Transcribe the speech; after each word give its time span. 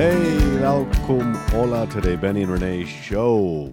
Hey, 0.00 0.58
welkom 0.58 1.34
Ola 1.54 1.86
to 1.86 2.00
the 2.00 2.16
Benny 2.16 2.42
and 2.42 2.52
Renee 2.52 2.86
show. 2.86 3.68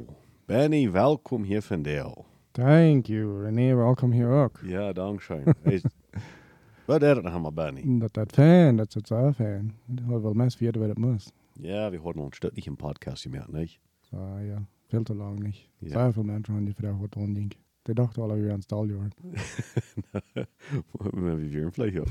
Benny, 0.45 0.91
welkom 0.91 1.43
hier 1.43 1.61
van 1.61 1.81
deel. 1.81 2.25
Thank 2.51 3.05
you, 3.05 3.43
René. 3.43 3.75
Welkom 3.75 4.11
hier 4.11 4.29
ook. 4.29 4.59
Ja, 4.63 4.93
dankzij. 4.93 5.43
Wat 6.85 7.01
is 7.01 7.09
het 7.09 7.23
nou 7.23 7.39
maar, 7.39 7.53
Benny? 7.53 7.99
Dat 7.99 8.13
dat 8.13 8.31
fan, 8.31 8.75
dat 8.75 8.87
is 8.87 8.93
het 8.93 9.07
fan. 9.07 9.73
Dat 9.85 10.05
wil 10.05 10.21
wel 10.21 10.33
mensen 10.33 10.63
weten 10.63 10.79
wat 10.79 10.89
het 10.89 10.97
moet. 10.97 11.31
Ja, 11.53 11.89
wir 11.89 11.99
horen 11.99 12.21
uns 12.21 12.39
nicht 12.39 12.67
im 12.67 12.75
Podcast 12.75 13.21
gemerkt, 13.21 13.51
nicht? 13.51 13.79
So, 13.99 14.17
ja, 14.39 14.67
veel 14.87 15.03
te 15.03 15.15
lang 15.15 15.39
niet. 15.39 15.69
Ja. 15.77 15.89
Zoveel 15.89 16.23
mensen 16.23 16.53
aan 16.53 16.65
die 16.65 16.75
vraag 16.75 16.97
wat 16.97 17.13
dan 17.13 17.33
denk. 17.33 17.53
Die 17.81 17.93
dachten 17.93 18.21
al 18.21 18.33
weer 18.33 18.49
aan 18.49 18.55
het 18.55 18.63
staljaar. 18.63 19.07
Wie 20.91 21.49
wir 21.49 21.61
im 21.61 21.71
Fleisch 21.71 21.97
ook. 21.97 22.07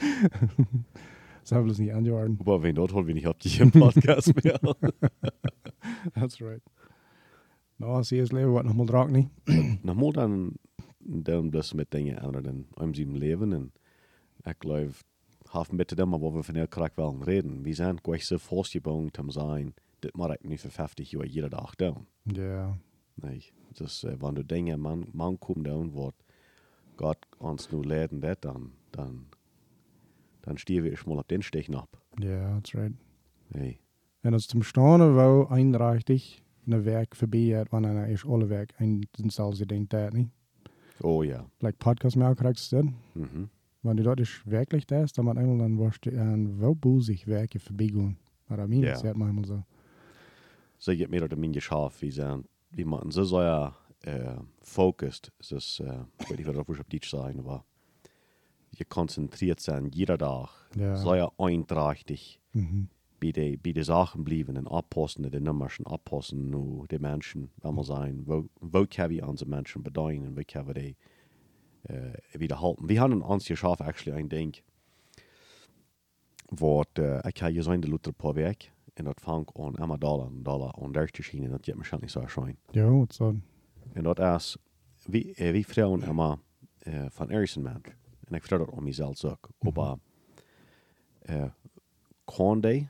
Ze 1.50 1.56
hebben 1.56 1.72
het 1.72 1.82
niet 1.82 1.90
aanjaren. 1.90 2.36
Aber 2.40 2.60
wenn 2.60 2.74
dort 2.74 2.92
holen 2.92 3.06
wir 3.06 3.14
nicht 3.14 3.26
auf 3.26 3.38
die 3.38 3.60
im 3.60 3.70
Podcast 3.70 4.34
mehr. 4.34 4.60
That's 6.14 6.38
right. 6.38 6.62
Nou, 7.76 8.04
zie 8.04 8.16
je 8.16 8.22
het 8.22 8.32
leven 8.32 8.52
wat 8.52 8.64
nog 8.64 8.76
maar 8.76 8.86
draak 8.86 9.10
niet. 9.10 9.28
Normaal 9.82 10.12
dan, 10.12 10.52
dan 10.98 11.50
dus 11.50 11.72
met 11.72 11.90
dingen 11.90 12.18
anderen 12.18 12.66
om 12.74 12.94
zijn 12.94 13.18
leven. 13.18 13.52
En 13.52 13.72
ik 14.42 14.54
geloof, 14.58 15.04
half 15.42 15.72
met 15.72 15.96
dem, 15.96 16.08
maar 16.08 16.32
we 16.32 16.42
van 16.42 16.54
elkaar 16.54 16.90
wel 16.94 17.16
reden. 17.24 17.62
We 17.62 17.72
zijn 17.72 17.98
gleich 18.02 18.22
so 18.22 18.36
vastgebogen 18.36 19.10
te 19.10 19.22
zijn. 19.26 19.74
Dat 19.98 20.16
maar 20.16 20.30
ik 20.30 20.48
nu 20.48 20.58
voor 20.58 20.70
50 20.70 21.10
jaar 21.10 21.26
jede 21.26 21.48
dag 21.48 21.74
doen. 21.74 22.06
Ja, 22.22 22.78
Nee, 23.14 23.52
dus 23.72 24.04
uh, 24.04 24.12
wanneer 24.18 24.46
du 24.46 24.54
dingen 24.54 24.80
man, 24.80 25.06
man 25.12 25.38
komt 25.38 25.64
doen, 25.64 25.92
wat 25.92 26.14
Gott 26.96 27.26
ons 27.38 27.70
nu 27.70 27.80
leren 27.80 28.20
dat, 28.20 28.42
dan, 28.42 28.70
dan, 28.90 29.26
dan 30.40 30.56
stieren 30.56 30.84
wir 30.84 30.98
mal 31.06 31.18
auf 31.18 31.26
den 31.26 31.42
Stechen 31.42 31.74
ab. 31.74 32.02
ja, 32.18 32.54
that's 32.54 32.74
right. 32.74 32.94
Nee. 33.48 33.80
En 34.22 34.32
als 34.32 34.46
zum 34.46 34.62
Stanen 34.62 35.14
wou 35.14 35.48
eindreichtig 35.48 36.42
een 36.66 36.82
werk 36.82 37.14
voorbij 37.14 37.56
had, 37.56 37.68
wanneer 37.68 38.08
is 38.08 38.24
alle 38.24 38.46
werk 38.46 38.72
en 38.76 39.08
dezelfde 39.10 39.66
ding 39.66 39.88
dat 39.88 40.12
niet. 40.12 40.28
Oh 41.00 41.24
ja. 41.24 41.46
Like 41.58 41.76
podcast 41.76 42.16
mehr 42.16 42.34
kriegst 42.34 42.70
du 42.70 42.92
Mhm. 43.14 43.48
Wenn 43.82 43.96
du 43.96 44.02
dort 44.02 44.20
ist 44.20 44.42
wirklich 44.44 44.86
da 44.86 45.02
ist, 45.02 45.16
dann 45.16 45.24
man 45.24 45.38
einmal 45.38 45.58
dann 45.58 45.78
warst 45.78 46.04
du 46.04 46.10
an 46.10 46.60
wo 46.60 46.74
busig 46.74 47.26
Werke 47.26 47.58
vorbeigehen. 47.58 48.18
Oder 48.50 48.66
mir, 48.68 48.82
yeah. 48.82 49.14
manchmal 49.14 49.44
so. 49.44 49.62
Så 50.78 50.92
jeg 50.92 51.10
mer 51.10 51.22
av 51.22 51.28
det 51.28 51.38
min 51.38 51.52
geschaf, 51.52 52.02
wie 52.02 52.10
zijn, 52.10 52.44
wie 52.70 52.84
man 52.84 53.10
so 53.10 53.24
so 53.24 53.40
ja 53.40 53.74
äh, 54.02 54.36
focused, 54.62 55.32
ist 55.38 55.52
das, 55.52 55.80
äh, 55.80 56.04
ich 56.18 56.36
nicht, 56.36 56.46
was 56.46 56.56
ich 56.56 56.80
auf 56.80 56.88
Deutsch 56.88 57.10
sagen, 57.10 57.38
aber 57.38 57.64
konzentriert 58.84 59.60
sein, 59.60 59.90
jeder 59.92 60.18
Tag, 60.18 60.48
Ja. 60.76 61.14
ja 61.16 61.30
einträchtig, 61.38 62.40
Mhm. 62.52 62.88
bei 63.20 63.32
de, 63.32 63.56
bei 63.56 63.72
de 63.72 63.82
Sachen 63.82 64.24
bleiben 64.24 64.56
und 64.56 64.66
abpassen, 64.66 65.30
die 65.30 65.40
Nummern 65.40 65.68
abpassen, 65.84 66.50
nur 66.50 66.86
die 66.88 66.98
Menschen, 66.98 67.50
wenn 67.62 67.74
wir 67.74 67.84
sein, 67.84 68.22
wo, 68.26 68.48
wo 68.60 68.86
können 68.86 69.10
wir 69.10 69.28
unsere 69.28 69.50
Menschen 69.50 69.82
bedeuten 69.82 70.26
und 70.28 70.36
wie 70.38 70.44
können 70.44 70.66
wir 70.68 70.74
die 70.74 70.96
äh, 71.84 72.12
wiederhalten. 72.34 72.88
Wir 72.88 73.00
haben 73.00 73.22
uns 73.22 73.46
geschafft, 73.46 73.80
actually, 73.82 74.18
ein 74.18 74.28
Ding, 74.28 74.54
wo 76.50 76.82
äh, 76.98 77.28
ich 77.28 77.42
habe 77.42 77.62
so 77.62 77.70
ein 77.70 77.82
Luther 77.82 78.12
paar 78.12 78.34
Weg, 78.34 78.72
und 78.98 79.04
das 79.06 79.14
fängt 79.22 79.54
an 79.56 79.74
immer 79.76 79.96
Dollar 79.98 80.26
und 80.26 80.44
Dollar 80.44 80.76
und 80.78 80.94
der 80.94 81.08
zu 81.12 81.22
schienen, 81.22 81.50
das 81.52 81.86
schon 81.86 82.00
nicht 82.00 82.12
so 82.12 82.20
erscheinen. 82.20 82.58
Ja, 82.72 82.90
so. 83.10 83.34
En 83.94 84.04
dat 84.04 84.18
is, 84.18 84.58
wie, 85.06 85.32
eh, 85.36 85.52
wie 85.52 85.64
vrouwen 85.64 86.02
immer 86.02 86.38
eh, 86.84 87.08
van 87.10 87.30
Eriksen 87.30 87.62
Mensch. 87.62 87.96
En 88.30 88.36
ik 88.36 88.40
vertel 88.44 88.58
dat 88.66 88.70
om 88.76 88.84
mezelf 88.84 89.24
ook. 89.24 89.48
Maar 89.74 89.96
eh, 91.20 91.50
kan 92.24 92.60
die 92.60 92.88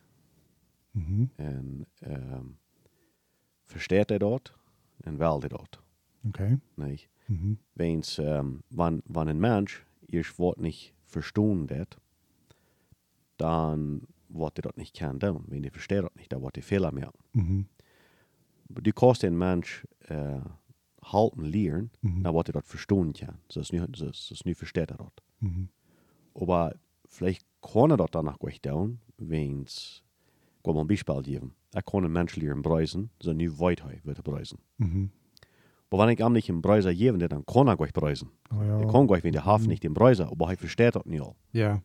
Mhm. 0.92 1.24
en 1.36 1.86
ehm 1.98 2.46
versteht 3.64 4.08
hij 4.08 4.18
dat 4.18 4.52
en 5.00 5.16
wel 5.16 5.40
dat. 5.40 5.80
Okay. 6.26 6.58
Nee. 6.74 7.08
Mhm. 7.26 7.54
Wens, 7.72 8.18
ähm, 8.18 8.62
wann, 8.68 9.02
wann 9.06 9.28
ein 9.28 9.38
Mensch 9.40 9.84
ihr 10.06 10.24
Wort 10.36 10.58
nicht 10.60 10.94
verstehen 11.04 11.68
wird, 11.68 11.96
dann 13.36 14.00
wird 14.28 14.58
er 14.58 14.62
das 14.62 14.76
nicht 14.76 14.94
kennen. 14.94 15.44
Wenn 15.48 15.64
er 15.64 15.70
versteht 15.70 16.02
das 16.02 16.14
nicht, 16.14 16.32
dann 16.32 16.42
wird 16.42 16.56
er 16.56 16.62
Fehler 16.62 16.92
machen. 16.92 17.18
Mhm. 17.32 17.66
Du 18.68 18.92
kannst 18.92 19.22
den 19.22 19.38
Mensch 19.38 19.86
äh, 20.08 20.40
halten, 21.02 21.44
lernen, 21.44 21.90
Mhm. 22.02 22.22
dann 22.22 22.34
wird 22.34 22.48
er 22.48 22.52
das 22.54 22.66
verstehen 22.66 23.12
kann. 23.12 23.38
So 23.48 23.60
ist 23.60 23.72
nicht, 23.72 23.96
so 23.96 24.06
ist, 24.08 24.26
so 24.26 24.34
ist 24.34 24.44
nicht 24.44 24.58
versteht 24.58 24.90
er 24.90 24.96
das. 24.96 25.12
Mhm. 25.40 25.68
Aber 26.34 26.74
vielleicht 27.06 27.44
kann 27.60 27.90
er 27.90 27.96
das 27.96 28.10
danach 28.12 28.38
gleich 28.38 28.60
tun, 28.60 29.00
wenn 29.18 29.62
es, 29.62 30.02
will 30.64 30.76
ein 30.78 30.86
Beispiel 30.86 31.22
geben. 31.22 31.54
Er 31.74 31.82
kann 31.82 32.04
einen 32.04 32.12
Mensch 32.12 32.36
lernen 32.36 32.62
preisen, 32.62 33.10
so 33.20 33.32
nie 33.32 33.48
Weitheit 33.50 34.04
wird 34.04 34.18
er 34.18 34.22
preisen. 34.22 34.58
Mhm. 34.78 35.10
Aber 35.92 36.06
wenn 36.06 36.10
ich 36.14 36.20
ihm 36.20 36.32
nicht 36.32 36.48
einen 36.48 36.62
Preiser 36.62 36.94
geben, 36.94 37.18
dann 37.18 37.44
kann 37.46 37.66
er 37.66 37.76
gleich 37.76 37.92
preisen. 37.92 38.30
Oh, 38.52 38.62
ja. 38.62 38.80
Er 38.80 38.86
kann 38.86 39.06
gleich, 39.08 39.24
wenn 39.24 39.32
der 39.32 39.44
Hafen 39.44 39.66
nicht 39.68 39.82
den 39.82 39.94
Preiser, 39.94 40.30
aber 40.30 40.50
er 40.50 40.56
versteht 40.56 40.94
das 40.94 41.04
nicht. 41.04 41.24
Ja. 41.52 41.82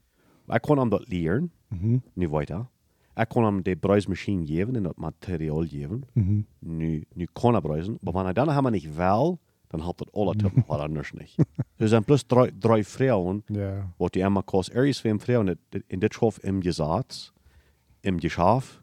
Er 0.47 0.59
kann 0.59 0.77
ihm 0.79 0.89
das 0.91 1.07
lernen, 1.07 1.51
Mhm. 1.72 2.03
nicht 2.13 2.31
weiter. 2.31 2.69
Er 3.16 3.25
kann 3.25 3.43
ihm 3.45 3.63
die 3.63 3.75
Preismaschine 3.75 4.43
geben 4.45 4.83
das 4.83 4.95
Material 4.97 5.66
geben. 5.67 6.05
Mhm. 6.13 6.45
nu, 6.61 7.03
nu 7.16 7.25
kan 7.33 7.55
er 7.55 7.61
preisen. 7.61 7.97
Maar 8.01 8.13
wanneer 8.13 8.33
dan 8.33 8.49
helemaal 8.49 8.72
niet 8.72 8.95
wel, 8.95 9.39
dan 9.75 9.83
helpt 9.85 9.99
het 9.99 10.11
alle 10.13 10.35
tussen 10.35 10.63
wat 10.67 10.79
anders 10.79 11.11
niet. 11.11 11.35
Er 11.77 11.87
zijn 11.87 12.03
plus 12.03 12.23
drie, 12.23 12.57
drie 12.57 12.83
vrouwen, 12.83 13.43
Ja. 13.45 13.93
wat 13.97 14.13
die 14.13 14.23
einmal. 14.23 14.43
Er 14.73 14.85
is 14.87 14.97
twee 14.97 15.17
vrouwen 15.19 15.59
in- 15.87 15.99
dit 15.99 16.13
schof 16.13 16.37
im 16.43 16.61
Gesatz, 16.61 17.31
im 18.01 18.19
Geschäft, 18.19 18.81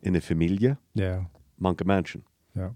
in 0.00 0.12
der 0.12 0.22
Familie, 0.22 0.76
Ja. 0.92 1.30
manche 1.54 1.84
Menschen. 1.84 2.24
Ja. 2.52 2.74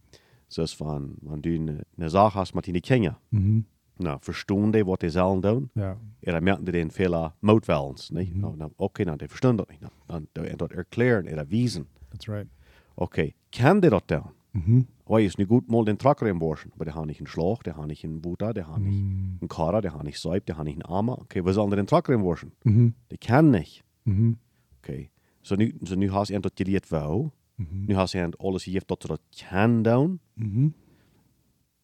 Dus 0.54 0.74
van, 0.76 1.14
wenn 1.20 1.40
du 1.42 1.50
eine, 1.50 1.84
eine 1.98 2.08
Sache 2.08 2.38
hast, 2.38 2.52
die 2.64 2.80
kennen, 2.80 3.16
Mhm. 3.30 3.64
nou, 3.98 4.18
verstehen 4.20 4.72
die, 4.72 4.84
was 4.86 4.98
die 4.98 5.10
sollen 5.10 5.40
doen. 5.42 5.70
Ja. 5.74 5.96
Oder 6.22 6.40
merken 6.40 6.64
die 6.64 6.72
den 6.72 6.90
Fehler 6.90 7.34
motwellens, 7.40 8.10
nicht? 8.10 8.34
Mhm. 8.34 8.70
Okay, 8.76 9.04
nou, 9.04 9.16
die 9.16 9.28
verstehen 9.28 9.56
das 9.56 9.66
nicht. 9.68 9.80
Nou, 9.82 9.90
dan, 10.06 10.26
dan, 10.32 10.56
dat 10.56 10.72
erklären 10.72 11.26
oder 11.28 11.44
wiesen. 11.50 11.86
That's 12.10 12.28
right. 12.28 12.48
Okay, 12.94 13.34
kann 13.50 13.80
die 13.80 13.90
das 13.90 14.02
dann? 14.06 14.30
Mhm. 14.53 14.86
Oh, 15.04 15.19
ist 15.19 15.38
nicht 15.38 15.48
gut, 15.48 15.70
mal 15.70 15.84
den 15.84 15.98
Tracker 15.98 16.26
im 16.28 16.38
Borschen. 16.38 16.72
Aber 16.75 16.84
der 16.84 16.94
hat 16.94 17.06
nicht 17.06 17.20
einen 17.20 17.26
Schlag, 17.26 17.62
der 17.64 17.76
hat 17.76 17.86
nicht 17.86 18.04
einen 18.04 18.20
Butter, 18.20 18.53
der 18.54 18.66
hat 18.69 18.81
nicht 18.81 19.03
Mhm. 19.03 19.38
einen 19.41 19.48
Karrer, 19.48 19.81
der 19.81 19.92
hat 19.94 20.04
nicht 20.04 20.19
Seib, 20.20 20.47
der 20.47 20.56
hat 20.56 20.64
nicht 20.64 20.75
einen 20.82 20.82
Armer. 20.97 21.19
Okay, 21.20 21.44
was 21.44 21.54
soll 21.54 21.69
denn 21.70 21.76
den 21.78 21.86
Tracker 21.86 22.12
im 22.14 22.22
Borschen? 22.22 22.53
Mhm. 22.64 22.94
Die 23.10 23.19
kann 23.19 23.50
nicht. 23.50 23.84
Mhm. 24.04 24.38
Okay. 24.82 25.10
So 25.42 25.54
nu, 25.56 25.70
so 25.82 25.94
nu 25.97 26.10
hast 26.12 26.31
du 26.31 26.34
endlich 26.34 26.54
geleerd 26.54 26.91
wou. 26.91 27.31
Mhm. 27.56 27.84
Nu 27.86 27.97
hast 27.97 28.14
du 28.14 28.19
endlich 28.19 28.41
alles 28.41 28.62
hier, 28.64 28.82
dat 28.86 29.03
ze 29.03 29.09
dat 29.09 29.20
kan 29.48 29.82
doen. 29.82 30.20
Mhm. 30.34 30.69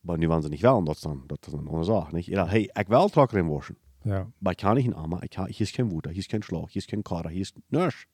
Maar 0.01 0.19
nu 0.19 0.27
willen 0.29 0.43
ze 0.43 0.49
niet 0.49 0.61
wel, 0.61 0.85
dat 0.85 0.95
is 0.95 1.01
dan, 1.01 1.23
dat 1.27 1.47
is 1.47 1.53
dan 1.53 1.61
een 1.61 1.67
andere 1.67 1.85
Sache. 1.85 2.15
Nicht? 2.15 2.27
Ja, 2.29 2.47
hey, 2.47 2.71
ik 2.73 2.87
wil 2.89 3.09
Tracker 3.09 3.39
im 3.39 3.47
Borschen. 3.47 3.77
Ja. 4.03 4.27
Maar 4.39 4.53
ik 4.53 4.59
kan 4.59 4.77
niet 4.77 4.87
een 4.87 4.95
Armer, 4.95 5.23
ik 5.23 5.31
kan, 5.31 5.47
hier 5.47 5.61
is 5.61 5.71
geen 5.71 5.89
Butter, 5.89 6.11
hier 6.11 6.21
is 6.21 6.27
geen 6.27 6.43
Schlag, 6.43 6.67
hier 6.73 6.77
is 6.83 6.85
geen 6.85 7.03
Karrer, 7.03 7.31
hier 7.31 7.41
is 7.41 7.53
niks. 7.69 8.07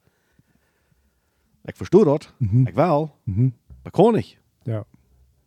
Ik 1.64 1.76
verstoor 1.76 2.04
dat, 2.04 2.34
Mhm. 2.38 2.66
ik 2.66 2.74
kan 3.90 4.14
niet. 4.14 4.38
Ja. 4.62 4.84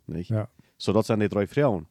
Nicht? 0.06 0.28
Ja. 0.28 0.50
So, 0.76 0.92
dat 0.92 1.06
zijn 1.06 1.20
die 1.20 1.28
drie 1.28 1.48
vrouwen. 1.48 1.88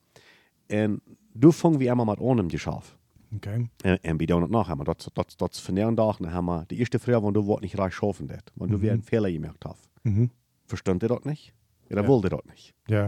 En 0.67 1.01
du 1.33 1.53
fangen 1.53 1.79
we 1.79 1.89
eenmaal 1.89 2.05
met 2.05 2.21
aan 2.21 2.39
im 2.39 2.51
Geschäft. 2.51 2.97
Okay. 3.35 3.71
En, 3.77 4.01
en 4.03 4.17
we 4.17 4.27
doen 4.27 4.41
het 4.43 4.51
nog 4.51 4.63
helemaal. 4.65 4.85
Dat, 4.85 5.11
dat, 5.13 5.35
dat 5.37 5.53
is 5.55 5.61
van 5.61 5.75
de 5.75 5.95
dag 5.95 6.21
naar 6.21 6.31
helemaal 6.31 6.65
de 6.67 6.75
eerste 6.77 6.99
vrouw, 6.99 7.21
want 7.21 7.35
du 7.35 7.57
niet 7.61 7.73
recht 7.73 7.93
schaffen 7.95 8.27
dat. 8.27 8.51
Want 8.55 8.71
du 8.71 8.77
Mhm. 8.77 8.85
weer 8.85 8.95
een 8.95 9.03
Fehler 9.05 9.31
gemacht 9.31 9.63
hast. 9.63 9.89
Mhm. 10.03 10.27
Verstand 10.67 11.01
dat 11.09 11.25
niet? 11.25 11.53
Ja, 11.87 11.95
dan 11.95 12.01
Ja. 12.03 12.09
wilde 12.09 12.29
dat 12.29 12.45
niet. 12.49 12.73
Ja. 12.85 13.03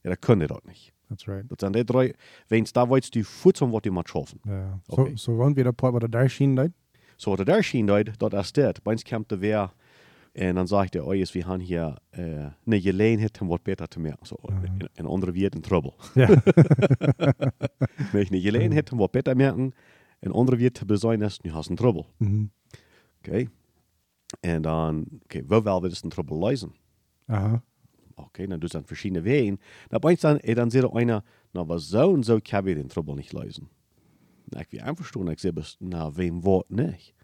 Ja, 0.00 0.08
dan 0.14 0.18
kun 0.18 0.38
je 0.40 0.46
dat 0.46 0.64
niet. 0.64 0.92
That's 1.08 1.24
right. 1.26 1.48
Dat 1.48 1.60
zijn 1.60 1.72
die 1.72 1.84
drie. 1.84 2.14
Wens 2.46 2.72
daar 2.72 2.88
weet 2.88 3.12
du 3.12 3.24
voedsel 3.24 3.70
wat 3.70 3.84
je 3.84 3.90
moet 3.90 4.08
schaffen. 4.08 4.38
Ja. 4.42 4.80
So, 4.86 5.00
Okay. 5.02 5.16
so 5.16 5.36
wann 5.36 5.54
wieder 5.54 5.72
Part, 5.72 5.92
was 5.92 6.02
er 6.02 6.10
da 6.10 6.28
schien, 6.28 6.54
da? 6.54 6.66
So, 7.16 7.30
wat 7.30 7.38
er 7.38 7.44
daar 7.44 7.62
schien 7.64 7.90
uit, 7.90 8.18
dat 8.18 8.32
is 8.32 8.52
dit. 8.52 8.82
Bij 8.82 8.92
ons 8.92 9.02
komt 9.02 9.30
er 9.32 9.38
weer. 9.38 9.72
En 10.32 10.54
dan 10.54 10.68
zegt 10.68 10.94
hij, 10.94 11.16
yes, 11.16 11.32
we 11.32 11.42
gaan 11.42 11.60
hier 11.60 11.98
uh, 12.18 12.46
een 12.64 12.80
gelegenheid 12.80 13.40
om 13.40 13.48
wat 13.48 13.62
beter 13.62 13.88
te 13.88 14.00
maken. 14.00 14.26
So, 14.26 14.36
Mhm. 14.42 14.64
in, 14.64 14.88
in 14.94 15.06
andere 15.06 15.32
weer 15.38 15.54
in 15.54 15.60
trouble. 15.60 15.92
Ja. 16.14 16.26
Wenn 18.12 18.22
ich 18.22 18.30
eine 18.30 18.40
Gelegenheit 18.40 18.92
om 18.92 18.98
wat 18.98 19.10
beter 19.10 19.32
te 19.32 19.38
maken. 19.38 19.74
En 20.18 20.32
andere 20.32 20.56
weer 20.56 20.72
te 20.72 20.84
bezorgen 20.84 21.22
is, 21.22 21.40
nu 21.40 21.50
hast 21.50 21.68
du 21.68 21.70
een 21.72 21.76
trouble. 21.76 22.04
mhm. 22.16 22.44
Okay. 23.18 23.48
En 24.40 24.62
dan, 24.62 25.06
okay, 25.24 25.42
wo 25.46 25.62
wel 25.62 25.80
wir 25.80 25.88
das 25.88 26.02
in 26.02 26.10
Trouble 26.10 26.38
lösen? 26.38 26.72
Aha. 27.26 27.62
Okay, 28.14 28.46
dann 28.46 28.60
du 28.60 28.66
dann 28.68 28.84
verschiedene 28.84 29.22
Wegen. 29.24 29.58
Da 29.88 29.98
bei 29.98 30.10
uns 30.10 30.20
dann, 30.20 30.38
eh, 30.38 30.54
dann 30.54 30.70
sieht 30.70 30.84
einer, 30.84 31.22
na, 31.52 31.68
was 31.68 31.88
so 31.88 32.10
und 32.10 32.24
so 32.24 32.38
kann 32.40 32.64
wir 32.64 32.74
den 32.74 32.88
Trouble 32.88 33.14
nicht 33.14 33.32
lösen. 33.32 33.68
Na, 34.50 34.60
ich 34.60 34.70
will 34.72 34.80
einfach 34.80 35.04
stehen, 35.04 35.28
ich 35.28 35.40
sehe, 35.40 35.52
na, 35.80 36.16
wem 36.16 36.42
Wort 36.44 36.70
nicht? 36.70 37.14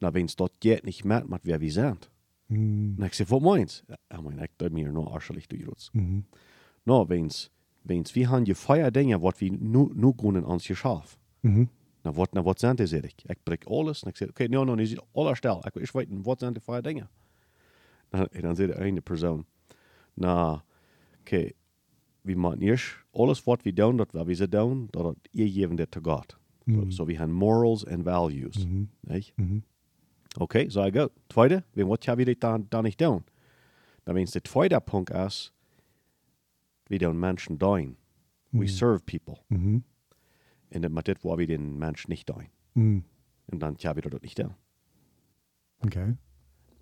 Na, 0.00 0.12
wenn 0.14 0.26
es 0.26 0.36
dort 0.36 0.60
geht, 0.60 0.84
nicht 0.84 1.04
merkt, 1.04 1.28
mit 1.28 1.40
wer 1.44 1.60
wir 1.60 1.72
sind. 1.72 2.10
Mhm. 2.48 2.94
Na, 2.98 3.06
ich 3.06 3.14
sehe, 3.14 3.30
was 3.30 3.40
meinst 3.40 3.84
Ich 4.10 4.20
meine, 4.20 4.44
ich 4.44 4.50
tue 4.58 4.70
mir 4.70 4.92
nur 4.92 5.12
arschelig 5.12 5.48
durch 5.48 5.68
uns. 5.68 5.90
Mhm. 5.92 6.24
Na, 6.84 7.08
wenn's, 7.08 7.50
wenn's, 7.84 8.14
wir 8.14 8.28
haben 8.28 8.44
die 8.44 8.54
Feier 8.54 8.90
Dinge, 8.90 9.20
was 9.22 9.40
wir 9.40 9.52
nur, 9.52 9.94
nur 9.94 10.16
können 10.16 10.44
uns 10.44 10.66
geschafft. 10.66 11.18
Mhm. 11.42 11.68
Nou, 12.02 12.16
wat, 12.16 12.32
nou, 12.34 12.44
wat 12.44 12.60
die, 12.78 12.86
zeg 12.86 13.02
ik. 13.02 13.22
Ik 13.26 13.42
breek 13.42 13.64
alles. 13.64 14.02
En 14.02 14.12
zeg, 14.14 14.28
oké, 14.28 14.42
okay, 14.42 14.46
nou, 14.46 14.64
nou, 14.64 14.80
is 14.80 14.96
alles 15.12 15.38
stel. 15.38 15.60
Wil 15.72 15.82
eens 15.82 15.90
weten, 15.90 16.22
wat 16.22 16.38
zijn 16.38 16.52
die 16.52 16.62
vijf 16.62 16.82
dingen? 16.82 17.08
Nou, 18.10 18.26
en 18.30 18.40
dan 18.40 18.70
ene 18.70 19.00
persoon, 19.00 19.46
nou, 20.14 20.52
oké, 20.52 20.62
okay, 21.20 21.52
we 22.20 22.34
moeten 22.34 22.60
eerst 22.60 22.96
alles 23.10 23.44
wat 23.44 23.62
we 23.62 23.72
doen, 23.72 23.96
dat 23.96 24.10
we 24.12 24.34
ze 24.34 24.48
doen, 24.48 24.86
dat 24.90 25.16
je 25.30 25.52
geven 25.52 25.76
dit 25.76 25.90
te 25.90 25.98
God. 26.02 26.36
Mhm. 26.64 26.80
So, 26.80 26.90
so 26.90 27.04
we 27.04 27.16
hebben 27.16 27.36
morals 27.36 27.84
en 27.84 28.02
values. 28.02 28.66
Mhm. 28.66 28.84
Nicht? 29.00 29.32
Mhm. 29.36 29.58
Okay, 30.38 30.68
so 30.68 30.84
I 30.84 30.90
go. 30.90 31.08
Tweede, 31.26 31.64
wie 31.72 31.86
wat 31.86 32.04
hebben 32.04 32.24
we 32.26 32.36
dan, 32.38 32.66
dan 32.68 32.84
niet 32.84 32.98
doen? 32.98 33.24
Dan 34.02 34.14
means 34.14 34.30
de 34.30 34.40
tweede 34.40 34.80
punt 34.80 35.10
is, 35.10 35.52
we 36.82 36.98
doen 36.98 37.18
mensen 37.18 37.58
doen. 37.58 37.96
We 38.48 38.56
Mhm. 38.58 38.66
serve 38.66 39.02
people. 39.04 39.38
Mhm. 39.46 39.78
En 40.68 40.80
dat 40.80 40.90
met 40.90 41.04
dit 41.04 41.22
we 41.22 41.46
den 41.46 41.78
mensen 41.78 42.10
niet 42.10 42.26
doen. 42.26 42.48
Mhm. 42.72 43.00
En 43.44 43.58
dan 43.58 43.74
hebben 43.78 44.02
we 44.02 44.08
dat 44.10 44.22
niet 44.22 44.36
doen. 44.36 44.54
Okay. 45.80 46.16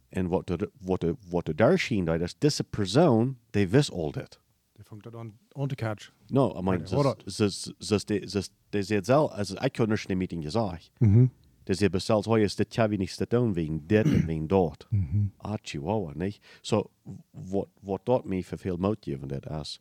En 0.09 0.29
wat 0.29 0.51
er, 0.51 0.71
wat 0.81 1.03
er, 1.03 1.15
wat 1.29 1.49
er 1.49 1.57
daar 1.57 1.79
zien, 1.79 2.05
dat 2.05 2.21
is 2.21 2.39
deze 2.39 2.65
persoon, 2.65 3.39
die 3.51 3.69
wist 3.69 3.91
al 3.91 4.11
dit. 4.13 4.41
Die 4.73 4.85
fängt 4.85 5.05
dat 5.05 5.15
aan, 5.15 5.39
aan 5.53 5.69
te 5.69 5.75
catch. 5.75 6.13
No, 6.27 6.57
I 6.59 6.63
mean, 6.63 6.87
ze, 6.87 7.17
ze, 7.27 7.51
ze, 7.51 7.75
ze, 7.79 8.23
ze, 8.27 8.49
ze 8.71 8.83
zegt 8.83 9.05
zelf, 9.07 9.31
also 9.31 9.55
ik 9.65 9.73
kan 9.73 9.89
niet 9.89 10.09
in 10.09 10.17
meeting 10.19 10.43
gezegd. 10.43 10.91
Mhm. 10.99 11.27
Dus 11.65 11.79
je 11.79 11.91
bestelt, 11.91 12.27
oh, 12.27 12.39
is 12.39 12.55
dit 12.57 12.77
hebben 12.77 12.97
we 12.99 13.03
niet 13.05 13.17
te 13.17 13.27
doen 13.29 13.53
wegen 13.53 13.87
dit 13.87 14.05
en 14.05 14.27
wegen 14.27 14.47
dat. 14.47 14.87
Mhm. 14.91 15.25
Ah, 15.37 15.55
chihuahua, 15.63 16.13
niet? 16.15 16.41
So, 16.61 16.91
wat, 17.31 17.69
wat 17.81 18.01
dat 18.05 18.25
mij 18.25 18.43
veel 18.45 18.77
moutgevend 18.77 19.47
is, 19.51 19.81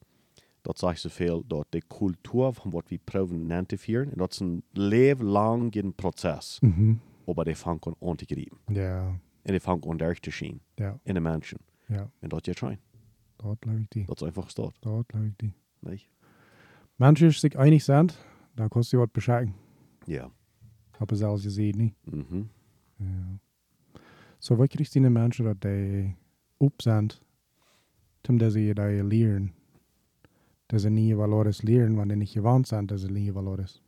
dat 0.62 0.80
zegt 0.80 1.00
zoveel 1.02 1.44
dat 1.48 1.66
de 1.70 1.82
cultuur 1.88 2.52
van 2.54 2.72
wat 2.72 2.90
we 2.90 3.00
proberen 3.04 3.52
aan 3.54 3.66
te 3.66 3.78
vieren, 3.78 4.12
en 4.12 4.18
dat 4.18 4.32
is 4.32 4.40
een 4.40 4.64
leven 4.72 5.26
lang 5.26 5.96
proces, 5.96 6.58
Mhm. 6.62 6.94
maar 7.36 7.46
die 7.46 7.56
vangt 7.58 7.86
aan 7.88 7.96
aan 8.02 8.16
te 8.16 8.26
grijpen. 8.26 8.58
Ja. 8.68 9.08
En 9.42 9.52
die 9.52 9.60
vangt 9.60 9.86
aan 9.88 9.98
daar 9.98 10.16
te 10.20 10.32
zien, 10.32 10.62
Ja. 10.76 11.00
in 11.04 11.14
de 11.14 11.20
mensen. 11.20 11.58
Ja. 11.88 12.10
En 12.20 12.30
dat 12.30 12.46
je 12.46 12.54
trainen. 12.54 12.82
Dort 13.36 13.66
lag 13.66 13.76
ich 13.76 13.88
die. 13.88 14.06
Dat 14.06 14.16
is 14.22 14.28
einfach 14.28 14.50
staat, 14.50 14.76
Dort 14.80 15.14
lag 15.14 15.24
ich 15.24 15.34
die. 15.36 15.54
niet? 15.80 16.08
Manche 16.96 17.32
sich 17.32 17.56
einig 17.58 17.84
sind, 17.84 18.18
da 18.56 18.68
kostet 18.68 18.90
sie 18.90 18.98
was 19.00 19.12
Bescheid. 19.12 19.50
Ja. 20.06 20.32
Gesehen 21.00 21.78
nicht. 21.78 21.96
Mhm. 22.06 22.50
Ja. 22.98 23.40
So, 24.40 24.56
dat 24.56 25.62
die 25.62 26.16
op 26.58 26.82
zijn, 26.82 27.12
om 28.28 28.38
dat 28.38 28.52
ze 28.52 28.74
dat 28.74 29.06
leren? 29.06 29.54
Dat 30.66 30.82
ze 30.82 30.90
nieuwe 30.90 31.22
valores 31.22 31.62
leren, 31.62 31.96
wanneer 31.96 32.18
niet 32.18 32.30
gewend 32.30 32.68
zijn 32.68 32.86
dat 32.86 33.00
ze 33.00 33.12
nieuwe 33.12 33.34
valores. 33.34 33.82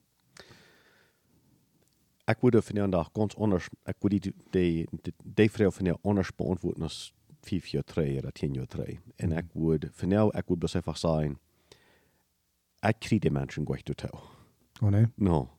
Ik 2.27 2.37
würde 2.41 2.61
von 2.61 2.75
der 2.75 2.89
dag 2.89 3.11
ganz 3.13 3.35
anders, 3.35 3.69
ik 3.85 3.95
würde 3.99 4.19
die, 4.19 4.33
die, 4.49 4.87
die, 5.23 5.49
Frage 5.49 5.71
von 5.71 5.85
der 5.85 5.97
anders 6.01 6.31
beantworten 6.35 6.83
als 6.83 7.13
vijf 7.41 7.67
jaar 7.67 7.83
drei 7.83 8.17
oder 8.17 8.31
tien 8.31 8.53
jaar 8.53 8.67
drei. 8.67 8.99
Mhm. 9.17 9.31
ik 9.31 9.45
würde, 9.53 9.89
von 9.91 10.09
der, 10.09 10.33
ik 10.33 10.47
würde 10.47 10.57
bloß 10.57 10.75
einfach 10.75 10.97
sagen, 10.97 11.39
ik 12.81 12.99
kriege 12.99 13.19
die 13.19 13.31
Menschen 13.31 13.65
gar 13.65 13.75
nicht 13.75 13.89
dazu. 13.89 14.17
Oh 14.81 14.89
nee? 14.89 15.07
No. 15.15 15.54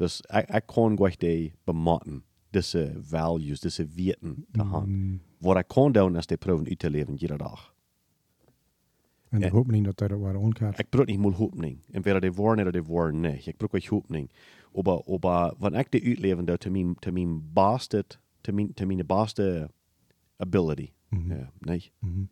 Dus 0.00 0.20
ik, 0.20 0.48
ik 0.48 0.62
kan 0.66 0.96
gar 0.98 1.14
die 1.18 1.52
bematten, 1.64 2.22
diese 2.50 2.98
values, 3.02 3.60
diese 3.60 3.86
Werten 3.94 4.46
te 4.52 4.62
haben. 4.62 4.88
Mm. 4.90 5.20
Wat 5.38 5.56
ik 5.56 5.68
kan 5.68 5.92
doen, 5.92 6.16
is 6.16 6.26
die 6.26 6.36
proben 6.36 6.66
uit 6.68 6.78
te 6.78 6.90
leven, 6.90 7.14
jede 7.14 7.36
dag. 7.36 7.74
En 9.28 9.38
ik 9.42 9.44
Ja. 9.44 9.50
hoop 9.50 9.70
niet 9.70 9.84
dat 9.84 9.98
dat 9.98 10.10
waar 10.18 10.36
onkert. 10.36 10.78
Ik 10.78 10.88
brauche 10.88 11.10
nicht 11.10 11.20
mal 11.20 11.32
Hoffnung. 11.32 11.78
Entweder 11.90 12.20
die 12.20 12.32
waren 12.32 12.60
oder 12.60 12.72
die 12.72 12.82
waren 12.86 13.20
nicht. 13.20 13.46
Ich 13.46 13.56
brauche 13.56 13.76
euch 13.76 13.90
Hoffnung. 13.90 14.28
Aber, 14.74 15.02
aber 15.06 15.54
wenn 15.58 15.74
ich 15.74 15.88
die 15.88 16.02
uitleven 16.02 16.46
doe, 16.46 16.58
zu 16.58 16.70
meinem, 16.70 16.96
zu 17.00 17.12
meinem 17.12 17.52
beste, 17.52 18.04
zu 18.42 18.52
mein, 18.52 18.72
zu 18.76 18.86
meiner 18.86 19.04
beste 19.04 19.68
ability, 20.38 20.92
Mhm. 21.10 21.30
ja, 21.32 21.52
nicht? 21.60 21.92
Mhm. 22.00 22.28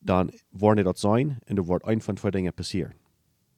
dann 0.00 0.30
worden 0.50 0.84
dat 0.84 0.98
zijn 0.98 1.38
en 1.44 1.56
er 1.56 1.64
wordt 1.64 1.86
een 1.86 2.00
van 2.02 2.14
twee 2.14 2.30
dingen 2.30 2.54
passeren. 2.54 2.94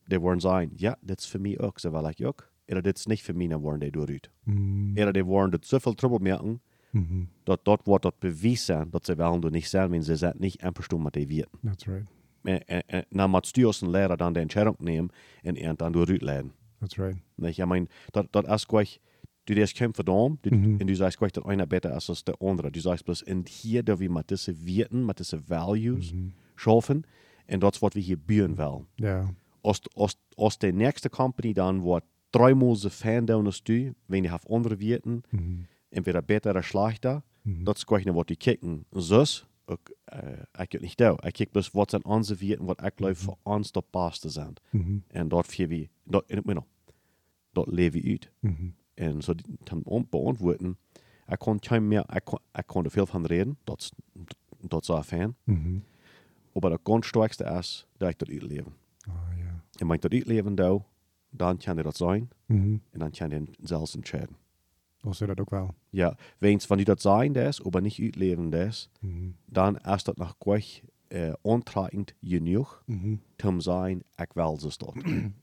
Die 0.06 0.18
worden 0.20 0.40
zijn, 0.40 0.70
ja, 0.76 0.96
dit 1.00 1.20
is 1.20 1.28
voor 1.30 1.40
mij 1.40 1.58
ook, 1.60 1.78
zo 1.78 1.90
wel 1.90 2.08
ik 2.08 2.20
ook. 2.26 2.50
Oder 2.68 2.82
dit 2.82 2.98
is 2.98 3.06
niet 3.06 3.22
voor 3.22 3.36
mij, 3.36 3.46
dan 3.48 3.60
worden 3.60 3.80
die 3.80 3.90
dooruit. 3.90 4.30
Mm. 4.44 4.90
Oder 4.92 5.12
die 5.12 5.24
worden 5.24 5.50
dat 5.50 5.66
zoveel 5.66 5.94
trouble 5.94 6.18
merken, 6.20 6.60
Mhm. 6.90 7.24
dat 7.42 7.80
wordt 7.84 8.02
dat 8.02 8.18
bewijs 8.18 8.64
zijn, 8.64 8.90
dat 8.90 9.04
ze 9.04 9.14
wel 9.14 9.40
doen 9.40 9.52
niet 9.52 9.66
zijn, 9.66 9.90
wenn 9.90 10.02
ze 10.04 10.16
zijn 10.16 10.34
niet 10.38 10.56
einverstanden 10.60 11.04
met 11.04 11.12
die 11.12 11.26
weten. 11.36 11.50
That's 11.64 11.84
right. 11.84 12.06
En, 12.42 12.66
en, 12.66 12.82
en 12.86 13.04
dan 13.10 13.30
moet 13.30 13.46
stuur 13.46 13.66
als 13.66 13.80
een 13.80 13.90
leraar 13.90 14.16
dan 14.16 14.32
de 14.32 14.40
entscheidung 14.40 14.78
nemen 14.78 15.10
en 15.42 15.56
en 15.56 15.76
dan 15.76 15.92
dooruit 15.92 16.22
leiden. 16.22 16.52
That's 16.80 16.96
right. 16.96 17.16
Nicht? 17.34 17.58
Ich 17.58 17.64
meine, 17.66 17.86
dat, 18.10 18.26
dat 18.32 18.48
is 18.48 18.64
gleich, 18.64 19.00
du 19.44 19.54
des 19.54 19.72
kämpfen 19.74 20.04
du, 20.04 20.38
Mhm. 20.50 20.76
und 20.80 20.86
du 20.86 20.94
sagst 20.94 21.18
gleich, 21.18 21.32
dat 21.32 21.44
einer 21.46 21.66
besser 21.66 21.96
ist 21.96 22.08
als 22.08 22.24
der 22.24 22.34
andere. 22.40 22.70
Du 22.70 22.80
sagst 22.80 23.04
bloß, 23.04 23.22
und 23.22 23.48
hier, 23.48 23.82
da 23.82 23.98
wir 23.98 24.10
mit 24.10 24.30
diese 24.30 24.54
Werten, 24.66 25.04
mit 25.06 25.18
diese 25.18 25.40
Values 25.48 26.12
Mhm. 26.12 26.32
schaffen, 26.56 27.04
und 27.52 27.60
das, 27.62 27.80
was 27.82 27.94
wir 27.94 28.02
hier 28.02 28.16
bauen 28.18 28.56
wollen. 28.56 28.86
Ja. 28.98 29.28
Als, 29.62 29.80
als, 29.96 30.16
als 30.36 30.58
die 30.58 30.72
nächste 30.72 31.10
Company 31.10 31.52
dann, 31.54 31.82
wo 31.82 32.00
dreimal 32.38 32.74
so 32.76 32.88
fan 32.90 33.26
down 33.26 33.46
als 33.46 33.62
du, 33.62 33.94
wenn 34.08 34.22
die 34.22 34.30
auf 34.30 34.48
andere 34.50 34.78
Werten, 34.80 35.22
Mhm. 35.30 35.66
entweder 35.90 36.22
besser 36.22 36.50
oder 36.50 36.62
schlechter, 36.62 37.22
Mhm. 37.44 37.64
das 37.64 37.78
ist 37.78 37.86
gleich 37.86 38.04
nicht, 38.04 38.14
was 38.16 38.26
die 38.26 38.36
kicken. 38.36 38.84
Zus, 38.92 39.46
ik, 39.68 39.94
äh, 40.06 40.62
ich 40.62 40.68
geht 40.70 40.80
nicht 40.82 41.00
da. 41.00 41.16
Ich 41.24 41.34
kick 41.34 41.52
bloß, 41.52 41.74
was 41.74 41.90
sind 41.90 42.04
unsere 42.04 42.40
Werten, 42.40 42.66
was 42.66 42.76
ich 42.86 42.96
glaube, 42.96 43.14
für 43.14 43.36
uns 43.44 43.72
das 43.72 43.84
Beste 43.92 44.28
sind. 44.30 44.60
Mhm. 44.72 45.02
Und 45.14 45.28
dort 45.30 45.46
für 45.46 45.68
wir, 45.70 45.88
dort, 46.06 46.30
you 46.30 46.40
know, 46.42 46.64
dort 47.52 47.68
lebe 47.72 47.98
ich 47.98 48.06
uit. 48.12 48.30
Mhm. 48.40 48.74
En 48.96 49.22
zo 49.22 49.34
die- 49.34 49.44
te 49.64 49.76
on- 49.84 50.06
beantwoorden, 50.10 50.76
ik 51.28 51.38
kon 51.38 51.58
geen 51.60 51.88
meer, 51.88 52.04
ik 52.14 52.24
kon, 52.24 52.38
ik 52.54 52.66
kon 52.66 52.84
er 52.84 52.90
veel 52.90 53.06
van 53.06 53.26
reden, 53.26 53.56
dat, 53.64 53.80
is- 53.80 53.92
dat 54.68 54.82
is 54.82 54.88
een 54.88 55.04
fan. 55.04 55.34
Mhm. 55.44 55.78
Maar 56.60 56.70
het 56.70 56.80
ganz 56.84 57.06
sterkste 57.06 57.44
is 57.44 57.86
dat 57.98 58.08
ik 58.10 58.18
dat 58.18 58.28
uitleven. 58.30 58.74
Ah 59.08 59.14
ja. 59.38 59.62
En 59.78 59.86
wenn 59.86 59.92
ik 59.96 60.00
dat 60.02 60.12
uitleven 60.12 60.54
doe, 60.54 60.82
dan 61.36 61.56
kan 61.56 61.76
je 61.76 61.82
dat 61.82 61.96
zijn 61.96 62.28
Mhm. 62.46 62.76
en 62.90 62.98
dan 62.98 63.10
kan 63.10 63.28
je 63.30 63.42
zelfs 63.62 63.96
entscheiden. 63.96 64.36
Was 65.00 65.18
dat 65.18 65.40
ook 65.40 65.50
wel. 65.50 65.74
Ja, 65.90 66.16
wens 66.38 66.66
van 66.66 66.76
die 66.76 66.86
dat 66.86 67.00
zijn 67.00 67.32
des, 67.32 67.60
maar 67.62 67.82
niet 67.82 67.98
uitleven 68.00 68.50
des, 68.50 68.90
Mhm. 69.00 69.28
dan 69.44 69.78
is 69.78 70.02
dat 70.04 70.16
nog 70.16 70.34
gleich 70.38 70.80
äh, 71.08 71.32
ontragend 71.40 72.14
genoeg 72.22 72.82
Mhm. 72.86 73.14
om 73.44 73.60
zijn, 73.60 74.02
ik 74.14 74.30
ze 74.58 74.74
dat. 74.84 74.94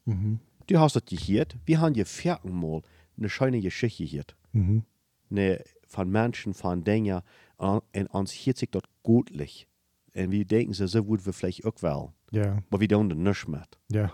Mhm. 0.03 0.33
Du 0.65 0.75
hast 0.77 0.93
dat 0.93 1.03
gehoord, 1.05 1.55
wir 1.65 1.77
haben 1.79 1.93
je 1.95 2.05
viermal 2.05 2.83
eine 3.17 3.29
schöne 3.29 3.61
Geschichte 3.61 4.07
gehört. 4.07 4.35
Mhm. 4.51 4.79
ne, 5.27 5.65
van 5.87 6.11
mensen, 6.11 6.53
van 6.53 6.81
dingen. 6.83 7.23
En, 7.57 7.81
en 7.91 8.13
ons 8.13 8.43
hield 8.43 8.57
zich 8.57 8.69
dat 8.69 8.87
goedlich. 9.01 9.65
En 10.11 10.29
we 10.29 10.45
denken 10.45 10.75
ze, 10.75 10.87
zo 10.87 11.03
moeten 11.03 11.25
we 11.27 11.33
vielleicht 11.33 11.63
ook 11.63 11.79
wel. 11.79 12.13
Ja. 12.29 12.63
Maar 12.69 12.79
we 12.79 12.85
doen 12.87 13.09
er 13.09 13.15
niks 13.15 13.45
met. 13.45 13.77
Ja. 13.87 14.11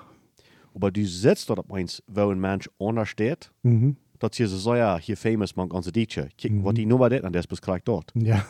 Maar 0.79 0.91
du 0.91 1.05
sitzt 1.05 1.47
dort 1.47 1.59
op 1.59 1.75
eens, 1.75 2.01
wo 2.05 2.31
een 2.31 2.39
mens 2.39 2.67
onder 2.77 3.07
staat, 3.07 3.51
Mhm. 3.61 3.91
dat 4.17 4.37
je 4.37 4.47
zo, 4.59 4.75
ja, 4.75 4.97
hier 4.99 5.15
famous 5.15 5.53
man 5.53 5.71
onze 5.71 5.91
dietje. 5.91 6.29
Kijk, 6.35 6.53
Mhm. 6.53 6.61
wat 6.61 6.75
die 6.75 6.85
nummer 6.85 7.09
dit, 7.09 7.21
en 7.23 7.31
dat 7.31 7.41
is 7.41 7.47
beschrijft 7.47 7.85
dort. 7.85 8.11
Ja. 8.13 8.45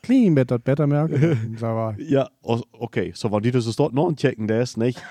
Clean 0.00 0.34
bet 0.34 0.48
dat 0.48 0.62
beter 0.62 0.86
merken. 0.88 1.38
So. 1.58 1.94
Ja, 1.96 2.30
okay, 2.70 3.10
so 3.14 3.28
wenn 3.30 3.42
du 3.42 3.50
das 3.50 3.76
dort 3.76 3.92
noch 3.92 4.12
checken, 4.14 4.46
das 4.46 4.76
nicht, 4.76 5.02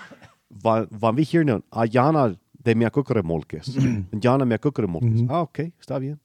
wann, 0.62 0.88
wann 1.00 1.16
wir 1.16 1.24
hier 1.24 1.44
nun, 1.46 1.64
ah, 1.70 1.86
Jana, 1.86 2.36
der 2.52 2.76
mehr 2.76 2.90
guckere 2.92 3.24
Molkes. 3.24 3.76
Und 4.12 4.24
Jana 4.24 4.46
mehr 4.46 4.60
guckere 4.60 4.88
Molkes. 4.88 5.22
Mhm. 5.22 5.30
Ah, 5.30 5.42
okay, 5.42 5.72
está 5.80 6.00
bien. 6.00 6.20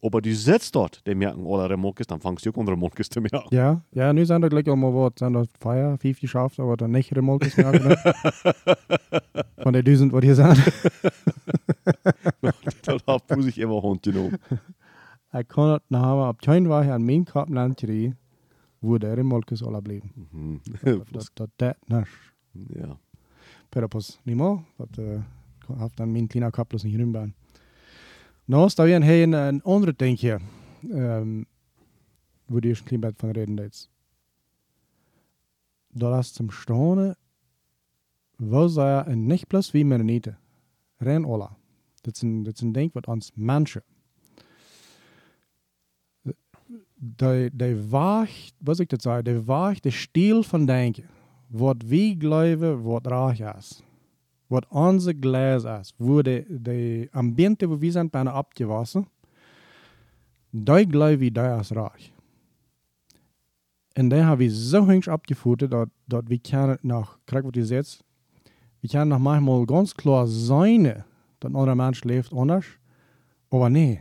Aber 0.00 0.20
du 0.20 0.32
sitzt 0.34 0.74
dort, 0.74 1.04
der 1.06 1.16
merken 1.16 1.44
alle 1.46 1.68
Remolkes, 1.68 2.06
dann 2.06 2.20
fangst 2.20 2.46
du 2.46 2.50
auch 2.50 2.58
andere 2.58 2.76
Molkes 2.76 3.08
zu 3.08 3.20
merken. 3.20 3.48
Ja, 3.50 3.82
ja, 3.90 4.12
nu 4.12 4.24
zijn 4.26 4.42
er 4.42 4.48
gelijk 4.48 4.66
allemaal 4.66 4.92
wat. 4.92 5.18
Zijn 5.18 5.34
er 5.34 5.46
vijf, 5.58 6.00
vijf 6.00 6.18
geschaft, 6.18 6.58
aber 6.58 6.76
dan 6.76 6.90
niet 6.90 7.08
remolkes 7.08 7.54
merken. 7.54 7.88
ne? 7.88 7.96
Van 9.56 9.72
de 9.72 9.82
duizend 9.82 10.12
wat 10.12 10.22
hier 10.22 10.34
zijn. 10.34 10.56
dat 12.80 13.02
had 13.04 13.22
ik 13.26 13.56
immer 13.56 13.82
Hund 13.82 14.06
genommen. 14.06 14.40
Ik 15.32 15.48
kon 15.48 15.68
het 15.68 15.82
namen 15.86 16.28
op 16.28 16.40
tuin 16.40 16.66
waar 16.66 16.82
hij 16.82 16.92
aan 16.92 17.04
mijn 17.04 17.24
kap 17.24 17.48
landje 17.48 18.16
wo 18.78 18.98
de 18.98 19.12
remolkes 19.12 19.62
alle 19.64 19.82
bleven. 19.82 20.10
Mhm. 20.30 20.56
Dat 21.10 21.30
dat 21.34 21.76
niet. 21.86 22.06
ja. 22.52 22.98
Pero 23.68 23.86
pues 23.86 24.20
ni 24.22 24.34
modo, 24.34 24.64
dat 24.76 24.98
uh, 24.98 25.20
heeft 25.78 25.96
dan 25.96 26.12
mijn 26.12 26.26
kleine 26.26 26.50
kaplos 26.50 26.82
runbaan. 28.48 28.58
Nou, 28.58 28.68
sta 28.68 28.84
weer 28.84 29.22
een, 29.22 29.32
een 29.32 29.62
andere 29.62 29.94
dingetje. 29.96 30.38
Um, 30.90 31.46
wo 32.48 32.60
die 32.60 32.82
klein 32.82 33.00
beetje 33.00 33.18
van 33.18 33.30
reden 33.30 33.54
deed. 33.54 33.88
Dat 35.88 36.18
is 36.18 36.34
zum 36.34 36.50
Staunen, 36.50 37.16
was 38.36 38.76
er 38.76 39.06
en 39.06 39.26
niet 39.26 39.46
plus 39.46 39.70
wie 39.70 39.84
Mennoniten. 39.84 40.38
Ren 40.96 41.24
alla. 41.24 41.56
Dat 42.00 42.14
is 42.14 42.22
een, 42.22 42.42
dat 42.42 42.54
is 42.54 42.60
een 42.60 42.72
ding 42.72 42.92
wat 42.92 43.06
ons 43.06 43.30
mensen. 43.34 43.82
De, 46.94 47.50
de 47.52 47.88
waagt, 47.88 48.54
wat 48.58 48.78
ik 48.78 48.88
dat 48.88 49.02
zei, 49.02 49.22
de 49.22 49.44
waagt 49.44 49.82
de 49.82 49.90
stil 49.90 50.42
van 50.42 50.66
denken. 50.66 51.04
Wat 51.46 51.82
wie 51.82 52.16
geloven, 52.18 52.82
wat 52.82 53.06
raag 53.06 53.56
is. 53.56 53.82
Wat 54.48 54.66
onze 54.68 55.14
glas 55.20 55.64
is, 55.64 55.94
wo 55.96 56.22
de 56.22 57.08
ambiente 57.12 57.68
wo 57.68 57.80
wir 57.80 57.92
sind 57.92 58.10
bijna 58.10 58.32
abgewassen, 58.32 59.06
da 60.50 60.82
glaube 60.84 61.24
ich, 61.24 61.32
da 61.32 61.60
ist 61.60 61.72
reich. 61.72 62.12
Und 63.96 64.10
dann 64.10 64.26
haben 64.26 64.38
wir 64.38 64.50
so 64.50 64.86
hübsch 64.86 65.08
abgefuttert, 65.08 65.72
dass, 65.72 65.88
dass 66.06 66.28
wir 66.28 66.38
können 66.38 66.78
nach, 66.82 67.18
krieg 67.26 67.44
was 67.44 67.56
ihr 67.56 67.66
seht, 67.66 68.04
wir 68.80 68.90
können 68.90 69.08
nach 69.10 69.18
manchmal 69.18 69.66
ganz 69.66 69.94
klar 69.94 70.26
sein, 70.26 71.04
dass 71.40 71.50
ein 71.50 71.56
anderer 71.56 71.74
Mensch 71.74 72.04
lebt 72.04 72.32
anders, 72.32 72.64
aber 73.50 73.68
nee, 73.68 74.00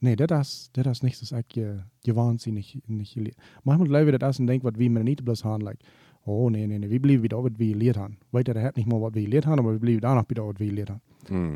nee, 0.00 0.16
das 0.16 0.48
ist, 0.48 0.76
das 0.76 0.86
ist 0.86 1.02
nicht, 1.02 1.20
das 1.20 1.32
ist 1.32 2.46
nicht 2.86 3.14
gelehrt. 3.14 3.36
Manchmal 3.64 3.88
glaube 3.88 4.12
ich, 4.12 4.18
das 4.18 4.36
ist 4.36 4.38
ein 4.38 4.46
Denk, 4.46 4.64
was 4.64 4.78
wir 4.78 4.88
mir 4.88 5.04
nicht 5.04 5.24
bloß 5.24 5.44
haben, 5.44 5.62
like, 5.62 5.80
oh 6.24 6.50
nee, 6.50 6.66
nee, 6.66 6.78
nee, 6.78 6.90
wir 6.90 7.00
bleiben 7.02 7.22
wieder, 7.22 7.42
was 7.44 7.52
wir 7.58 7.72
gelehrt 7.72 7.96
haben. 7.96 8.16
Weiter, 8.32 8.54
der 8.54 8.62
hat 8.64 8.76
nicht 8.76 8.86
mal, 8.88 9.00
was 9.00 9.14
wir 9.14 9.22
gelehrt 9.22 9.46
haben, 9.46 9.58
aber 9.60 9.72
wir 9.72 9.80
bleiben 9.80 10.00
danach 10.00 10.28
wieder, 10.28 10.46
was 10.46 10.58
wir 10.58 10.66
gelehrt 10.68 10.90
haben. 10.90 11.02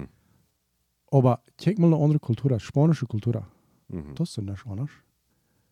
Mm. 0.03 0.09
Aber 1.11 1.41
check 1.59 1.79
mal 1.79 1.87
eine 1.87 1.97
andere 2.03 2.19
Kultur, 2.21 2.59
spanische 2.61 3.07
Kultur. 3.07 3.47
Mhm. 3.89 4.15
Das 4.15 4.31
ist 4.37 4.43
nicht 4.45 4.67
anders. 4.67 4.91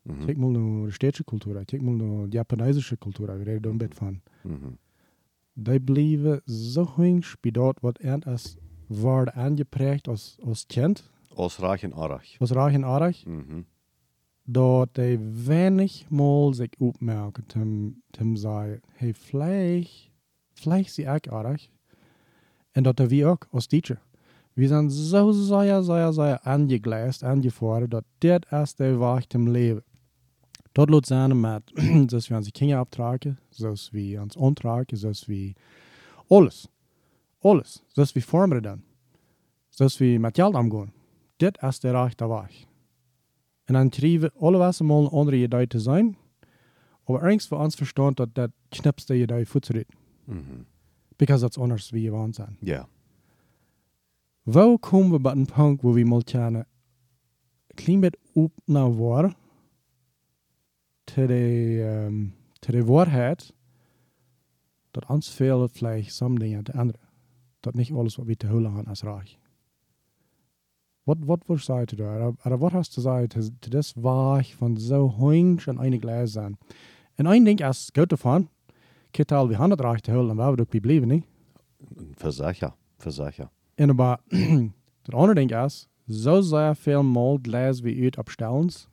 Mhm. 0.04 0.26
Check 0.26 0.38
mal 0.38 0.48
eine 0.56 0.90
städtische 0.92 1.24
Kultur, 1.24 1.62
check 1.66 1.82
mal 1.82 1.94
eine 1.94 2.28
japanesische 2.32 2.96
Kultur, 2.96 3.28
wir 3.28 3.46
reden 3.46 3.62
da 3.62 3.70
ein 3.70 3.78
bisschen 3.78 3.92
von. 3.94 4.20
Mhm. 4.44 4.78
Die 5.54 5.80
blijven 5.80 6.40
zo 6.46 6.86
hübsch 6.96 7.36
bij 7.40 7.50
dat 7.50 7.80
wat 7.80 7.98
er 8.00 8.18
als 8.24 8.56
wordt 8.88 9.32
aangeprägt 9.32 10.08
als, 10.08 10.38
als 10.44 10.66
kind, 10.66 11.10
Aus 11.34 11.58
Reich 11.60 11.84
und 11.84 11.92
Arach. 11.94 12.38
als 12.40 12.50
raar 12.52 12.72
en 12.72 12.84
aardig, 12.84 13.24
Mhm. 13.26 13.64
Dat 14.46 14.94
die 14.94 15.18
weinig 15.46 16.04
mal 16.08 16.54
zich 16.54 16.70
opmerken, 16.78 17.46
tem, 17.46 18.02
tem 18.10 18.36
zei, 18.36 18.80
hey, 18.92 19.14
vielleicht, 19.14 20.10
vielleicht 20.54 20.94
sie 20.94 21.08
aardig. 21.08 21.68
En 22.72 22.82
dat 22.82 23.10
wir 23.10 23.28
ook 23.28 23.48
als 23.50 23.66
teacher. 23.66 24.00
Wir 24.54 24.68
sind 24.68 24.90
so 24.90 25.32
sehr, 25.32 25.82
sehr, 25.82 26.12
sehr 26.12 26.46
angegleist, 26.46 27.22
angefordert, 27.22 27.90
dat 27.90 28.04
dit 28.18 28.46
is 28.52 28.74
de 28.74 28.98
weg 28.98 29.24
zum 29.28 29.48
Leben. 29.48 29.82
Dat 30.72 30.90
laat 30.90 31.06
zijn 31.06 31.40
met, 31.40 31.62
zoals 32.10 32.28
we 32.28 32.34
onze 32.34 32.50
kinderen 32.50 32.82
abtragen, 32.82 33.38
zoals 33.48 33.90
we 33.90 34.18
ons 34.20 34.36
ontragen, 34.36 34.96
zoals 34.96 35.26
we 35.26 35.52
alles, 36.28 36.68
alles, 37.38 37.82
zoals 37.86 38.12
we 38.12 38.22
vormen 38.22 38.62
dan, 38.62 38.82
zoals 39.68 39.98
we 39.98 40.16
met 40.20 40.36
geld 40.36 40.54
omgaan. 40.54 40.92
Dit 41.36 41.62
is 41.62 41.80
de 41.80 41.90
rechte 41.90 42.28
weg. 42.28 42.66
En 43.66 43.74
dan 43.74 43.88
krijgen 43.88 44.20
we 44.20 44.32
alle 44.38 44.58
wel 44.58 44.72
mal 44.82 45.04
een 45.04 45.10
andere 45.10 45.36
idee 45.36 45.66
te 45.66 45.78
zijn, 45.80 46.16
aber 47.04 47.22
ergens 47.22 47.46
voor 47.46 47.58
ons 47.58 47.74
verstand 47.74 48.16
dat 48.16 48.34
dat 48.34 48.50
knipste 48.68 49.20
idee 49.20 49.46
voedsel 49.46 49.82
Mhm. 50.24 50.42
because 51.16 51.40
dat 51.40 51.50
is 51.50 51.58
anders 51.62 51.90
wie 51.90 52.02
je 52.02 52.10
waan 52.10 52.34
zijn. 52.34 52.56
Ja. 52.60 52.88
Wo 54.42 54.76
komen 54.76 55.10
we 55.10 55.20
bij 55.20 55.32
een 55.32 55.44
punt 55.54 55.80
waar 55.82 55.92
we 55.92 56.04
mal 56.04 56.22
kunnen 56.24 56.54
een 57.66 57.74
klein 57.74 58.00
beetje 58.00 58.20
op 58.32 58.52
naar 58.64 58.96
waar, 58.96 59.36
te 61.04 61.26
de, 61.26 62.04
um, 62.06 62.34
te 62.58 62.72
de 62.72 62.84
waarheid, 62.84 63.54
dat 64.90 65.06
ons 65.06 65.30
veel 65.30 65.68
vielleicht 65.68 66.14
some 66.14 66.38
dingen 66.38 66.64
te 66.64 66.72
andere. 66.72 66.98
Dat 67.60 67.74
niet 67.74 67.92
alles 67.92 68.16
wat 68.16 68.26
we 68.26 68.36
te 68.36 68.46
hullen 68.46 68.72
hebben 68.72 68.86
als 68.90 69.02
reich. 69.02 69.36
Wat, 71.06 71.16
wat 71.24 71.46
wil 71.46 71.78
je 71.78 71.84
te 71.84 71.96
doen? 71.96 72.36
Oder 72.44 72.58
wat 72.58 72.72
hast 72.72 72.96
du 72.96 73.00
gesagt, 73.00 73.36
das 73.70 73.94
Weg 73.94 74.56
van 74.56 74.76
zo 74.76 75.08
hoing 75.08 75.60
einig 75.66 76.00
gleich 76.00 76.28
zijn? 76.28 76.58
En 77.14 77.26
een 77.26 77.44
ding 77.44 77.60
is, 77.60 77.90
goed 77.92 78.10
ervan, 78.10 78.48
kital, 79.10 79.48
we 79.48 79.54
gaan 79.54 79.70
het 79.70 79.80
reich 79.80 80.00
te 80.00 80.10
en 80.10 80.36
waar 80.36 80.54
we 80.54 80.60
ook 80.60 80.70
bij 80.70 80.80
blijven, 80.80 81.08
niet? 81.08 81.24
En 83.74 83.90
aber 83.90 84.18
das 85.02 85.14
andere 85.14 85.34
Ding 85.34 85.50
ist, 85.50 85.88
so 86.06 86.42
sehr 86.42 86.74
viel 86.74 87.02
mal 87.02 87.38
gleich 87.42 87.82
wie 87.82 88.02
uit 88.02 88.18
op 88.18 88.28
stellens, 88.28 88.88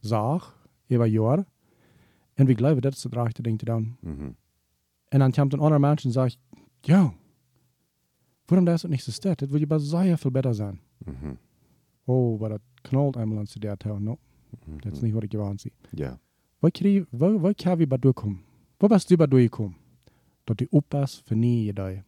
zag, 0.00 0.54
über 0.88 1.06
Jahre, 1.06 1.46
und 2.36 2.48
wir 2.48 2.54
glauben, 2.54 2.80
das 2.80 2.96
ist 2.96 3.04
das 3.04 3.12
rechte 3.12 3.42
Ding 3.42 3.58
zu 3.58 3.66
tun. 3.66 3.96
Mhm. 4.02 4.34
Und 5.12 5.20
dann 5.20 5.32
kommt 5.32 5.54
ein 5.54 5.60
anderer 5.60 5.78
Mensch 5.78 6.04
und 6.04 6.12
sagt, 6.12 6.38
ja, 6.84 7.14
warum 8.48 8.66
das 8.66 8.84
nicht 8.84 9.04
so 9.04 9.12
steht? 9.12 9.40
Das 9.40 9.50
würde 9.50 9.66
aber 9.66 9.78
sehr 9.78 10.18
viel 10.18 10.30
besser 10.30 10.54
sein. 10.54 10.80
Mhm. 11.04 11.38
Oh, 12.06 12.34
aber 12.36 12.48
das 12.48 12.60
knallt 12.84 13.16
einmal 13.16 13.38
an 13.38 13.46
zu 13.46 13.58
der 13.58 13.76
Tau. 13.78 13.98
No, 13.98 14.18
Mhm. 14.66 14.80
das 14.80 14.92
ist 14.94 15.02
nicht, 15.02 15.14
was 15.14 15.24
ich 15.24 15.30
gewohnt 15.30 15.62
bin. 15.62 15.72
Ja. 15.98 16.18
Wo, 16.60 16.68
krieg- 16.68 17.06
wo, 17.10 17.42
wo 17.42 17.52
kann 17.54 17.78
wir 17.78 17.88
bei 17.88 17.96
durchkommen? 17.98 18.40
Wo 18.78 18.88
bist 18.88 19.10
du 19.10 19.16
bei 19.16 19.26
durchgekommen? 19.26 19.76
Dass 20.46 20.56
die 20.56 20.68
Oppas 20.72 21.14
für 21.16 21.34
nie 21.36 21.66
gedei. 21.66 22.04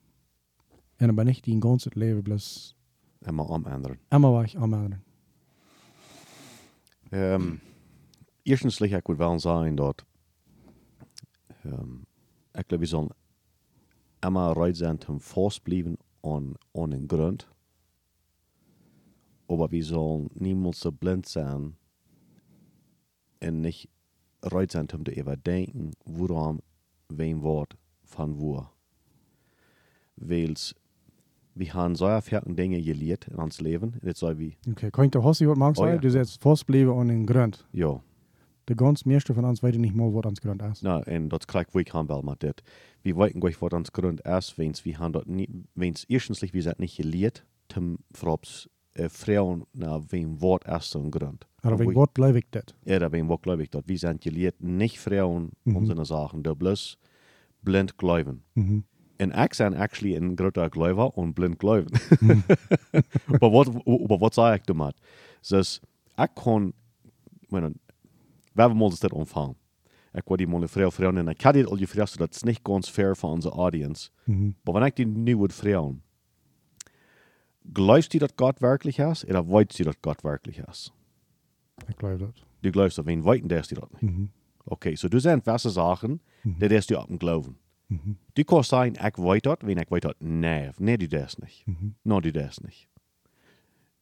Und 1.01 1.11
aber 1.11 1.25
nicht 1.25 1.47
dein 1.47 1.61
ganzes 1.61 1.95
Leben 1.95 2.23
bloß 2.23 2.75
Immer 3.27 3.51
am 3.51 3.65
anderen. 3.67 3.99
immer 4.11 4.33
war 4.33 4.45
ich 4.45 4.57
am 4.57 4.73
anderen. 4.75 5.03
Um, 7.11 7.61
eerstens, 8.45 8.81
ik 8.81 9.07
wil 9.07 9.17
wel 9.17 9.39
zeggen 9.41 9.75
dat 9.75 10.05
um, 11.65 12.07
ik 12.53 12.65
geloof 12.67 12.81
we 12.81 12.87
zullen 12.87 13.09
immer 14.21 14.53
rijden 14.53 14.77
zijn 14.77 14.99
om 15.09 15.21
vastblijven 15.21 15.97
aan, 16.21 16.53
aan 16.73 16.93
een 16.93 17.05
grond. 17.07 17.49
Aber 19.49 19.71
wir 19.71 19.85
sollen 19.85 20.29
niemals 20.35 20.81
so 20.81 20.93
blind 20.93 21.27
sein 21.27 21.75
und 23.43 23.61
nicht 23.61 23.89
rijden 24.43 24.71
zijn 24.71 24.93
om 24.93 25.05
te 25.05 25.13
überdenken, 25.21 25.93
woran 26.05 26.61
wem 27.09 27.43
Wort 27.43 27.77
von 28.05 28.39
wo. 28.39 28.67
Weil 30.17 30.55
wir 31.55 31.75
haben 31.75 31.95
so 31.97 32.21
viele 32.21 32.43
Dinge 32.47 32.83
gelehrt 32.83 33.29
in 33.29 33.39
ons 33.39 33.61
Leben. 33.61 33.95
Jetzt 34.03 34.21
soll 34.21 34.39
wie, 34.39 34.57
Okay, 34.71 34.91
kann 34.91 35.07
ich 35.07 35.11
dir 35.11 35.23
Hossi 35.23 35.47
was 35.49 35.57
machen? 35.57 35.75
Oh, 35.79 35.87
ja. 35.87 35.97
Du 35.99 36.11
setzt 36.11 36.41
fastbleiben 36.43 36.93
an 36.93 37.09
den 37.09 37.27
Grund. 37.27 37.67
ja. 37.73 38.01
Der 38.69 38.77
ganz 38.77 39.07
meiste 39.07 39.33
von 39.33 39.47
uns 39.47 39.63
weiß 39.63 39.79
nicht 39.79 39.95
mal, 39.95 40.13
was 40.13 40.25
ans 40.25 40.41
Grund 40.43 40.61
ist. 40.61 40.83
Nou, 40.83 41.03
en 41.07 41.29
dat 41.31 41.47
krijg 41.47 41.75
ik 41.75 41.87
kan 41.87 42.07
wel 42.07 42.23
met 42.23 42.41
dit. 42.41 42.63
We 43.03 43.15
weten 43.15 43.41
gleich 43.41 43.59
wat 43.61 43.73
ons 43.73 43.89
grond 43.93 44.21
is, 44.27 44.55
wens 44.57 44.83
we 44.83 44.91
hebben 44.91 45.13
dat 45.13 45.27
niet, 45.27 45.51
wens 45.73 46.05
eerstens 46.07 46.41
we 46.41 46.61
zijn 46.61 46.75
niet 46.79 46.91
geleerd, 46.91 47.45
tem 47.67 47.97
vrops 48.11 48.69
zo'n 50.91 51.11
grond. 51.11 51.47
Aber 51.61 51.77
we- 51.79 51.85
wegen 51.85 51.95
was 51.95 52.09
glaube 52.13 52.39
ich 52.39 52.47
das? 52.51 52.65
Ja, 52.85 52.99
ich 53.13 53.41
glaube 53.43 53.63
ich, 53.63 53.71
dat 53.71 53.83
we 53.87 53.97
zijn 53.97 54.17
geleerd, 54.21 54.55
nicht 54.63 54.99
vrouwen 54.99 55.51
Mhm. 55.65 55.77
unsere 55.77 56.05
Sachen, 56.05 56.43
da 56.43 56.55
bloß 56.55 56.97
blind 57.63 57.97
glauben. 57.97 58.43
Mhm. 58.55 58.81
En 59.17 59.33
ik 59.33 59.55
zijn 59.55 59.75
actually 59.77 60.17
een 60.17 60.33
groter 60.37 60.69
Gläuber 60.71 61.17
und 61.17 61.35
blind 61.35 61.59
glauben. 61.59 61.93
aber 63.27 63.51
wat, 63.51 63.69
aber 63.87 64.19
wat 64.19 64.35
zei 64.35 64.55
ik 64.55 64.67
damit? 64.67 64.95
Dus 65.49 65.81
ik 66.17 66.31
kon, 66.35 66.73
meine, 67.49 67.73
we 68.53 68.61
hebben 68.61 68.81
ons 68.81 68.99
dit 69.01 69.13
ontvangen. 69.13 69.57
Ik 70.13 70.23
word 70.25 70.39
die 70.39 70.49
molle 70.49 70.69
vrouw 70.69 70.91
vrouwen 70.91 71.19
en 71.21 71.29
ik 71.29 71.41
had 71.43 71.55
dit 71.55 71.67
al 71.67 71.77
gevraagd, 71.77 72.11
so 72.11 72.17
dat 72.19 72.35
is 72.35 72.43
niet 72.43 72.61
ganz 72.63 72.89
fair 72.89 73.17
voor 73.17 73.31
onze 73.31 73.51
audience. 73.51 74.11
Mhm. 74.25 74.51
Maar 74.63 74.75
wenn 74.75 74.87
ich 74.87 74.95
die 74.95 75.07
nu 75.07 75.37
would 75.37 75.53
vrouwen, 75.55 76.03
glaubst 77.73 78.13
du, 78.15 78.19
dass 78.19 78.37
Gott 78.37 78.61
wirklich 78.61 78.99
ist, 78.99 79.25
oder 79.25 79.49
weißt 79.49 79.79
du, 79.79 79.85
dass 79.85 80.01
Gott 80.03 80.25
wirklich 80.25 80.59
ist? 80.59 80.93
Ich 81.89 81.97
glaube 81.97 82.19
das. 82.19 82.35
Du 82.63 82.73
glaubst, 82.73 83.05
wen 83.07 83.25
weiten 83.25 83.49
der 83.49 83.61
ist 83.61 83.71
die 83.71 83.75
das 83.77 83.91
nicht? 83.93 84.03
Mhm. 84.03 84.31
Okay, 84.65 84.95
so 84.97 85.09
du 85.09 85.19
sind 85.21 85.45
gewisse 85.45 85.71
Sachen, 85.71 86.21
die 86.45 86.69
darfst 86.69 86.91
du 86.91 86.99
ab 86.99 87.07
dem 87.09 87.19
Glauben. 87.19 87.57
Mhm. 87.89 88.17
Du 88.35 88.45
kannst 88.45 88.69
sagen, 88.71 88.95
ich 88.95 89.19
weiß 89.19 89.41
das, 89.43 89.59
wenn 89.63 89.79
ich 89.79 89.91
weiß 89.91 90.01
das, 90.03 90.15
nee, 90.21 90.71
nee, 90.79 90.97
du 90.97 91.09
darfst 91.09 91.41
nicht. 91.41 91.67
Mhm. 91.67 91.95
No, 92.05 92.21
du 92.21 92.33
darfst 92.33 92.63
nicht. 92.65 92.89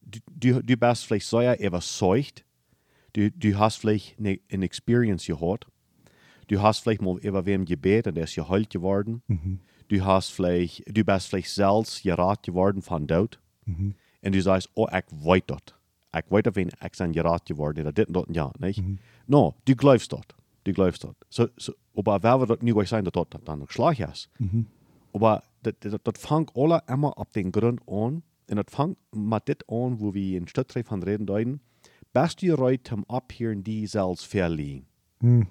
Du, 0.01 0.19
du, 0.27 0.61
du 0.63 0.77
bist 0.77 1.05
vielleicht 1.05 1.27
sehr 1.27 1.59
überzeugt, 1.59 2.43
du, 3.13 3.31
du 3.31 3.57
hast 3.57 3.75
vielleicht 3.77 4.17
eine, 4.19 4.39
eine 4.51 4.65
Experience 4.65 5.25
gehabt, 5.25 5.67
du 6.47 6.61
hast 6.61 6.79
vielleicht 6.79 7.01
mal 7.01 7.17
über 7.19 7.45
wem 7.45 7.65
gebetet 7.65 8.07
und 8.07 8.15
der 8.15 8.23
ist 8.25 8.35
geheilt 8.35 8.69
geworden, 8.69 9.21
Mhm. 9.27 9.59
du 9.89 10.03
hast 10.03 10.29
vielleicht, 10.31 10.83
du 10.87 11.03
bist 11.03 11.27
vielleicht 11.27 11.51
selbst 11.51 12.03
gerat 12.03 12.43
geworden 12.43 12.81
von 12.81 13.05
dort 13.07 13.39
Mhm. 13.67 13.93
und 14.21 14.35
du 14.35 14.41
sagst, 14.41 14.69
oh, 14.73 14.87
ich 14.87 15.05
weiß 15.11 15.43
das. 15.47 15.59
Ich 16.15 16.31
weiß 16.31 16.43
wenn 16.53 16.69
ich 16.69 16.95
sein 16.95 17.11
gerat 17.11 17.45
geworden 17.45 17.81
oder 17.81 17.91
dit 17.91 18.07
und 18.07 18.15
dort, 18.15 18.35
ja, 18.35 18.51
nicht? 18.59 18.81
No, 19.27 19.55
du 19.65 19.75
glaubst 19.75 20.11
das. 20.11 20.21
Du 20.63 20.73
glaubst. 20.73 21.07
So, 21.29 21.47
so, 21.55 21.73
aber 21.95 22.21
wer 22.23 22.39
wird 22.39 22.49
das 22.49 22.61
nicht 22.61 22.73
gleich 22.73 22.89
sein, 22.89 23.05
dass 23.05 23.13
das 23.13 23.41
dann 23.43 23.59
noch? 23.59 23.69
Mhm. 24.39 24.65
Aber 25.13 25.43
das, 25.63 25.73
das, 25.79 25.95
das 26.03 26.19
fängt 26.19 26.55
alle 26.55 26.81
immer 26.87 27.17
ab 27.17 27.31
den 27.33 27.51
Grund 27.51 27.81
an. 27.87 28.23
Und 28.49 28.55
das 28.55 28.65
fängt 28.67 28.97
mit 29.13 29.47
das 29.47 29.57
an, 29.69 29.99
wo 29.99 30.13
wir 30.13 30.37
in 30.37 30.47
Stadtreff 30.47 30.87
von 30.87 31.03
reden 31.03 31.25
deuten. 31.25 31.61
Best 32.13 32.41
du 32.41 32.53
reit 32.53 32.87
zum 32.87 33.03
Abhören 33.09 33.63
die 33.63 33.85
selbst 33.87 34.25
verliehen. 34.25 34.85
Mhm. 35.21 35.47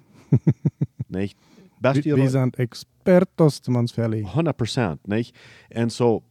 Nicht? 1.07 1.37
Best 1.79 2.03
Wir 2.03 2.29
sind 2.29 2.57
Expertos 2.59 3.61
zum 3.61 3.75
uns 3.75 3.91
verlegen. 3.91 4.27
100 4.27 4.57
Prozent, 4.57 5.07
nicht? 5.07 5.35
Und 5.73 5.91
so, 5.91 6.23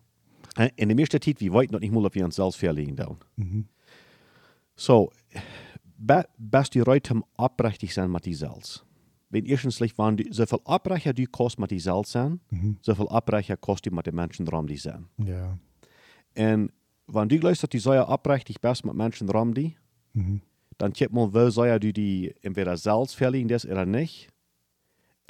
in 0.76 0.88
der 0.88 0.96
meisten 0.96 1.20
Zeit, 1.20 1.40
wir 1.40 1.52
weten 1.52 1.72
noch 1.74 1.80
nicht 1.80 1.92
mal, 1.92 2.04
ob 2.04 2.14
wir 2.14 2.24
uns 2.24 2.36
selbst 2.36 2.56
verliehen 2.56 2.96
tun. 2.96 3.16
Mhm. 3.36 3.66
So, 4.74 5.10
be, 5.98 6.24
best 6.38 6.76
reit 6.76 7.06
zum 7.06 7.24
abrechtig 7.36 7.92
sein 7.94 8.10
mit 8.10 8.24
die 8.26 8.34
selbst. 8.34 8.84
Wenn 9.28 9.44
erstens, 9.44 9.80
wann 9.96 10.16
die, 10.16 10.28
so 10.32 10.46
viel 10.46 10.60
Abbrecher 10.64 11.12
die 11.12 11.26
kostet 11.26 11.60
mit 11.60 11.70
die 11.70 11.80
Salz 11.80 12.12
sein, 12.12 12.40
Mhm. 12.50 12.76
so 12.80 12.94
viel 12.94 13.08
Abbrecher 13.08 13.56
kostet 13.56 13.92
mit 13.92 14.06
den 14.06 14.14
Menschen 14.14 14.46
drum 14.46 14.66
die 14.66 14.76
sein. 14.76 15.06
Ja. 15.18 15.58
Und 16.36 16.72
wenn 17.06 17.28
du 17.28 17.38
glaubst, 17.38 17.62
dass 17.62 17.70
die 17.70 17.78
Säure 17.78 18.08
abbrecht, 18.08 18.48
dich 18.48 18.60
best 18.60 18.84
mit 18.84 18.94
Menschen 18.94 19.26
drum 19.26 19.52
die, 19.54 19.76
Mhm. 20.12 20.40
dann 20.78 20.92
kipp 20.92 21.12
mal, 21.12 21.32
wo 21.34 21.50
Säure 21.50 21.80
du 21.80 21.92
die 21.92 22.34
entweder 22.42 22.76
Salz 22.76 23.14
verlieren 23.14 23.48
das 23.48 23.64
oder 23.66 23.84
nicht. 23.86 24.28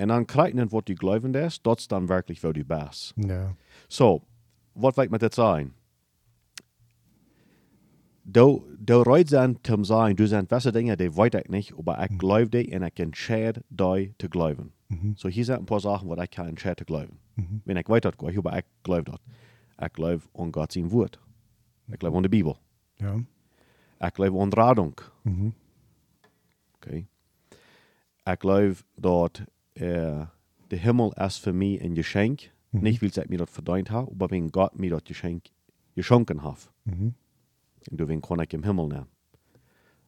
Und 0.00 0.09
dann 0.09 0.26
kriegen 0.26 0.59
was 0.73 0.85
du 0.85 0.95
glauben 0.95 1.33
das, 1.33 1.61
ist 1.64 1.90
dann 1.92 2.09
wirklich, 2.09 2.42
wo 2.45 2.52
du 2.52 2.64
bist. 2.64 3.14
Ja. 3.16 3.56
So, 3.88 4.23
wat 4.76 4.99
ik 4.99 5.11
met 5.11 5.21
dit 5.21 5.35
zijn? 5.35 5.75
Du, 8.23 8.62
du 8.78 9.02
reut 9.02 9.28
zijn 9.28 9.61
te 9.61 9.78
zijn, 9.80 10.14
du 10.14 10.26
zijn 10.26 10.47
beste 10.47 10.73
dingen, 10.73 10.97
die 10.97 11.12
weet 11.12 11.35
ik 11.35 11.49
niet, 11.49 11.73
maar 11.85 12.02
ik 12.02 12.11
geloof 12.16 12.49
die 12.49 12.71
en 12.71 12.83
ik 12.83 12.99
entscheid 12.99 13.61
die 13.68 14.14
te 14.16 14.26
geloven. 14.28 14.73
Mhm. 14.87 15.11
So, 15.14 15.28
hier 15.28 15.45
zijn 15.45 15.59
een 15.59 15.64
paar 15.64 15.80
Sachen, 15.80 16.06
wat 16.06 16.23
ik 16.23 16.30
kan 16.30 16.47
entscheid 16.47 16.76
te 16.76 16.85
geloven. 16.87 17.18
Mhm. 17.35 17.54
Wenn 17.64 17.85
weet 17.87 18.02
dat, 18.02 18.14
goed, 18.16 18.42
maar 18.42 18.56
ik 18.56 18.64
geloof 18.83 19.02
dat. 19.02 19.21
Ik 19.78 19.90
geloof 19.92 20.28
aan 20.35 20.54
God 20.54 20.73
zijn 20.73 20.88
woord. 20.88 21.18
Ik 21.88 21.99
geloof 21.99 22.14
aan 22.14 22.23
de 22.23 22.28
Bijbel. 22.28 22.59
Ja. 22.95 23.14
Ik 23.99 24.14
geloof 24.14 24.40
aan 24.40 24.52
radung. 24.52 24.99
Mhm. 25.23 25.49
Okay. 26.75 27.06
Ik 28.25 28.40
geloof 28.40 28.85
dat 28.95 29.42
uh, 29.73 30.26
de 30.66 30.76
Himmel 30.76 31.12
is 31.12 31.40
voor 31.40 31.54
mij 31.54 31.83
een 31.83 31.95
geschenk. 31.95 32.50
Mhm. 32.76 32.83
Nicht, 32.83 33.02
weil 33.02 33.09
ich 33.09 33.28
mir 33.28 33.38
das 33.38 33.50
verdient 33.50 33.90
habe, 33.90 34.11
aber 34.11 34.30
wenn 34.30 34.50
Gott 34.50 34.78
mir 34.78 34.90
das 34.90 35.04
Geschenk 35.04 35.45
geschenken 35.95 36.42
hat. 36.42 36.71
Mhm. 36.85 37.14
Und 37.90 38.00
du, 38.00 38.09
wen 38.09 38.21
kann 38.21 38.40
ich 38.40 38.52
im 38.52 38.64
Himmel 38.64 38.88
nehmen? 38.88 39.06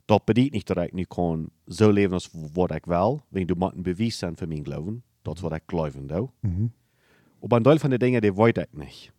Das 0.06 0.20
bedeutet 0.24 0.54
nicht, 0.54 0.70
dass 0.70 0.86
ich 0.86 0.92
nicht 0.92 1.10
kann 1.10 1.50
so 1.66 1.90
leben, 1.90 2.14
als 2.14 2.30
was 2.32 2.76
ich 2.76 2.86
will, 2.86 3.20
wenn 3.30 3.46
du 3.46 3.54
ein 3.54 3.82
Beweis 3.82 4.18
sein 4.18 4.36
für 4.36 4.46
mein 4.46 4.64
Glauben. 4.64 5.02
Das 5.22 5.42
was 5.42 5.52
ich 5.52 5.66
glauben 5.66 6.08
will. 6.08 6.28
Mhm. 6.42 6.70
Aber 7.40 7.56
ein 7.56 7.64
Teil 7.64 7.78
von 7.78 7.90
den 7.90 8.00
Dingen, 8.00 8.20
die 8.20 8.36
weiß 8.36 8.54
ich 8.56 8.72
nicht. 8.72 9.12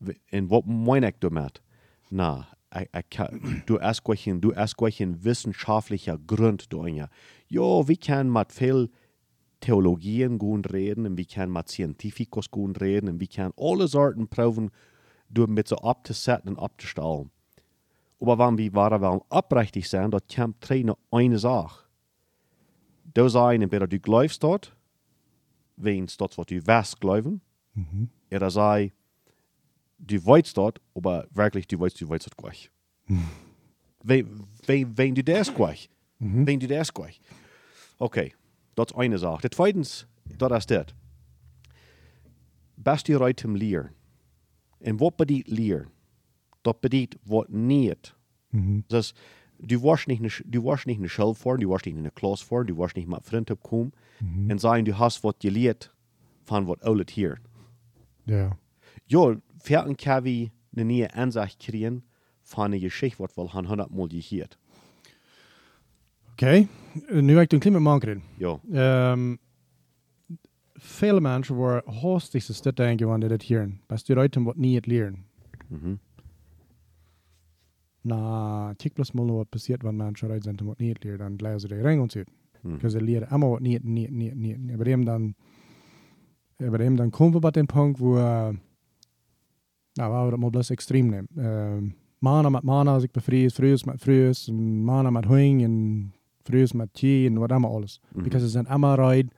Und 0.00 0.50
was 0.50 0.62
meine 0.66 1.08
ich 1.08 1.16
damit? 1.20 1.62
Na, 2.10 2.48
ich, 2.74 2.88
ich 2.94 3.10
kann, 3.10 3.62
du 3.66 3.80
hast 3.80 4.04
keinen, 4.04 4.40
du 4.40 4.54
hast 4.54 4.76
keinen 4.76 5.24
wissenschaftlicher 5.24 6.18
Grund 6.18 6.72
dahin. 6.72 7.06
Ja, 7.48 7.88
wir 7.88 7.96
können 7.96 8.32
mit 8.32 8.52
viel 8.52 8.90
Theologien 9.60 10.38
gut 10.38 10.72
reden 10.72 11.06
und 11.06 11.16
wir 11.16 11.24
können 11.26 11.52
mit 11.52 11.68
Scientificus 11.68 12.50
gut 12.50 12.80
reden 12.80 13.08
und 13.08 13.20
wir 13.20 13.26
können 13.28 13.52
alle 13.56 13.88
Sorten 13.88 14.26
Proben 14.28 14.70
durch 15.28 15.48
mit 15.48 15.68
so 15.68 15.76
abzusetzen 15.76 16.48
und 16.50 16.58
abzustellen. 16.58 17.30
Aber 18.20 18.38
wenn 18.38 18.58
wir 18.58 18.72
waren 18.74 19.00
wollen 19.00 19.20
abrichtig 19.30 19.88
sein, 19.88 20.10
das 20.10 20.22
kommt 20.34 20.56
drei 20.60 20.82
nur 20.82 20.98
eine 21.10 21.38
Sache. 21.38 21.84
Du 23.14 23.28
sagen, 23.28 23.62
entweder 23.62 23.86
du 23.86 23.98
glaubst 23.98 24.42
dort, 24.42 24.74
wenn 25.76 26.04
es 26.04 26.16
das, 26.16 26.36
was 26.36 26.46
du 26.46 26.66
weißt, 26.66 27.00
glauben, 27.00 27.40
Mhm. 27.74 28.08
oder 28.32 28.50
sei, 28.50 28.92
du 29.98 30.24
weißt 30.26 30.56
dort, 30.56 30.80
aber 30.94 31.26
wirklich 31.30 31.66
du 31.68 31.78
weißt, 31.80 32.00
du 32.00 32.08
weißt 32.08 32.26
das 32.26 32.36
gleich. 32.36 32.70
wenn, 34.02 34.44
wenn, 34.66 34.96
wenn 34.98 35.14
du 35.14 35.22
das 35.24 35.54
gleich, 35.54 35.88
Mhm. 36.18 36.46
wenn 36.46 36.60
du 36.60 36.66
das 36.66 36.92
gleich. 36.92 37.20
Okay, 37.98 38.32
das 38.84 38.92
ist 38.92 38.96
eine 38.98 39.18
Sache. 39.18 39.42
Das 39.48 39.56
zweitens, 39.56 40.06
das 40.38 40.58
ist 40.58 40.70
das. 40.70 40.86
Best 42.76 43.08
du 43.08 43.16
right 43.20 43.42
im 43.44 43.54
Lehren. 43.56 43.90
Und 44.80 45.00
was 45.00 45.12
bedeutet 45.16 45.48
Lehren? 45.48 45.88
Das 46.62 46.74
bedeutet, 46.80 47.20
was 47.24 47.48
nicht. 47.48 48.16
Mhm. 48.52 48.84
Das, 48.88 49.12
du 49.58 49.82
warst 49.82 50.08
nicht, 50.08 50.20
eine- 50.20 50.50
du 50.50 50.64
warst 50.64 50.86
nicht 50.86 50.96
in 50.96 51.02
der 51.02 51.08
Schule 51.10 51.34
vor, 51.34 51.58
du 51.58 51.68
warst 51.68 51.86
nicht 51.86 51.96
in 51.96 52.02
der 52.02 52.12
Klasse 52.12 52.44
vor, 52.44 52.64
du 52.64 52.76
warst 52.78 52.96
nicht 52.96 53.08
mit 53.08 53.22
Freunden 53.24 53.58
kommen 53.60 53.92
Mhm. 54.20 54.50
und 54.50 54.60
sagen, 54.60 54.84
du 54.84 54.98
hast 54.98 55.22
was 55.24 55.34
gelehrt 55.38 55.94
von 56.44 56.66
was 56.68 56.80
alle 56.82 57.04
hier. 57.08 57.36
Ja. 58.26 58.56
Ja, 59.08 59.36
wir 60.24 60.50
eine 60.74 60.84
neue 60.84 61.12
Ansicht 61.14 61.58
kriegen 61.60 62.02
von 62.42 62.66
einer 62.66 62.78
Geschichte, 62.78 63.18
was 63.22 63.36
wir 63.36 63.52
han 63.52 63.66
100 63.68 63.90
Mal 63.90 64.08
gehört. 64.08 64.58
Eh, 66.42 66.66
nu 67.22 67.34
heb 67.34 67.42
ik 67.42 67.52
een 67.52 67.58
klein 67.58 67.82
beetje 67.84 67.98
reden. 67.98 68.22
Ja, 68.36 68.60
Um, 69.12 69.38
vele 70.72 71.20
mensen 71.20 71.54
worden 71.54 71.94
hastig 71.94 72.42
stötta 72.42 72.84
en 72.84 72.96
gång 72.96 73.20
det 73.20 73.42
här. 73.42 73.78
Bäst 73.86 74.06
du 74.06 74.14
rätt 74.14 74.36
om 74.36 74.44
vad 74.44 74.56
ni 74.56 74.76
är 74.76 74.82
leren. 74.88 75.24
mhm. 75.68 75.98
Na, 78.02 78.74
kijk 78.78 78.94
plus 78.94 79.12
mal 79.12 79.30
vad 79.30 79.50
passiert 79.50 79.84
wenn 79.84 79.96
människor 79.96 80.28
rätt 80.28 80.44
sind 80.44 80.60
om 80.60 80.66
vad 80.66 80.80
ni 80.80 80.90
är 80.90 80.98
leren, 81.00 81.18
dann 81.18 81.36
läser 81.36 81.68
det 81.68 81.84
rein 81.84 82.00
und 82.00 82.16
ut. 82.16 82.28
Mhm. 82.62 82.74
Because 82.74 82.98
det 82.98 83.04
leder 83.04 83.34
immer 83.34 83.48
vad 83.48 83.62
ni 83.62 83.74
är, 83.74 83.80
ni, 83.80 84.08
ni, 84.10 84.34
ni, 84.34 84.56
ni. 84.56 84.74
Aber 84.74 84.84
dem 84.84 85.04
dann, 85.04 85.34
aber 86.58 86.78
dem 86.78 86.96
dann 86.96 87.10
kommen 87.10 87.34
wir 87.34 87.40
bei 87.40 87.50
dem 87.50 87.66
Punkt, 87.66 88.00
wo, 88.00 88.18
äh, 88.18 88.54
na, 89.96 90.30
det 90.30 90.38
mal 90.38 90.50
bloß 90.50 90.70
extrem 90.70 91.08
nehmen. 91.08 91.28
Uh, 91.36 91.90
Mana 92.22 92.50
med 92.50 92.64
mana 92.64 93.00
sig 93.00 93.12
befrias, 93.12 93.54
frus 93.54 93.86
med 93.86 94.00
frus, 94.00 94.48
und 94.48 94.84
mana 94.84 95.10
med 95.10 95.26
höng, 95.26 95.64
und 95.64 96.12
frus 96.50 96.74
med 96.74 96.92
tji, 96.92 97.26
und 97.28 97.40
vad 97.40 97.52
immer 97.52 97.70
alles. 97.70 98.00
Mhm. 98.14 98.22
Because 98.24 98.46
es 98.46 98.52
sind 98.52 98.68
immer 98.68 98.98
rätt, 98.98 99.30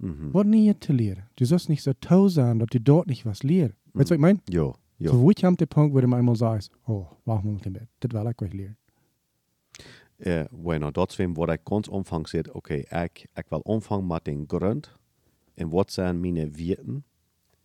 Mhm. 0.00 0.32
Wat 0.32 0.46
nie 0.46 0.74
te 0.74 0.92
leren. 0.92 1.24
Du 1.34 1.44
sollst 1.44 1.68
nicht 1.68 1.82
so 1.82 1.92
tau 1.92 2.28
sein, 2.28 2.58
dass 2.58 2.68
du 2.70 2.80
dort 2.80 3.08
nicht 3.08 3.26
was 3.26 3.42
leren. 3.42 3.74
Weißt 3.94 3.94
du, 3.94 3.98
was 3.98 4.10
ich 4.12 4.18
meine? 4.18 4.40
Ja, 4.48 4.72
ja. 4.98 5.10
So, 5.10 5.20
wo 5.20 5.30
ich 5.30 5.44
am 5.44 5.56
Punkt, 5.56 5.94
wo 5.94 6.00
du 6.00 6.14
einmal 6.14 6.36
sagst, 6.36 6.70
oh, 6.86 7.06
mach 7.24 7.42
mal 7.42 7.52
mit 7.54 7.64
dem 7.64 7.72
Bett. 7.72 7.88
Das 8.00 8.12
will 8.12 8.30
ich 8.30 8.36
gleich 8.36 8.52
leren. 8.52 8.76
Ja, 10.24 10.48
bueno, 10.50 10.90
dat 10.90 11.10
is 11.18 11.26
wat 11.34 11.50
ik 11.50 11.60
ganz 11.64 11.88
omvang 11.88 12.28
zit. 12.28 12.50
Oké, 12.50 12.74
ik, 12.74 13.26
ik 13.34 13.46
wil 13.48 13.60
omvang 13.60 14.08
met 14.08 14.24
den 14.24 14.44
grond. 14.46 14.96
En 15.54 15.68
wat 15.68 15.92
zijn 15.92 16.20
mijn 16.20 16.52
weten? 16.52 17.04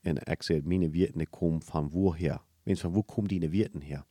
En 0.02 0.18
ik 0.24 0.44
zeg, 0.44 0.64
mijn 0.64 0.92
weten 0.92 1.18
die 1.18 1.28
komen 1.28 1.62
van 1.62 1.90
woher? 1.90 2.42
Wens 2.64 2.82
van 2.82 2.92
wo 2.92 3.02
komen 3.02 3.28
die 3.28 3.50
weten 3.50 3.82
her? 3.82 4.06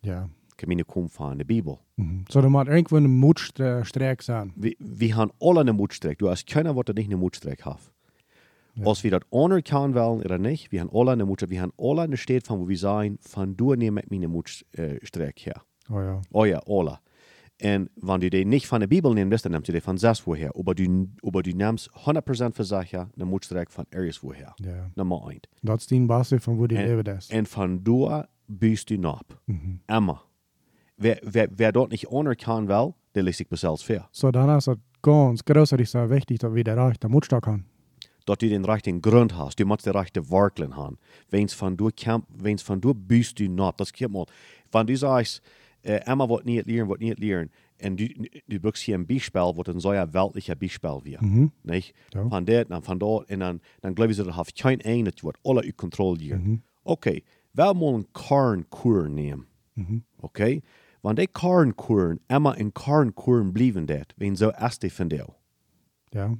Ja. 0.00 0.28
Meine 0.66 0.84
komen 0.84 1.10
van 1.18 1.36
de 1.38 1.44
Bibel. 1.44 1.78
Mhm. 1.96 2.24
So, 2.28 2.40
du 2.40 2.48
musst 2.50 2.68
irgendwo 2.68 2.96
eine 2.96 3.08
Mutstreck 3.08 4.22
sein. 4.22 4.52
Wir, 4.56 4.74
wir 4.78 5.16
haben 5.16 5.30
alle 5.40 5.60
eine 5.60 5.72
Mutstreck. 5.72 6.18
Du 6.18 6.28
hast 6.28 6.46
keiner, 6.46 6.74
der 6.74 6.94
nicht 6.94 7.06
eine 7.06 7.16
Mutstreck 7.16 7.64
hat. 7.64 7.78
Ja. 8.74 8.86
Als 8.86 9.02
wir 9.02 9.10
das 9.10 9.22
anerkennen 9.32 9.94
wollen 9.94 10.20
oder 10.22 10.38
nicht, 10.38 10.70
wir 10.72 10.80
haben 10.80 10.90
alle 10.92 11.12
eine 11.12 11.24
Mutstreck. 11.26 11.50
Wir 11.50 11.62
haben 11.62 11.72
alle 11.78 12.02
eine 12.02 12.16
Stadt 12.16 12.46
von, 12.46 12.60
wo 12.60 12.68
wir 12.68 12.78
sagen, 12.78 13.18
von 13.20 13.56
du 13.56 13.74
nehme 13.74 14.00
ich 14.02 14.10
meine 14.10 14.28
Mutstreck 14.28 15.40
her. 15.46 15.62
Oh 15.90 16.00
ja. 16.00 16.20
Oh 16.32 16.44
ja, 16.44 16.60
alle. 16.66 16.98
Und 17.60 17.90
wenn 17.96 18.20
du 18.20 18.30
den 18.30 18.48
nicht 18.50 18.68
von 18.68 18.78
der 18.80 18.86
Bibel 18.86 19.12
nehmen 19.14 19.32
willst, 19.32 19.44
dann 19.44 19.50
nimmst 19.52 19.66
du 19.68 19.72
den 19.72 19.80
von 19.80 19.98
selbst 19.98 20.24
woher. 20.28 20.54
Aber 20.54 20.76
du, 20.76 21.08
aber 21.24 21.42
du 21.42 21.50
nimmst 21.50 21.90
100% 22.04 22.52
für 22.54 22.62
sicher 22.62 23.10
eine 23.16 23.24
Mutstreck 23.24 23.70
von 23.72 23.84
irgendwo 23.92 24.28
woher. 24.28 24.54
Ja. 24.60 24.90
Nummer 24.94 25.26
eins. 25.26 25.40
Das 25.62 25.80
ist 25.82 25.90
die 25.90 25.98
Basis 25.98 26.44
von 26.44 26.56
wo 26.58 26.68
die 26.68 26.76
En- 26.76 26.86
leben 26.86 27.02
das. 27.02 27.30
Und 27.30 27.48
von 27.48 27.82
da 27.82 28.28
bist 28.46 28.90
du 28.90 28.96
noch. 28.98 29.22
Mhm. 29.46 29.80
Immer. 29.88 30.22
Wer, 30.98 31.18
wer, 31.22 31.48
wer 31.50 31.72
dort 31.72 31.92
nicht 31.92 32.10
anerkennen 32.10 32.68
will, 32.68 32.94
der 33.14 33.22
lässt 33.22 33.38
sich 33.38 33.48
selbst 33.52 33.84
fair. 33.84 34.08
So, 34.12 34.30
dann 34.30 34.56
ist 34.58 34.68
es 34.68 34.76
ganz 35.00 35.44
großartig 35.44 35.88
so 35.88 36.10
wichtig, 36.10 36.40
dass 36.40 36.54
wir 36.54 36.64
der 36.64 36.76
Reich 36.76 36.98
der 36.98 37.08
Mutstock 37.08 37.46
haben. 37.46 37.64
dat 38.28 38.42
du 38.42 38.48
den 38.48 38.64
rechten 38.64 39.00
Grund 39.00 39.36
hast, 39.36 39.58
du 39.58 39.64
musst 39.64 39.86
den 39.86 39.96
rechten 39.96 40.30
Werkeln 40.30 40.76
haben. 40.76 40.98
Wenn's 41.30 41.54
von 41.54 41.76
du 41.76 41.90
kämp, 41.90 42.26
wenn's 42.28 42.62
von 42.62 42.80
du 42.80 42.92
bist 42.92 43.38
du 43.38 43.48
not, 43.48 43.80
das 43.80 43.92
geht 43.92 44.10
mal. 44.10 44.26
Wenn 44.70 44.86
du 44.86 44.96
sagst, 44.96 45.40
äh, 45.82 46.00
immer 46.06 46.28
wat 46.28 46.44
nicht 46.44 46.66
lernen, 46.66 46.90
wat 46.90 47.00
nicht 47.00 47.18
lernen, 47.18 47.50
und 47.80 47.98
du, 47.98 48.08
du 48.48 48.60
brauchst 48.60 48.82
hier 48.82 48.96
ein 48.96 49.06
Beispiel, 49.06 49.40
was 49.40 49.68
ein 49.68 49.80
so 49.80 49.90
ein 49.90 50.12
weltlicher 50.12 50.56
Beispiel 50.56 50.98
wird. 51.04 51.22
Mhm. 51.22 51.52
Nicht? 51.62 51.94
Ja. 52.12 52.28
Von 52.28 52.44
dort, 52.44 52.70
dann 52.70 52.82
von 52.82 52.98
dort, 52.98 53.30
und 53.30 53.40
dann, 53.40 53.60
dann 53.80 53.94
glaube 53.94 54.10
ich, 54.12 54.18
das 54.18 54.36
hat 54.36 54.56
kein 54.56 54.82
ein, 54.82 55.04
das 55.04 55.22
wird 55.22 55.36
alle 55.44 55.62
in 55.62 55.76
kontrollieren. 55.76 56.42
Mhm. 56.42 56.62
Okay, 56.84 57.22
wir 57.54 57.72
mal 57.74 57.94
einen 57.94 58.12
Karnkur 58.12 59.08
nehmen. 59.08 59.46
Mhm. 59.76 60.02
Okay? 60.20 60.62
Wenn 61.02 61.16
die 61.16 61.26
Karnkuren 61.28 62.20
immer 62.28 62.56
in 62.56 62.74
Karnkuren 62.74 63.52
blieben, 63.52 63.86
det, 63.86 64.14
so 64.34 64.50
erst 64.50 64.82
die 64.82 64.90
von 64.90 65.08
dir 65.08 65.26
Ja. 66.12 66.34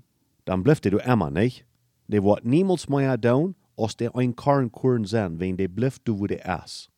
dann 0.44 0.62
bleibt 0.62 0.84
du 0.84 0.98
immer 0.98 1.30
nicht. 1.30 1.64
Die 2.08 2.22
wird 2.22 2.44
niemals 2.44 2.88
mehr 2.88 3.20
tun, 3.20 3.54
als 3.76 3.96
die 3.96 4.08
ein 4.12 4.34
Karrenkuren 4.34 5.04
sind, 5.04 5.38
wenn 5.40 5.56
die 5.56 5.68
bleibt 5.68 6.00
du, 6.04 6.18
wo 6.18 6.26
die 6.26 6.40
ist. 6.64 6.90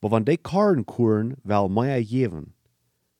Aber 0.00 0.16
wenn 0.16 0.24
die 0.24 0.38
Karrenkuren 0.38 1.36
will 1.44 1.68
mehr 1.68 2.02
geben 2.02 2.54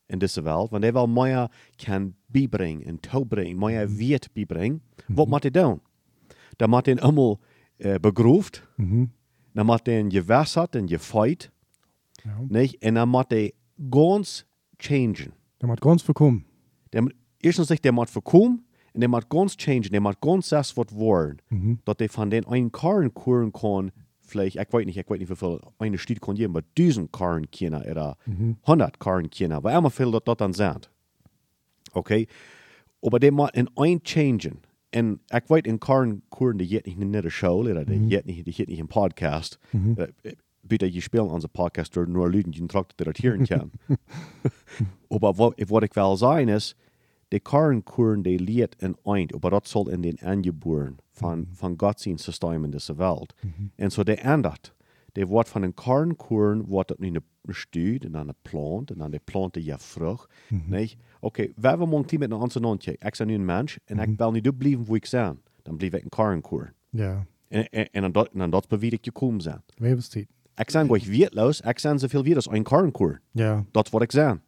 in 0.08 0.20
dieser 0.20 0.44
Welt, 0.44 0.72
wenn 0.72 0.82
die 0.82 0.94
will 0.94 1.06
mehr 1.08 1.50
kann 1.78 2.14
beibringen 2.28 2.84
und 2.86 3.02
toebringen, 3.02 3.58
mehr 3.58 3.98
Wert 3.98 4.32
beibringen, 4.34 4.80
was 5.08 5.26
muss 5.28 5.40
die 5.42 5.50
tun? 5.50 5.80
Dann 6.58 6.70
muss 6.70 6.84
den 6.84 7.00
einmal 7.00 7.36
äh, 7.78 7.98
begruft, 7.98 8.66
Mhm. 8.76 9.10
dann 9.54 9.66
muss 9.66 9.82
den 9.82 10.08
gewässert 10.08 10.76
und 10.76 10.86
gefeit, 10.86 11.50
Ja. 12.24 12.38
nicht? 12.48 12.84
Und 12.84 12.94
dann 12.94 13.08
muss 13.08 13.26
die 13.28 13.54
ganz 13.90 14.44
changen. 14.78 15.32
Der 15.60 15.68
muss 15.68 15.80
ganz 15.80 16.02
verkommen. 16.02 16.44
Der, 16.92 17.04
erstens 17.42 17.68
sich, 17.68 17.80
der 17.80 17.92
muss 17.92 18.10
verkommen 18.10 18.64
und 18.94 19.00
der 19.00 19.08
muss 19.08 19.28
ganz 19.28 19.56
changen, 19.56 19.90
der 19.90 20.00
muss 20.00 20.14
ganz 20.20 20.48
das 20.48 20.76
was 20.76 20.94
wollen, 20.94 21.40
Mhm. 21.50 21.78
dass 21.84 21.96
der 21.96 22.08
von 22.08 22.30
den 22.30 22.44
einen 22.46 22.70
Karren 22.72 23.12
kuren 23.14 23.52
kann, 23.52 23.90
vielleicht, 24.20 24.56
ich 24.56 24.72
weiß 24.72 24.86
nicht, 24.86 24.96
ich 24.96 25.08
weiß 25.10 25.18
nicht, 25.18 25.30
wie 25.30 25.36
viel 25.36 25.60
eine 25.78 25.98
Stadt 25.98 26.20
kann 26.20 26.34
geben, 26.36 26.56
aber 26.56 26.64
diesen 26.76 27.10
Karren 27.10 27.50
kennen 27.50 27.82
oder 27.82 28.16
Mhm. 28.26 28.56
100 28.66 28.98
Karren 29.00 29.28
kennen, 29.30 29.52
aber 29.52 29.72
immer 29.76 29.90
viel, 29.90 30.10
das 30.12 30.36
dann 30.36 30.52
sind. 30.52 30.90
Okay? 31.92 32.26
Aber 33.02 33.18
die 33.18 33.30
moet 33.30 33.54
in 33.54 33.68
een 33.74 34.00
changen. 34.02 34.60
En 34.90 35.20
ik 35.28 35.44
weet 35.46 35.66
in 35.66 35.78
Karen 35.78 36.22
Koeren, 36.28 36.56
die 36.56 36.66
jet 36.66 36.86
niet 36.86 36.98
in 37.00 37.12
de 37.12 37.28
show, 37.30 37.60
oder 37.60 37.84
die 37.86 38.06
jet 38.08 38.24
niet, 38.24 38.44
die 38.44 38.52
jet 38.54 38.66
niet 38.68 38.78
in 38.78 38.86
podcast. 38.88 39.58
Uh, 39.74 40.04
Bitte, 40.70 40.92
je 40.92 41.00
spelen 41.00 41.30
onze 41.30 41.48
podcast 41.48 41.92
door 41.92 42.08
nur 42.08 42.30
Leuten, 42.30 42.50
die 42.50 42.66
trakt 42.66 42.96
dat 42.96 43.06
het 43.06 43.16
hier 43.16 43.46
kan. 43.46 43.70
aber 45.08 45.34
wat, 45.34 45.62
wat 45.66 45.82
ik 45.82 45.94
wil 45.94 46.16
zijn 46.16 46.48
is, 46.48 46.76
de 47.28 47.40
Karen 47.40 47.82
Koeren, 47.82 48.22
die 48.22 48.40
leert 48.40 48.74
een 48.78 48.96
eind, 49.04 49.34
aber 49.34 49.50
dat 49.50 49.68
zal 49.68 49.88
in 49.88 50.00
den 50.00 50.18
angeboren 50.18 50.96
van, 51.10 51.46
van 51.52 51.74
God 51.76 52.00
zijn 52.00 52.18
systeem 52.18 52.64
in 52.64 52.70
deze 52.70 52.94
wereld. 52.94 53.34
En 53.76 53.90
zo 53.90 54.02
de 54.02 54.14
ändert. 54.14 54.74
De 55.12 55.26
wordt 55.26 55.48
van 55.48 55.62
een 55.62 55.74
Karen 55.74 56.16
Koeren, 56.16 56.66
wordt 56.66 56.88
het 56.88 56.98
nu 56.98 57.08
een 57.08 57.54
stuur, 57.54 58.04
en 58.04 58.12
dan 58.12 58.28
een 58.28 58.34
plant, 58.42 58.90
en 58.90 58.98
dan 58.98 59.10
de 59.10 59.20
plant 59.24 59.54
je 59.54 59.78
vrucht. 59.78 60.32
Nee, 60.66 60.96
oké, 61.20 61.46
we 61.56 61.68
hebben 61.68 61.92
een 61.92 62.18
met 62.18 62.30
een 62.30 62.32
ander 62.32 62.60
nondje. 62.60 62.92
Ik 62.98 63.14
ben 63.18 63.26
nu 63.26 63.34
een 63.34 63.44
mens, 63.44 63.78
en 63.84 63.98
ik 63.98 64.18
wil 64.18 64.30
niet 64.30 64.58
blijven 64.58 64.84
waar 64.84 64.96
ik 64.96 65.08
ben. 65.10 65.40
Dan 65.62 65.76
blijf 65.76 65.92
ik 65.92 66.02
een 66.02 66.08
Karen 66.08 66.40
Koeren. 66.40 66.74
Ja, 66.90 67.26
En, 67.48 67.68
en, 67.68 67.90
en 67.90 68.02
dan, 68.02 68.12
dat, 68.12 68.28
en 68.32 68.38
dan 68.38 68.50
dat 68.50 68.68
beweer 68.68 68.92
ik 68.92 69.04
je 69.04 69.12
komen 69.12 69.40
zijn. 69.40 69.62
Webenstijd. 69.76 70.24
Ik 70.24 70.39
ben 70.54 70.66
gewoon 70.70 70.98
weerloos, 70.98 71.60
ik 71.60 71.80
ben 71.82 71.98
zoveel 71.98 72.22
weer 72.22 72.36
als 72.36 72.50
een 72.50 72.62
Karen 72.62 72.90
Koeren. 72.90 73.20
Ja. 73.30 73.64
Dat 73.70 73.84
is 73.84 73.90
wat 73.90 74.02
ik 74.02 74.10
ben. 74.10 74.42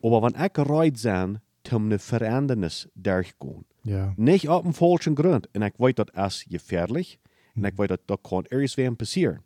Maar 0.00 0.20
wanneer 0.20 0.44
ik 0.44 0.56
eruit 0.56 1.02
ben, 1.02 1.42
om 1.72 1.92
een 1.92 2.00
verandernis 2.00 2.86
doorgekomen. 2.92 3.66
Ja. 3.82 4.12
Niet 4.16 4.48
op 4.48 4.64
een 4.64 4.74
falschen 4.74 5.16
grond. 5.16 5.50
En 5.50 5.62
ik 5.62 5.74
weet 5.76 5.96
dat 5.96 6.16
is 6.16 6.46
gefährlich. 6.48 7.16
En 7.54 7.64
ik 7.64 7.76
weet 7.76 7.88
dat 7.88 8.00
dat 8.04 8.18
kan 8.22 8.44
ergens 8.48 8.74
weer 8.74 8.94
passeren. 8.94 9.42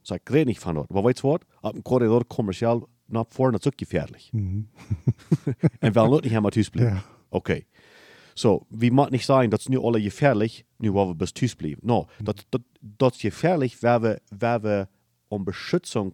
Dus 0.00 0.10
ik 0.10 0.28
weet 0.28 0.46
niet 0.46 0.58
van 0.58 0.74
dat. 0.74 0.88
Maar 0.88 1.02
weet 1.02 1.18
je 1.20 1.26
wat? 1.26 1.44
Op 1.60 1.74
een 1.74 1.82
corridor 1.82 2.26
commercieel 2.26 2.88
naar 3.06 3.24
voren, 3.28 3.52
dat 3.52 3.60
is 3.60 3.66
ook 3.66 3.88
gefährlich. 3.88 4.30
en 5.78 5.92
wel 5.92 6.08
nooit 6.08 6.20
niet 6.20 6.30
helemaal 6.30 6.50
thuis 6.50 6.68
blijven. 6.68 6.94
Ja. 6.94 7.04
Oké. 7.28 7.60
So, 8.34 8.66
wie 8.68 8.92
mag 8.92 9.10
niet 9.10 9.22
zijn, 9.22 9.50
dat 9.50 9.58
is 9.58 9.66
nu 9.66 9.78
alle 9.78 10.10
gefährlich, 10.10 10.62
nu 10.76 10.92
waar 10.92 11.08
we 11.08 11.14
best 11.14 11.34
thuis 11.34 11.54
blijven. 11.54 11.78
No, 11.82 12.08
dat, 12.22 12.46
dat, 12.48 12.60
dat 12.80 13.14
is 13.14 13.20
gefährlich, 13.20 13.78
waar 13.80 14.00
we, 14.00 14.20
waar 14.38 14.60
we 14.60 14.88
om 15.34 15.44
beschützung 15.44 16.12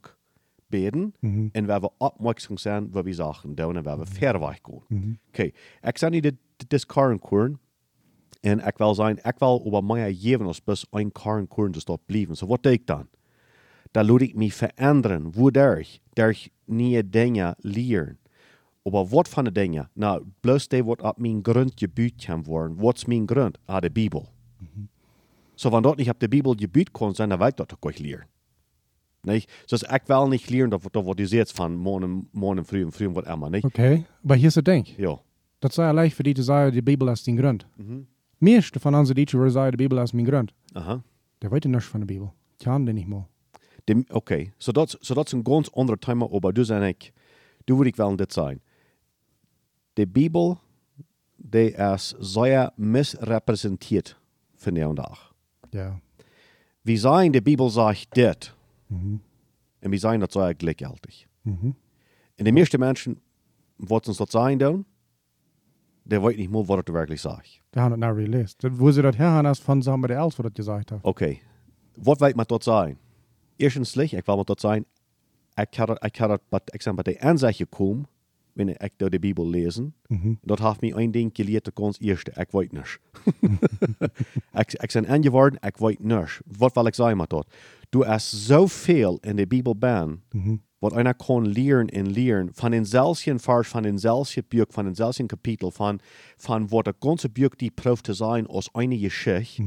beten 0.67 1.15
en 1.53 1.67
waar 1.67 1.81
we 1.81 1.91
opmerksam 1.99 2.59
zijn, 2.59 2.91
waar 2.91 3.05
we 3.05 3.13
zaken 3.13 3.55
doen 3.55 3.77
en 3.77 3.83
waar 3.83 3.99
we 3.99 4.07
ver 4.07 4.41
weg 4.41 4.59
gaan. 4.63 5.19
Oké, 5.29 5.51
ik 5.83 5.99
zeg 5.99 6.11
niet 6.11 6.23
dat 6.23 6.35
dit 6.69 6.87
karen 6.87 7.19
koeren, 7.19 7.61
en 8.41 8.67
ik 8.67 8.77
wil 8.79 8.95
zijn, 8.95 9.17
ik 9.17 9.35
wil 9.39 9.63
over 9.65 9.85
mij 9.85 10.15
geven 10.15 10.47
als 10.47 10.65
best 10.65 10.87
een 10.91 11.13
karen 11.13 11.49
koeren 11.49 11.73
te 11.73 11.81
stop 11.81 12.03
blijven. 12.07 12.37
So, 12.37 12.47
wat 12.47 12.63
doe 12.63 12.73
ik 12.73 12.87
dan? 12.87 13.09
Dan 13.91 14.07
laat 14.07 14.21
ik 14.21 14.35
me 14.35 14.53
veranderen, 14.53 15.33
wodurch, 15.33 15.99
durch 16.13 16.49
nieuwe 16.65 17.09
dingen 17.11 17.55
leren. 17.59 18.19
Aber 18.83 19.07
wat 19.07 19.29
van 19.29 19.45
de 19.45 19.53
dingen? 19.53 19.91
Nou, 19.95 20.25
bloos 20.41 20.69
die 20.69 20.85
wat 20.85 21.03
op 21.03 21.19
mijn 21.19 21.39
grond 21.43 21.73
gebuut 21.75 22.25
kan 22.25 22.43
worden. 22.45 22.77
Wat 22.77 22.97
is 22.97 23.05
mijn 23.05 23.29
grond? 23.29 23.59
Ah, 23.65 23.81
de 23.81 23.91
Bibel. 23.91 24.29
So, 25.55 25.71
wenn 25.71 25.83
dort 25.83 25.97
nicht 25.97 26.09
auf 26.09 26.19
de 26.19 26.29
Bibel 26.29 26.55
gebuut 26.57 26.91
kon 26.91 27.15
zijn, 27.15 27.29
dan 27.29 27.39
weet 27.39 27.49
ik 27.49 27.57
dat 27.57 27.75
ook 27.81 27.99
leren. 27.99 28.27
Nee, 29.23 29.45
dus 29.67 29.83
ik 29.83 30.03
wil 30.07 30.29
niet 30.29 30.51
leren 30.51 30.71
dat, 30.71 30.83
dat 30.91 31.05
wat 31.05 31.19
je 31.19 31.27
zegt 31.27 31.53
van 31.53 31.77
morgen, 31.77 32.29
morgen 32.33 32.65
früh 32.65 32.83
en 32.83 32.93
früh 32.93 33.07
en 33.07 33.13
wat 33.13 33.27
immer, 33.27 33.51
niet? 33.51 33.65
Okay, 33.65 34.05
aber 34.25 34.37
hier 34.37 34.47
ist 34.47 34.57
das 34.57 34.65
Ding. 34.65 34.87
Ja. 34.97 35.21
Das 35.59 35.75
sei 35.75 35.93
leicht 35.93 36.17
für 36.17 36.23
die 36.23 36.35
zu 36.35 36.43
sagen, 36.43 36.73
die 36.73 36.83
Bibel 36.83 37.09
ist 37.09 37.27
den 37.27 37.37
Grund. 37.37 37.67
Meeste 38.39 38.81
von 38.81 38.95
unseren 38.95 39.17
Deutschen 39.17 39.39
würden 39.39 39.53
sagen, 39.53 39.71
die 39.73 39.77
Bibel 39.77 39.99
ist 39.99 40.15
mein 40.15 40.25
Grund. 40.25 40.55
Aha. 40.75 41.03
Der 41.43 41.51
weiß 41.51 41.65
nichts 41.65 41.87
von 41.87 42.01
der 42.01 42.07
Bibel. 42.07 42.31
Kann 42.59 42.87
den 42.87 42.95
nicht 42.95 43.09
mal. 43.09 43.27
De, 43.85 44.05
Oké, 44.11 44.53
so 44.59 44.73
dat, 44.73 44.97
so 45.01 45.15
dat 45.15 45.27
is 45.27 45.33
een 45.33 45.45
ganz 45.45 45.69
ander 45.69 45.99
thema, 45.99 46.27
aber 46.33 46.53
du 46.53 46.65
zijn 46.65 46.83
ik, 46.83 47.13
du 47.65 47.77
wil 47.77 47.87
ik 47.87 47.97
wel 47.97 48.17
dit 48.17 48.33
zijn. 48.33 48.61
De 49.93 50.07
Bibel, 50.07 50.59
die 51.37 51.71
is 51.73 52.15
zeer 52.19 52.71
misrepresentiert 52.77 54.17
vandaag. 54.57 55.33
Ja. 55.71 56.01
Wir 56.83 56.99
sagen, 56.99 57.33
die 57.33 57.43
Bibel 57.43 57.71
sagt 57.71 58.07
dit. 58.15 58.55
Und 58.91 59.21
wir 59.93 59.99
sagen, 59.99 60.21
das 60.21 60.33
sei 60.33 60.53
gleichgültig. 60.55 61.29
Mhm. 61.45 61.75
Und 62.39 62.45
die 62.45 62.53
meisten 62.53 62.79
Menschen, 62.81 63.21
was 63.79 64.09
uns 64.09 64.19
das 64.19 64.31
sagen 64.31 64.59
tun, 64.59 64.85
der 66.05 66.23
weiß 66.23 66.37
nicht 66.37 66.51
mal, 66.51 66.67
was 66.69 66.83
das 66.85 66.95
wirklich 66.95 67.21
sagt. 67.21 67.63
Die 67.75 67.79
haben 67.79 67.99
das 68.01 68.17
nicht 68.17 68.27
relesen. 68.27 68.57
Das- 68.61 68.79
Wo 68.79 68.91
sie 68.91 69.03
das 69.03 69.17
her 69.19 69.31
haben, 69.31 69.47
ist 69.47 69.63
von 69.63 69.81
Sachen, 69.83 70.03
der 70.03 70.19
Els, 70.19 70.39
wo 70.39 70.43
das 70.43 70.55
gesagt 70.55 70.93
hat. 70.93 71.01
Okay, 71.03 71.41
was 71.97 72.21
weiß 72.21 72.35
man 72.35 72.47
dort 72.49 72.65
sagen? 72.65 72.99
Erstens, 73.59 73.95
ich 73.97 74.13
will 74.13 74.23
mal 74.27 74.45
dort 74.45 74.61
sagen, 74.61 74.87
ich 75.61 75.71
kann, 75.71 75.97
ich 76.05 76.13
kann, 76.13 76.39
ich 76.73 76.83
sag, 76.83 76.97
bei 76.97 77.03
der 77.03 77.23
Ansicht 77.25 77.71
kommen, 77.71 78.07
wenn 78.55 78.69
ich 78.69 78.79
durch 78.99 79.11
die 79.11 79.19
Bibel 79.19 79.49
lesen, 79.49 79.95
dort 80.43 80.61
hat 80.63 80.83
mich 80.83 80.95
ein 80.97 81.13
Ding 81.13 81.33
gelehrt, 81.33 81.67
das 81.69 81.75
ganz 81.75 82.01
erste, 82.01 82.33
ich 82.33 82.53
weiß 82.55 82.73
nicht. 82.73 83.01
ich, 84.59 84.75
ich 84.83 84.93
bin 84.95 85.07
angeworden, 85.07 85.59
ich 85.65 85.81
weiß 85.81 85.99
nicht. 86.01 86.43
Was 86.47 86.75
will 86.77 86.89
ich 86.89 86.95
sagen 86.97 87.19
mit 87.19 87.33
dort? 87.33 87.47
Du 87.91 88.07
hast 88.07 88.31
so 88.31 88.69
viel 88.69 89.19
in 89.25 89.37
der 89.37 89.47
Bibel 89.47 89.75
ben, 89.75 90.23
wat 90.81 90.93
einer 90.93 91.13
kann 91.13 91.45
lernen 91.45 91.91
und 91.91 92.07
lernen, 92.07 92.53
von 92.55 92.71
den 92.73 92.85
selben 92.85 93.39
Vers, 93.39 93.67
von 93.67 93.83
den 93.83 93.99
selben 93.99 94.45
Büchern, 94.49 94.71
von 94.71 94.85
den 94.87 94.95
selben 94.95 95.27
Kapitel, 95.29 95.71
von, 95.73 96.01
von 96.39 96.71
wo 96.71 96.83
das 96.83 96.95
ganze 97.01 97.29
Buch 97.29 97.51
die 97.59 97.71
Prof 97.71 98.03
zu 98.03 98.13
sein 98.13 98.47
aus 98.47 98.73
einer 98.75 98.97
Geschichte, 98.97 99.63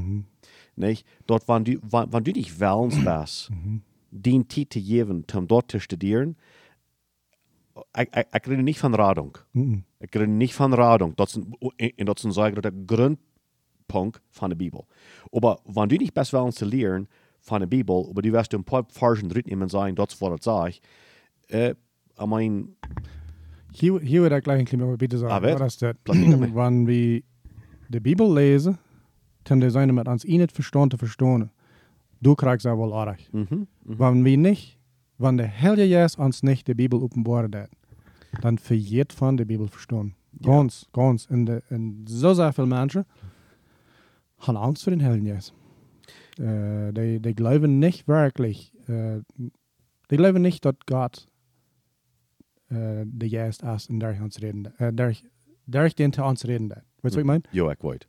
nicht? 0.76 1.06
Dort, 1.28 1.48
wenn 1.50 1.66
du, 1.66 1.74
wenn, 1.84 2.12
wenn 2.14 2.24
du 2.24 2.32
nicht 2.32 2.60
willens 2.60 2.96
bist, 3.04 3.52
den 4.12 4.50
Zeit 4.50 4.74
zu 4.74 4.82
geben, 4.82 5.26
um 5.34 5.48
dort 5.48 5.70
zu 5.70 5.80
studieren, 5.80 6.36
ich, 7.98 8.08
ich, 8.16 8.26
ich 8.34 8.48
rede 8.48 8.64
nicht 8.64 8.80
von 8.80 8.94
Radung. 8.96 9.38
Ich 10.00 10.14
rede 10.16 10.28
nicht 10.28 10.54
von 10.54 10.74
Radung. 10.74 11.16
Das 11.16 11.36
ist, 11.36 11.38
ein- 11.46 12.06
das 12.06 12.24
ist 12.24 12.38
ein 12.38 12.54
großer 12.54 12.72
Grundpunkt 12.72 14.22
von 14.30 14.50
der 14.50 14.56
Bibel. 14.58 14.82
Aber 15.32 15.60
wenn 15.66 15.90
du 15.90 15.98
nicht 15.98 16.14
best 16.14 16.32
willens 16.34 16.56
zu 16.56 16.66
lernen 16.66 17.08
von 17.44 17.60
der 17.60 17.68
Bibel, 17.68 18.06
aber 18.10 18.22
du 18.22 18.32
wirst 18.32 18.54
ein 18.56 18.64
paar 18.64 18.86
Versen 18.90 19.30
drin 19.30 19.70
sein, 19.70 19.96
das, 19.96 20.20
was 20.22 20.30
das 20.38 20.44
sagt, 20.46 20.82
äh, 21.50 21.76
ich 22.20 22.26
meine, 22.26 22.70
Hier, 23.74 24.00
hier 24.00 24.22
wird 24.22 24.32
er 24.32 24.42
gleich 24.42 24.60
ein 24.60 24.66
bisschen 24.66 24.98
bitte 24.98 25.18
sagen. 25.18 25.34
Ah? 25.34 25.60
Was 25.60 25.74
ist 25.74 25.82
das? 25.82 25.96
Wenn 26.06 26.88
wir 26.88 27.22
die 27.90 28.00
Bibel 28.00 28.34
lesen, 28.34 28.78
dann 29.44 29.60
die 29.60 29.70
seine 29.70 29.92
mit 29.94 30.08
uns 30.08 30.24
eh 30.26 30.38
nicht 30.38 30.52
verstehen 30.54 30.90
zu 30.90 30.98
verstehen. 30.98 31.50
Du 32.22 32.36
kriegst 32.36 32.66
ja 32.66 32.78
wohl 32.78 32.94
auch. 32.94 33.14
Wenn 33.84 34.24
wir 34.24 34.38
nicht, 34.38 34.80
wenn 35.18 35.38
der 35.38 35.52
Heilige 35.62 35.96
Geist 35.96 36.18
uns 36.18 36.44
nicht 36.44 36.68
die 36.68 36.74
Bibel 36.76 37.02
offenbart 37.04 37.54
hat, 37.56 37.70
dann 38.42 38.58
verjährt 38.58 39.12
von 39.12 39.36
der 39.38 39.46
Bibel 39.46 39.68
verstehen. 39.68 40.16
Ganz, 40.42 40.88
ganz. 40.94 41.26
Und, 41.30 41.48
de, 41.48 41.62
und 41.70 42.06
so 42.08 42.34
sehr 42.34 42.54
viele 42.54 42.68
Menschen 42.68 43.04
haben 44.40 44.58
Angst 44.58 44.84
vor 44.84 44.92
den 44.92 45.04
Heiligen 45.04 45.28
Geist. 45.28 45.54
Äh, 46.40 46.92
die, 46.94 47.20
die 47.20 47.36
glauben 47.36 47.80
nicht 47.80 48.08
wirklich, 48.08 48.74
äh, 48.88 49.22
die 50.10 50.18
glauben 50.18 50.42
nicht, 50.42 50.66
dass 50.66 50.76
Gott 50.86 51.28
äh, 52.70 53.06
der 53.06 53.30
Geist 53.30 53.64
ist 53.64 53.90
und 53.90 54.00
durch 54.00 54.20
uns 54.20 54.42
reden, 54.42 54.74
äh, 54.80 54.92
durch, 54.92 55.24
durch 55.68 55.96
den 55.96 56.14
zu 56.14 56.24
uns 56.24 56.48
reden. 56.48 56.70
Weißt 56.70 56.82
du, 56.82 57.04
was 57.04 57.18
ich 57.18 57.26
meine? 57.26 57.44
ja, 57.52 57.72
ich 57.72 57.84
weiß. 57.84 58.00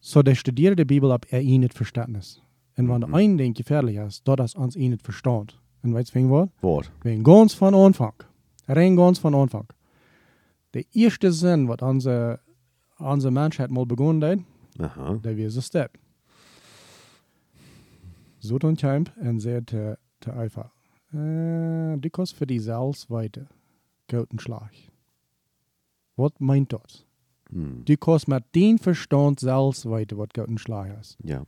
So, 0.00 0.22
der 0.22 0.34
studiert 0.34 0.78
die 0.78 0.84
Bibel, 0.84 1.10
ab 1.10 1.26
er 1.30 1.40
ihn 1.42 1.62
nicht 1.62 1.74
Verständnis. 1.74 2.40
Und 2.76 2.88
wenn 2.88 3.00
der 3.00 3.12
ein 3.14 3.38
Ding 3.38 3.54
gefährlich 3.54 3.96
ist, 3.96 4.22
dort 4.28 4.40
das 4.40 4.54
uns 4.54 4.76
ihn 4.76 4.92
nicht 4.92 5.02
versteht. 5.02 5.58
Und 5.82 5.94
weißt 5.94 6.10
du, 6.10 6.14
wegen 6.14 6.30
was? 6.30 6.48
Wort. 6.60 6.92
Wegen 7.02 7.24
ganz 7.24 7.54
von 7.54 7.74
Anfang. 7.74 8.14
Rein 8.68 8.96
ganz 8.96 9.18
von 9.18 9.34
Anfang. 9.34 9.66
Der 10.74 10.84
erste 10.92 11.32
Sinn, 11.32 11.68
was 11.68 11.80
unsere, 11.80 12.40
unsere 12.98 13.32
Menschheit 13.32 13.70
mal 13.70 13.86
begonnen 13.86 14.22
hat, 14.22 14.38
Aha. 14.78 15.14
der 15.24 15.36
wir 15.36 15.48
es 15.48 15.70
das. 18.46 18.48
So 18.48 18.58
tun 18.58 18.76
Champ 18.76 19.10
und 19.20 19.40
sehr 19.40 19.64
te, 19.64 19.98
te 20.20 20.32
einfach. 20.32 20.70
Äh, 21.12 21.96
die 21.98 22.10
kost 22.10 22.34
für 22.34 22.46
die. 22.46 22.60
Guten 24.08 24.38
Schlag. 24.38 24.72
Was 26.16 26.32
meint 26.38 26.72
das? 26.72 27.04
Hm. 27.50 27.84
Die 27.84 27.96
kost 27.96 28.28
mit 28.28 28.44
den 28.54 28.78
Verstand 28.78 29.40
was 30.16 30.28
guten 30.32 30.58
Schlag 30.58 30.98
ist. 31.00 31.16
Ja. 31.22 31.44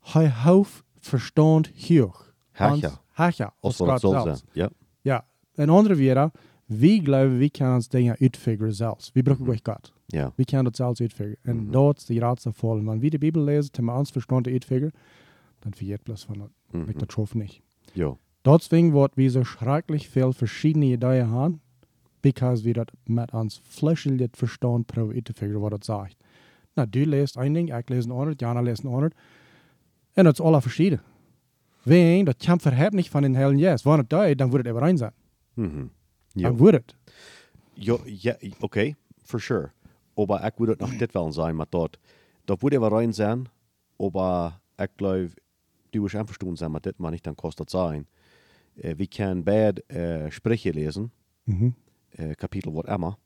Hij 0.00 0.32
hoeft 0.44 0.84
verstand 1.00 1.70
hoog. 1.88 2.32
Hacha. 2.52 3.00
Hacha. 3.12 3.52
Als 3.60 3.78
wat 3.78 4.00
zelfs. 4.00 4.24
zijn. 4.24 4.40
Ja. 4.52 4.70
Ja. 5.02 5.26
En 5.54 5.68
andere 5.68 5.94
weer, 5.94 6.30
wie 6.66 7.02
geloven, 7.02 7.38
wie 7.38 7.50
kunnen 7.50 7.74
ons 7.74 7.88
dingen 7.88 8.16
uitfiguren 8.18 8.74
zelfs. 8.74 9.10
We 9.12 9.22
brauchen 9.22 9.44
mm 9.44 9.58
Gott. 9.62 9.92
Ja. 10.06 10.32
We 10.36 10.44
kunnen 10.44 10.64
dat 10.64 10.76
zelfs 10.76 11.00
uitfiguren. 11.00 11.38
En 11.42 11.70
dat 11.70 11.98
is 11.98 12.04
de 12.04 12.18
raadselvolle. 12.18 12.84
Wenn 12.84 13.00
wir 13.00 13.10
die 13.10 13.18
Bibel 13.18 13.42
lesen, 13.42 13.70
haben 13.76 13.86
wir 13.86 13.98
uns 13.98 14.10
verstand 14.10 14.46
uitfiguren, 14.46 14.92
dann 15.60 15.74
verjährt 15.74 16.04
bloß 16.04 16.24
von 16.24 16.38
das. 16.38 16.50
Mhm. 16.72 16.90
Ich 16.90 16.96
das 16.96 17.12
schaffe 17.12 17.38
nicht. 17.38 17.62
Ja. 17.94 18.16
Deswegen 18.44 18.92
wird 18.92 19.16
wir 19.16 19.30
so 19.30 19.44
schrecklich 19.44 20.08
viel 20.08 20.32
verschiedene 20.32 20.86
Ideen 20.86 21.30
haben, 21.30 21.60
because 22.22 22.64
wir 22.64 22.74
das 22.74 22.86
mit 23.06 23.32
uns 23.32 23.60
Verstand 24.32 24.86
probieren 24.86 25.16
uitfiguren, 25.16 25.62
was 25.62 25.80
das 25.80 25.86
sagt. 25.86 26.16
Na, 26.76 26.86
du 26.86 27.04
lest 27.04 27.38
ein 27.38 27.54
Ding, 27.54 27.68
ich 27.68 27.88
lese 27.88 28.08
ein 28.08 28.12
anderes, 28.12 28.36
Jana 28.40 28.60
lest 28.60 28.84
ein 28.84 28.92
anderes. 28.92 29.12
En 30.14 30.24
dat 30.24 30.34
is 30.34 30.40
alle 30.40 30.60
verschieden. 30.60 31.00
Ween, 31.82 32.24
dat 32.24 32.44
komt 32.46 32.62
verheft 32.62 32.92
niet 32.92 33.08
van 33.08 33.22
den 33.22 33.34
Heiligen 33.34 33.60
Geest. 33.60 33.84
Wanneer 33.84 34.04
het 34.08 34.10
doet, 34.10 34.38
dan 34.38 34.50
wordt 34.50 34.64
het 34.64 34.74
überein 34.74 34.96
zijn. 34.96 35.12
Mhm. 35.54 35.86
Ja. 36.32 36.48
Dan 36.48 36.56
wordt 36.56 36.76
het. 36.76 36.96
Ja, 37.74 37.96
ja 38.04 38.36
oké, 38.60 38.94
for 39.22 39.40
sure. 39.40 39.70
aber 40.16 40.46
ich 40.46 40.58
würde 40.58 40.76
noch 40.80 40.94
dit 40.98 41.14
wel 41.14 41.32
sein, 41.32 41.56
mit 41.56 41.72
dort. 41.72 41.98
Da 42.46 42.60
würde 42.60 42.76
aber 42.76 42.92
rein 42.92 43.12
sein, 43.12 43.48
aber 43.98 44.60
ich 44.80 44.96
glaube, 44.96 45.30
du 45.92 46.02
wirst 46.04 46.14
einverstanden 46.16 46.56
sein, 46.56 46.72
mit 46.72 46.84
dit 46.86 46.98
man 47.00 47.12
nicht 47.12 47.26
dann 47.26 47.36
kostet 47.36 47.70
sein. 47.70 48.06
Äh, 48.76 48.96
wir 48.98 49.06
können 49.06 49.44
beide 49.44 49.88
äh, 49.88 50.30
Sprüche 50.30 50.70
lesen, 50.70 51.10
Mhm. 51.46 51.74
äh, 52.12 52.34
Kapitel 52.34 52.74
wat 52.74 52.86
immer, 52.86 53.18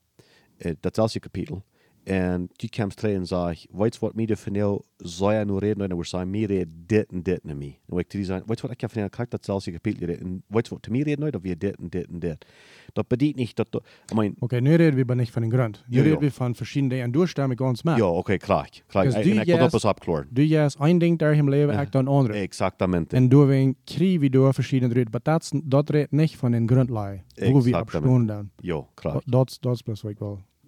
äh, 0.59 0.75
das 0.81 0.97
erste 0.97 1.19
Kapitel. 1.19 1.61
En 2.03 2.49
die 2.51 2.69
kwam 2.69 2.89
terug 2.89 3.15
en 3.15 3.25
zei, 3.25 3.65
weet 3.71 3.93
je 3.93 3.99
wat 3.99 4.15
mij 4.15 4.27
van 4.35 4.53
jou 4.53 4.81
zou 4.97 5.33
je 5.33 5.45
nu 5.45 5.57
reden? 5.57 5.81
En 5.83 5.89
dan 5.89 6.05
zei 6.05 6.25
mij 6.25 6.43
reden 6.43 6.83
dit 6.85 7.11
en 7.11 7.23
dit 7.23 7.43
naar 7.43 7.57
mij. 7.57 7.79
En 7.89 7.97
ik 7.97 8.07
tegen 8.07 8.25
zei, 8.25 8.41
weet 8.45 8.55
je 8.55 8.61
wat 8.61 8.71
ik 8.71 8.81
heb 8.81 8.89
van 8.91 8.99
jou 8.99 9.11
krijg 9.13 9.29
dat 9.29 9.45
zelfs 9.45 9.65
kapitel 9.71 10.07
reden. 10.07 10.25
En 10.25 10.43
weet 10.47 10.67
je 10.67 10.73
wat 10.73 10.81
te 10.81 10.91
mij 10.91 10.99
reden 11.01 11.19
nooit? 11.19 11.33
Dat 11.33 11.41
we 11.41 11.57
dit 11.57 11.75
en 11.77 11.89
dit 11.89 12.07
en 12.07 12.19
dit. 12.19 12.45
Dat 12.93 13.07
bedient 13.07 13.35
niet 13.35 13.55
dat, 13.55 13.67
ik 14.05 14.13
mein, 14.15 14.35
Okay, 14.39 14.59
nu 14.59 14.75
reden 14.75 14.93
wir 14.95 15.03
aber 15.03 15.15
nicht 15.15 15.31
von 15.31 15.41
den 15.41 15.51
Grund. 15.51 15.83
Nu 15.87 15.95
Ja, 15.97 16.01
reden 16.03 16.13
ja. 16.17 16.19
wir 16.19 16.31
von 16.31 16.55
verschiedenen 16.55 16.89
Dingen 16.97 17.11
durchstimmen 17.11 17.57
ganz 17.57 17.83
mehr. 17.83 17.97
ja, 17.97 18.05
oké, 18.07 18.17
okay, 18.17 18.37
krijg. 18.37 18.69
Krijg. 18.87 19.05
Dus 19.05 19.13
En 19.15 19.21
die 19.21 19.31
ik 19.31 19.35
wil 19.37 19.45
dat 19.45 19.57
juist- 19.57 19.71
pas 19.71 19.85
opkloren. 19.85 20.27
Du 20.29 20.47
gehst 20.47 20.79
ein 20.81 20.99
Ding 20.99 21.17
der 21.19 21.33
im 21.33 21.49
Leben, 21.49 21.73
Ja. 21.75 21.81
ich 21.83 21.89
dann 21.89 22.07
andere. 22.07 22.33
Exactamente. 22.33 23.15
En 23.15 23.29
du 23.29 23.47
wegen 23.47 23.75
Krieg, 23.85 24.19
wie 24.21 24.29
du 24.29 24.51
verschiedene 24.53 24.93
reden. 24.93 25.07
Aber 25.13 25.19
das, 25.23 25.51
das 25.63 25.83
redet 25.89 26.11
nicht 26.11 26.35
von 26.37 26.51
den 26.51 26.67
Grundlagen, 26.67 27.23
wo 27.37 27.63
wir 27.65 27.73
Exakt, 27.73 27.95
abstunden. 27.95 28.51
Ja, 28.61 28.85
krijg. 28.95 29.13
Das, 29.13 29.23
das 29.25 29.51
ist 29.51 29.65
das, 29.65 30.03
was 30.03 30.03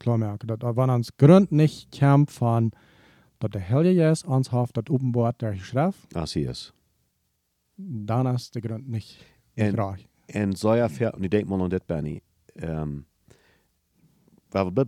merken. 0.05 0.47
Dat, 0.47 0.61
wenn 0.75 0.89
uns 0.89 1.15
Grund 1.17 1.51
nicht 1.51 1.91
kämpft 1.91 2.35
von, 2.37 2.71
dass 3.39 3.51
der 3.51 3.69
Heilige 3.69 4.01
Jesus 4.01 4.23
uns 4.23 4.51
hat, 4.51 4.69
das 4.73 4.89
Openbart 4.89 5.41
der 5.41 5.55
Schrift, 5.55 6.13
ist 6.15 6.73
der 8.55 8.61
Grund 8.61 8.89
nicht, 8.89 9.25
En- 9.55 9.65
nicht 9.71 9.79
reich. 9.79 10.07
En 10.27 10.55
zo 10.55 10.75
ja 10.75 10.89
ver, 10.89 11.13
nu 11.17 11.27
denk 11.27 11.47
maar 11.47 11.61
aan 11.61 11.69
dit, 11.69 11.85
Benny. 11.85 12.21
Um, 12.61 13.05
waar 14.49 14.73
we, 14.73 14.85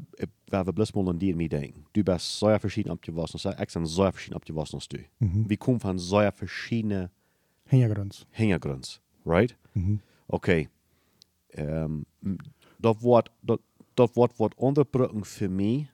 waar 0.49 0.65
we 0.65 0.73
blis 0.73 0.93
mal 0.93 1.07
aan 1.07 1.17
die 1.17 1.35
mee 1.35 1.49
denken. 1.49 1.85
Du 1.91 2.03
bist 2.03 2.37
so 2.37 2.57
verschieden 2.59 2.91
abgewassen. 2.91 3.39
So, 3.39 3.49
ich 3.49 3.73
bin 3.73 3.85
so 3.85 4.03
verschieden 4.11 4.35
abgewassen 4.35 4.75
als 4.75 4.87
du. 4.87 4.97
Mhm. 5.19 5.49
Wir 5.49 5.57
kommen 5.57 5.79
von 5.79 5.97
so 5.99 6.31
verschiedenen 6.31 7.09
Hintergrund. 7.65 8.25
Hintergründs, 8.31 9.01
right? 9.25 9.55
Mhm. 9.73 9.99
Okay. 10.27 10.69
Um, 11.57 12.05
dat 12.77 13.01
wordt, 13.01 13.29
dat, 13.41 13.59
dat 13.95 14.15
wordt 14.15 14.37
wat 14.37 14.55
onderbrücken 14.55 15.23
für 15.25 15.49
mich, 15.49 15.87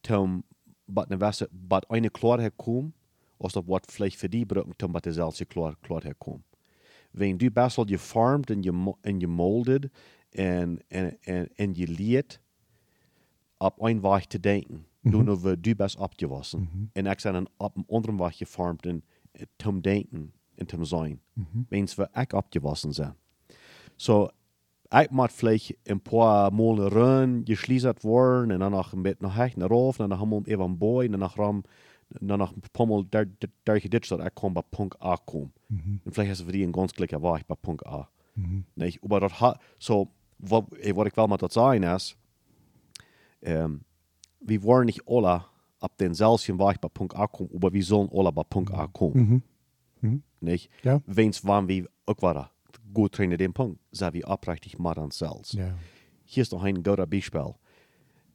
tom, 0.00 0.44
wat 0.84 1.08
ne 1.08 1.20
Wasser, 1.20 1.48
wat 1.68 1.90
eine 1.90 2.10
Klarheit 2.10 2.56
kommt, 2.56 2.94
als 3.38 3.52
dat 3.52 3.66
wordt 3.66 3.92
vielleicht 3.92 4.18
für 4.18 4.28
die 4.28 4.46
brücken, 4.46 4.74
tom, 4.76 4.92
wat 4.92 5.04
dezelfde 5.04 5.44
klar, 5.46 5.76
Klarheit 5.80 6.18
kommt. 6.18 6.44
Wenn 7.12 7.38
du 7.38 7.50
best 7.50 7.76
wel 7.76 7.86
geformt 7.86 8.50
en, 8.50 8.62
je, 8.62 8.94
en 9.02 9.20
gemolded 9.20 9.90
en, 10.30 10.78
en, 10.88 11.18
en, 11.22 11.48
en 11.56 11.74
je 11.74 11.88
leert, 11.88 12.40
op 13.58 13.82
een 13.82 14.00
weg 14.00 14.26
te 14.26 14.40
denken, 14.40 14.86
Mhm. 15.06 15.24
toen 15.24 15.40
we 15.40 15.60
du 15.60 15.74
best 15.74 15.98
abgewassen. 15.98 16.60
Mhm. 16.60 16.84
En 16.92 17.06
ik 17.06 17.20
zijn 17.20 17.46
op 17.56 17.76
een 17.76 17.84
andere 17.88 18.16
weg 18.16 18.36
gevormd 18.36 18.86
en 18.86 19.04
eh, 19.32 19.42
tom 19.56 19.80
denken 19.80 20.32
en 20.54 20.66
tom 20.66 20.84
zijn. 20.84 21.20
Mhm. 21.32 21.62
Wens 21.68 21.94
we 21.94 22.08
ook 22.12 22.32
abgewassen 22.32 22.92
zijn. 22.92 23.16
So, 23.96 24.28
vielleicht 25.30 25.74
een 25.82 26.00
paar 26.00 26.52
Mal 26.52 26.88
run, 26.88 27.42
geschließt 27.44 28.02
worden 28.02 28.50
en 28.50 28.58
dan 28.58 28.70
nog 28.70 28.92
een 28.92 29.02
beetje 29.02 29.26
naar 29.26 29.36
rechts, 29.36 29.56
naar 29.56 29.68
rauf, 29.68 29.98
en 29.98 30.08
dan 30.08 30.18
gaan 30.18 30.28
we 30.28 30.40
even 30.44 30.78
boy, 30.78 31.04
en 31.04 31.10
dan 31.10 31.20
nog 31.20 31.36
ram, 31.36 31.64
dan 32.08 32.38
nog 32.38 32.54
Mal 32.72 33.04
daar, 33.08 33.26
daar 33.62 33.80
geditcht, 33.80 34.08
dat 34.08 34.24
ik 34.24 34.34
kom 34.34 34.52
bij 34.52 34.62
punt 34.70 35.02
A 35.02 35.16
kom. 35.24 35.52
Mhm. 35.66 35.88
En 36.04 36.12
vielleicht 36.12 36.30
is 36.30 36.38
het 36.38 36.46
voor 36.46 36.52
die 36.52 36.66
een 36.66 36.74
ganz 36.74 36.92
klikker 36.92 37.20
weg 37.20 37.46
bij 37.46 37.56
punt 37.60 37.86
A. 37.86 38.08
Mhm. 38.32 38.60
Nicht? 38.74 39.02
Aber 39.02 39.20
das 39.20 39.32
hat, 39.32 39.62
so, 39.78 40.10
wat, 40.36 40.64
eh, 40.72 40.92
wat 40.92 41.06
ik 41.06 41.14
wel 41.14 41.26
met 41.26 41.40
dat 41.40 41.52
zeggen 41.52 41.82
is, 41.82 42.16
ähm, 43.40 43.84
wir 44.38 44.62
wollen 44.62 44.86
nicht 44.86 45.06
alle 45.06 45.42
ab 45.78 45.98
denselben 45.98 46.58
Weg 46.58 46.80
bei 46.80 46.88
Punkt 46.88 47.14
A 47.16 47.26
kommen, 47.26 47.54
aber 47.54 47.72
wir 47.72 47.82
sollen 47.82 48.10
alle 48.12 48.32
bei 48.32 48.42
Punkt 48.42 48.72
A 48.72 48.86
kommen. 48.86 49.42
Mhm. 50.00 50.22
Nicht? 50.40 50.70
Ja. 50.82 51.00
Wenn's 51.06 51.44
wann 51.44 51.68
wir 51.68 51.88
auch 52.04 52.36
gut 52.94 53.12
trainieren 53.12 53.38
den 53.38 53.52
Punkt, 53.52 53.80
sind 53.90 54.14
wir 54.14 54.28
abrechtig 54.28 54.78
mit 54.78 54.98
uns 54.98 55.18
selbst. 55.18 55.54
Ja. 55.54 55.74
Hier 56.24 56.42
ist 56.42 56.52
noch 56.52 56.62
ein 56.62 56.82
guter 56.82 57.06
Beispiel. 57.06 57.54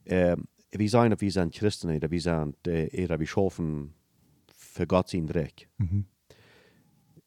Ähm, 0.06 0.44
wir 0.70 0.88
sagen, 0.88 1.14
wir 1.20 1.30
sind 1.30 1.54
Christen, 1.54 1.94
oder 1.94 2.10
wir 2.10 2.20
sind, 2.20 2.66
äh, 2.66 3.04
oder 3.04 3.18
wir 3.18 3.26
schaffen 3.26 3.94
für 4.54 4.86
Gott 4.86 5.08
sein 5.08 5.28
Recht. 5.28 5.68
Mhm. 5.76 6.06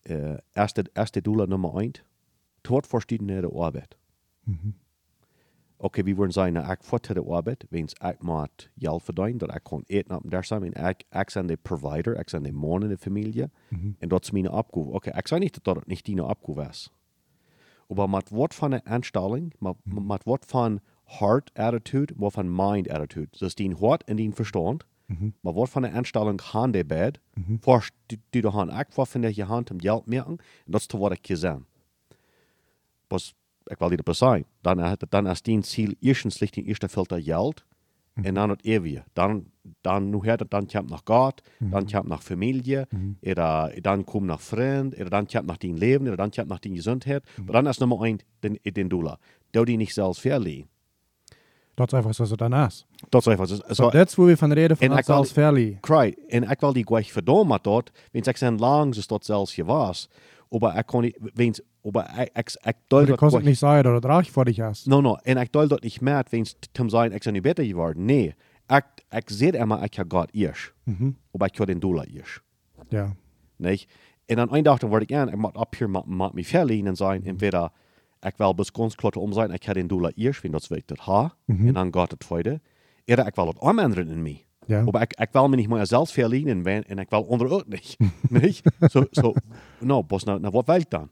Äh, 0.03 0.37
erste, 0.53 0.83
erste 0.93 1.21
Dula 1.21 1.45
Nummer 1.45 1.75
eins, 1.75 2.03
dort 2.63 2.87
verschiedene 2.87 3.49
Arbeit. 3.53 3.97
Mhm. 4.45 4.73
Oké, 5.77 6.03
we 6.03 6.15
worden 6.15 6.33
zijn 6.33 6.55
ik 6.55 6.83
voor 6.83 7.01
de 7.01 7.23
arbeid, 7.23 7.65
wens 7.69 7.93
ik 7.93 8.21
moet 8.21 8.69
geld 8.77 9.03
verdienen, 9.03 9.37
dat 9.37 9.55
ik 9.55 9.63
kan 9.63 9.83
eten 9.85 10.15
op 10.15 10.31
daar 10.31 10.45
zijn. 10.45 10.73
En 10.73 10.89
ik, 10.89 11.03
ik 11.09 11.31
ben 11.33 11.47
de 11.47 11.57
provider, 11.57 12.19
ik 12.19 12.29
ben 12.31 12.43
de 12.43 12.51
man 12.51 12.83
in 12.83 12.89
de 12.89 12.97
familie. 12.97 13.49
Mhm. 13.69 13.91
En 13.99 14.09
dat 14.09 14.23
is 14.23 14.31
mijn 14.31 14.51
opgave. 14.51 14.89
Oké, 14.89 15.17
ik 15.17 15.27
zei 15.27 15.39
niet 15.39 15.63
dat 15.63 15.75
het 15.75 15.87
niet 15.87 16.05
die 16.05 16.23
opgave 16.23 16.69
is. 16.69 16.91
Maar 17.87 18.09
met 18.09 18.29
wat 18.29 18.55
van 18.55 18.71
een 18.71 18.85
aanstelling, 18.85 19.53
met, 19.59 19.75
met 19.83 20.23
wat 20.23 20.43
van 20.47 20.79
heart 21.03 21.51
attitude, 21.53 22.13
wat 22.17 22.33
van 22.33 22.55
mind 22.55 22.89
attitude. 22.89 23.27
Dus 23.37 23.55
die 23.55 23.75
hart 23.79 24.03
en 24.03 24.15
die 24.15 24.31
verstand. 24.33 24.85
Mhm. 25.05 25.29
Maar 25.41 25.53
wat 25.53 25.69
van 25.69 25.83
een 25.83 25.91
aanstelling 25.91 26.41
gaan 26.41 26.71
die 26.71 26.85
bed, 26.85 27.19
Mhm. 27.33 27.55
First, 27.61 27.91
du, 28.05 28.15
du 28.29 28.39
da 28.39 28.49
han 28.49 28.79
ik 28.79 28.87
wat 28.93 29.09
van 29.09 29.21
je 29.33 29.43
hand 29.43 29.71
om 29.71 29.81
geld 29.81 30.05
merken. 30.05 30.37
En 30.37 30.71
dat 30.71 30.79
is 30.81 30.85
te 30.87 30.97
wat 30.97 31.11
ik 31.11 31.25
gezien. 31.27 31.65
Pas, 33.07 33.33
ik 33.63 33.77
wil 33.77 33.89
dit 33.89 34.03
pas 34.03 34.17
zijn. 34.17 34.45
Dan, 34.61 34.79
is- 34.83 34.95
dan 35.09 35.27
is 35.27 35.41
die 35.41 35.63
ziel 35.65 35.93
eerstens 35.99 36.39
ligt 36.39 36.55
in 36.55 36.63
eerste 36.65 36.89
filter 36.89 37.21
geld. 37.23 37.65
En 38.21 38.33
dan 38.33 38.49
het 38.49 38.63
eeuwige. 38.65 39.03
Dan, 39.13 39.45
dan 39.81 40.09
nu 40.09 40.19
her, 40.21 40.37
dan 40.49 40.65
komt 40.67 40.89
nach 40.89 41.01
God, 41.05 41.41
dan 41.59 41.85
komt 41.91 42.07
nach 42.07 42.23
Familie, 42.23 42.87
oder 43.21 43.81
dan 43.81 44.03
komt 44.03 44.25
nach 44.25 44.41
Freund, 44.41 44.93
oder 44.95 45.09
dan 45.09 45.25
komt 45.27 45.45
nach 45.45 45.57
dein 45.57 45.77
Leben, 45.77 46.07
oder 46.07 46.17
dan 46.17 46.31
komt 46.31 46.47
nach 46.47 46.59
deine 46.59 46.75
Gesundheit. 46.75 47.23
Aber 47.39 47.53
dann 47.53 47.65
ist 47.67 47.79
Nummer 47.79 48.01
eins 48.01 48.23
den, 48.41 48.57
den 48.63 48.89
Dollar. 48.89 49.17
Der 49.53 49.65
die 49.65 49.77
nicht 49.77 49.93
selbst 49.93 50.21
verliehen. 50.21 50.67
Dat 51.75 51.87
is 51.89 51.93
einfach 51.93 52.13
so, 52.13 52.23
so 52.25 52.35
dann 52.37 52.53
ist. 52.53 52.85
Das 53.09 53.25
ist 53.25 53.27
einfach 53.27 53.47
so. 53.47 53.57
So, 53.67 53.89
das 53.89 54.11
ist, 54.11 54.17
wo 54.17 54.27
wir 54.27 54.37
von 54.37 54.51
reden, 54.53 54.77
von 54.77 54.85
En 54.85 54.91
uns 54.91 55.01
ik 55.01 55.07
wil- 55.07 55.15
als 55.15 55.31
Verli. 55.33 55.77
Kry, 55.81 56.15
en 56.29 56.43
ik 56.49 56.61
wil 56.61 56.71
die 56.73 56.85
gleich 56.85 57.11
verdomme 57.11 57.59
dort, 57.61 57.91
wenn 58.13 58.23
ich 58.25 58.37
sein 58.37 58.57
lang 58.57 58.93
ist 58.95 59.11
dort 59.11 59.25
selbst 59.25 59.55
hier 59.55 59.67
was, 59.67 60.07
aber 60.55 60.79
ich 60.79 60.87
kann 60.87 61.01
nicht, 61.01 61.17
wenn 61.35 61.53
aber 61.83 62.05
ich, 62.17 62.31
ich, 62.35 62.55
ich 62.65 62.75
Du 62.89 62.95
deut 62.95 63.09
dort 63.09 63.19
kannst 63.19 63.43
nicht 63.43 63.59
sagen, 63.59 63.83
dass 63.83 64.01
das 64.01 64.11
reich 64.11 64.31
für 64.31 64.45
dich 64.45 64.59
ist. 64.59 64.87
no, 64.87 65.01
no, 65.01 65.17
en 65.23 65.37
ich 65.37 65.51
deut 65.51 65.71
dort 65.71 65.83
nicht 65.83 66.01
mehr, 66.01 66.23
wenn 66.31 66.41
es 66.43 66.55
zum 66.73 66.89
sein, 66.89 67.11
ich 67.11 67.23
bin 67.23 67.41
besser 67.41 67.63
geworden, 67.65 68.05
nee, 68.05 68.33
ich, 68.69 69.17
ich 69.19 69.29
sehe 69.37 69.51
immer, 69.51 69.83
ich 69.83 69.97
habe 69.99 70.09
Gott 70.09 70.29
erst, 70.33 70.73
Mhm. 70.85 71.15
aber 71.33 71.45
ich 71.47 71.59
habe 71.59 71.65
den 71.71 71.79
Dollar 71.79 72.05
erst, 72.07 72.41
Ja. 72.89 73.11
nicht? 73.57 73.89
En 74.27 74.35
dan 74.37 74.49
eindacht 74.49 74.81
dan 74.81 74.89
word 74.89 75.03
ik 75.03 75.13
aan, 75.13 75.29
ik 75.29 75.35
moet 75.37 75.55
op 75.55 75.75
hier 75.75 75.89
met, 75.89 76.05
met 76.05 76.33
me 76.33 76.43
verliezen 76.43 76.87
en 76.87 76.95
zijn, 76.95 77.23
entweder 77.25 77.69
ik 78.21 78.37
wil 78.37 78.53
bis 78.55 78.69
ganz 78.73 78.95
klar 78.95 79.11
om 79.13 79.33
zijn, 79.33 79.51
ik 79.51 79.63
heb 79.63 79.75
den 79.75 79.87
Dollar 79.87 80.11
erst, 80.15 80.41
wenn 80.41 80.51
das 80.51 80.67
wirklich 80.69 80.97
das 80.97 81.05
ha, 81.05 81.35
Mhm. 81.45 81.67
en 81.67 81.73
dan 81.73 81.93
gaat 81.93 82.11
het 82.11 82.19
tweede, 82.19 82.61
oder 83.05 83.27
ik 83.27 83.35
wil 83.35 83.47
het 83.47 83.59
omändern 83.59 84.09
in 84.09 84.21
mij. 84.21 84.45
Ja. 84.67 84.81
Aber 84.87 85.01
ich, 85.03 85.33
will 85.33 85.47
mich 85.49 85.57
nicht 85.57 85.69
mal 85.69 85.85
selbst 85.85 86.13
verlieren 86.13 86.59
und, 86.59 86.65
wenn- 86.65 86.83
und 86.83 86.99
ich 86.99 87.11
will 87.11 87.25
andere 87.29 87.55
auch 87.55 87.65
nicht. 87.65 87.97
nicht? 88.29 88.63
So, 88.89 89.05
so, 89.11 89.33
no, 89.81 90.03
was 90.09 90.25
na, 90.25 90.39
na, 90.39 90.51
was 90.53 90.67
will 90.67 90.77
ich 90.77 90.85
dann? 90.89 91.09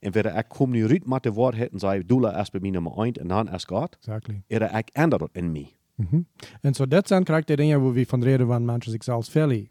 Entweder 0.00 0.38
ich 0.38 0.48
komme 0.48 0.76
nicht 0.78 1.06
mit 1.06 1.24
der 1.24 1.34
Wahrheit 1.36 1.72
und 1.72 1.78
sage, 1.80 2.04
du 2.04 2.24
erst 2.24 2.52
bei 2.52 2.60
mir 2.60 2.72
Nummer 2.72 2.98
eins 2.98 3.18
und 3.18 3.28
dann 3.28 3.48
erst 3.48 3.66
Gott, 3.68 3.96
Exactly. 3.96 4.42
oder 4.50 4.70
ich 4.78 4.86
ändere 4.94 5.20
das 5.20 5.30
in 5.34 5.52
mir. 5.52 5.68
Mhm. 5.98 6.26
En 6.62 6.74
zo, 6.74 6.86
dat 6.86 7.08
zijn 7.08 7.24
krijgt 7.24 7.46
de 7.46 7.56
dingen 7.56 7.82
waar 7.82 7.92
we 7.92 8.04
van 8.06 8.22
reden 8.22 8.46
van 8.46 8.64
mensen 8.64 8.90
zichzelf 8.92 9.26
verli. 9.28 9.70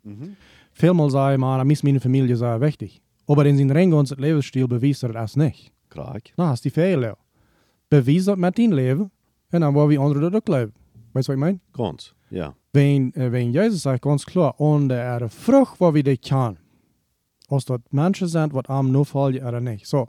Vielmal 0.72 1.10
sagen 1.10 1.40
man, 1.40 1.68
mis 1.68 1.82
meine 1.84 2.00
Familie 2.00 2.36
sei 2.36 2.58
wichtig. 2.60 3.00
Aber 3.28 3.46
in 3.46 3.58
seinem 3.58 3.92
ganzen 3.92 4.18
Lebensstil 4.20 4.68
beweist 4.68 5.04
er 5.04 5.12
das 5.14 5.36
nicht. 5.36 5.72
Kijk. 5.90 6.34
Na, 6.36 6.48
hast 6.48 6.64
die 6.64 6.72
Fehler. 6.72 7.18
Beweis 7.90 8.24
dat 8.26 8.38
met 8.38 8.56
dein 8.58 8.72
Leben 8.74 9.12
und 9.52 9.62
dann 9.62 9.74
wollen 9.74 9.90
wir 9.90 10.02
andere 10.02 10.32
das 10.32 10.42
leben. 10.48 10.74
Weißt 11.14 11.28
du, 11.28 11.32
was 11.32 11.36
ich 11.36 11.40
meine? 11.40 11.60
Ganz, 11.74 12.14
ja. 12.30 12.54
Wenn, 12.74 13.14
äh, 13.16 13.32
wenn 13.32 13.52
Jesus 13.52 13.84
sagt 13.84 14.02
ganz 14.02 14.26
klar, 14.26 14.60
und 14.60 14.90
er 14.92 15.18
eine 15.18 15.30
Frucht, 15.30 15.80
wo 15.80 15.94
wir 15.94 16.04
das 16.04 16.18
kann. 16.28 16.58
Als 17.50 17.66
dat 17.66 17.82
Menschen 17.92 18.28
sind, 18.28 18.54
wat 18.54 18.70
am 18.70 18.92
nur 18.92 19.06
folgen 19.06 19.46
oder 19.46 19.62
nicht. 19.62 19.86
So. 19.88 20.08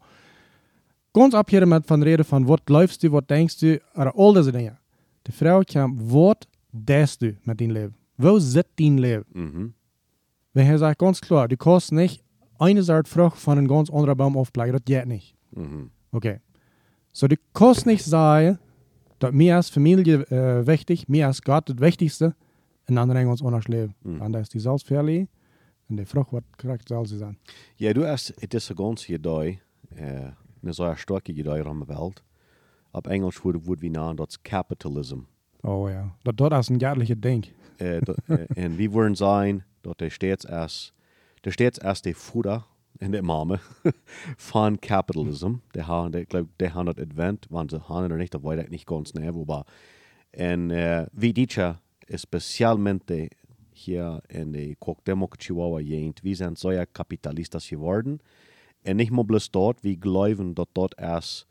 Ganz 1.12 1.34
ab 1.34 1.48
hier 1.50 1.64
mit 1.66 1.86
von 1.86 2.02
reden 2.02 2.24
von, 2.24 2.48
was 2.48 2.60
läufst 2.68 3.02
du, 3.02 3.12
was 3.12 3.26
denkst 3.26 3.58
du, 3.60 3.80
oder 3.94 4.12
all 4.16 4.34
diese 4.34 4.52
Dinge. 4.52 4.78
Die 5.26 5.32
Frau 5.32 5.62
kam, 5.62 5.98
was 5.98 6.36
denkst 6.72 7.18
du 7.18 7.36
mit 7.44 7.60
deinem 7.60 7.70
Leben? 7.70 7.94
Wo 8.16 8.38
sitzt 8.38 8.78
dein 8.78 8.98
Leben? 8.98 9.24
Mhm. 9.32 9.74
Wenn 10.52 10.66
er 10.66 10.78
sagt 10.78 10.98
ganz 10.98 11.20
klar, 11.20 11.48
du 11.48 11.56
kannst 11.56 11.92
nicht 11.92 12.22
eine 12.58 12.82
Sorte 12.82 13.10
Frucht 13.10 13.38
von 13.38 13.58
einem 13.58 13.68
ganz 13.68 13.90
anderen 13.90 14.16
Baum 14.16 14.36
aufbleiben, 14.36 14.72
das 14.72 14.84
geht 14.84 15.06
nicht. 15.06 15.34
Mhm. 15.52 15.90
Okay. 16.12 16.40
So, 17.12 17.28
du 17.28 17.36
kannst 17.54 17.86
nicht 17.86 18.04
sagen, 18.04 18.58
dass 19.18 19.32
mir 19.32 19.56
als 19.56 19.70
Familie 19.70 20.20
äh, 20.30 20.66
wichtig, 20.66 21.08
mir 21.08 21.26
als 21.26 21.40
Gott 21.42 21.68
das 21.68 21.78
Wichtigste, 21.78 22.34
und 22.88 22.98
andere 22.98 23.28
uns 23.28 23.42
anders 23.42 23.68
leben. 23.68 23.94
Mhm. 24.02 24.20
Und 24.20 24.32
da 24.32 24.40
ist 24.40 24.54
die 24.54 24.60
Selbstverlie 24.60 25.26
und 25.88 25.96
die 25.96 26.06
was 26.14 26.26
korrekt 26.56 26.88
soll 26.88 27.06
sie 27.06 27.18
sein. 27.18 27.36
Ja, 27.76 27.92
du 27.92 28.06
hast, 28.06 28.32
het 28.40 28.54
is 28.54 28.72
ganze 28.74 29.12
idee, 29.12 29.60
uh, 29.98 30.30
een 30.62 30.74
zeer 30.74 30.96
sterke 30.96 31.32
idee 31.32 31.64
aan 31.64 31.78
de 31.80 31.86
wereld. 31.86 32.22
Op 32.92 33.06
Engels 33.06 33.38
wordt 33.38 33.66
het 33.66 33.80
wie 33.80 33.90
naam, 33.90 34.16
dat 34.16 34.28
is 34.28 34.42
capitalism. 34.42 35.18
Oh 35.62 35.90
ja. 35.90 36.16
Dat, 36.22 36.36
dat 36.36 36.52
is 36.52 36.68
een 36.68 36.78
jaarlijke 36.78 37.18
ding. 37.18 37.46
do- 38.04 38.14
äh, 38.26 38.46
en 38.54 38.76
wie 38.76 38.90
wollen 38.90 39.14
sein, 39.14 39.64
dort 39.80 39.98
der 39.98 40.10
steht 40.10 40.44
erst, 40.44 40.94
der 41.40 41.52
steht 41.52 41.78
erst 41.82 42.04
der 42.04 42.14
Futter 42.14 42.66
in 43.00 43.12
der 43.12 43.22
Mame 43.22 43.60
von 44.36 44.80
Capitalism. 44.80 45.56
Der 45.74 45.86
haben, 45.86 46.12
der 46.12 46.26
glaub, 46.26 46.46
der 46.58 46.74
haben 46.74 46.86
das 46.86 46.98
Advent, 46.98 47.46
wann 47.50 47.68
sie 47.68 47.88
haben 47.88 48.06
oder 48.06 48.16
nicht, 48.16 48.34
da 48.34 48.42
weiß 48.42 48.64
ich 48.64 48.70
nicht 48.70 48.86
ganz 48.86 49.14
näher, 49.14 49.34
wobei. 49.34 49.62
En 50.32 50.70
äh, 50.70 51.06
wie 51.12 51.32
dicha, 51.32 51.80
especialmente 52.06 53.30
hier 53.72 54.22
in 54.28 54.52
der 54.52 54.74
Cuauhtémoc 54.76 55.38
Chihuahua 55.38 55.80
Gegend, 55.80 56.22
wir 56.24 56.36
sind 56.36 56.58
so 56.58 56.70
ja 56.70 56.86
Kapitalistas 56.86 57.68
geworden. 57.68 58.20
Und 58.86 58.96
nicht 58.96 59.10
mal 59.10 59.24
bloß 59.24 59.50
dort, 59.50 59.82
wir 59.82 59.96
glauben, 59.96 60.54
dass 60.54 60.68
dort 60.74 60.94
erst 60.98 61.46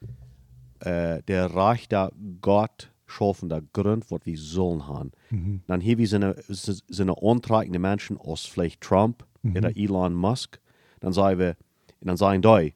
äh, 0.79 1.21
der 1.23 1.53
Reich 1.53 1.87
der 1.87 2.11
Gott 2.41 2.91
schaffen, 3.07 3.49
der 3.49 3.61
Grund, 3.73 4.09
was 4.09 4.21
wir 4.23 4.37
sollen 4.37 4.87
haben. 4.87 5.11
Dann 5.67 5.81
hier 5.81 5.97
wir 5.97 6.07
sind, 6.07 6.35
sind 6.47 7.09
antragende 7.09 7.79
Menschen 7.79 8.17
aus 8.17 8.45
vielleicht 8.45 8.81
Trump 8.81 9.25
oder 9.55 9.75
Elon 9.77 10.13
Musk. 10.13 10.59
Dann 11.05 11.13
sagen 11.13 11.39
wir, 11.39 11.55
dann 12.01 12.17
sagen 12.17 12.41
die, 12.41 12.73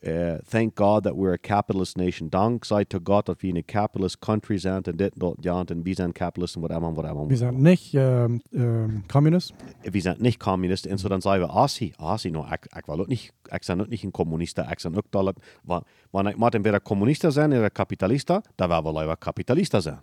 äh, 0.00 0.38
thank 0.50 0.74
God 0.76 1.04
that 1.04 1.12
we're 1.12 1.34
a 1.34 1.36
capitalist 1.36 1.98
nation. 1.98 2.30
Dank 2.30 2.64
sei 2.64 2.84
zu 2.84 3.02
Gott, 3.02 3.28
dass 3.28 3.36
wir 3.40 3.50
eine 3.50 3.62
capitalist 3.62 4.18
country 4.22 4.58
sind 4.58 4.88
und 4.88 4.98
dit, 4.98 5.12
dort, 5.14 5.44
ja, 5.44 5.60
und 5.60 5.84
wir 5.84 5.94
sind 5.94 6.14
Capitalist 6.14 6.56
und 6.56 6.62
whatever, 6.62 6.96
whatever. 6.96 7.28
Wir 7.28 7.36
sind 7.36 7.60
nicht 7.60 7.92
ähm, 7.92 8.40
ähm, 8.54 9.04
Kommunist. 9.08 9.52
wir 9.82 10.00
sind 10.00 10.22
nicht 10.22 10.40
Kommunist, 10.40 10.86
und 10.86 10.96
so 10.96 11.10
dann 11.10 11.20
sagen 11.20 11.42
wir, 11.42 11.54
Asi, 11.54 11.92
Asi, 11.98 12.30
no, 12.30 12.46
ich, 12.50 12.78
ich 12.78 12.88
auch 12.88 13.06
nicht, 13.06 13.30
ich 13.52 13.66
bin 13.66 13.88
nicht 13.90 14.04
ein 14.04 14.12
Kommunist, 14.12 14.58
ich 14.58 14.82
bin 14.82 14.96
auch 14.96 15.02
da, 15.10 15.82
wenn 16.12 16.26
ich 16.28 16.36
mal 16.38 16.54
entweder 16.54 16.80
Kommunist 16.80 17.30
sein 17.30 17.52
oder 17.52 17.68
Kapitalist, 17.68 18.30
da 18.30 18.42
werden 18.56 18.86
wir 18.86 18.92
leider 18.94 19.16
Kapitalist 19.16 19.72
sein. 19.72 19.98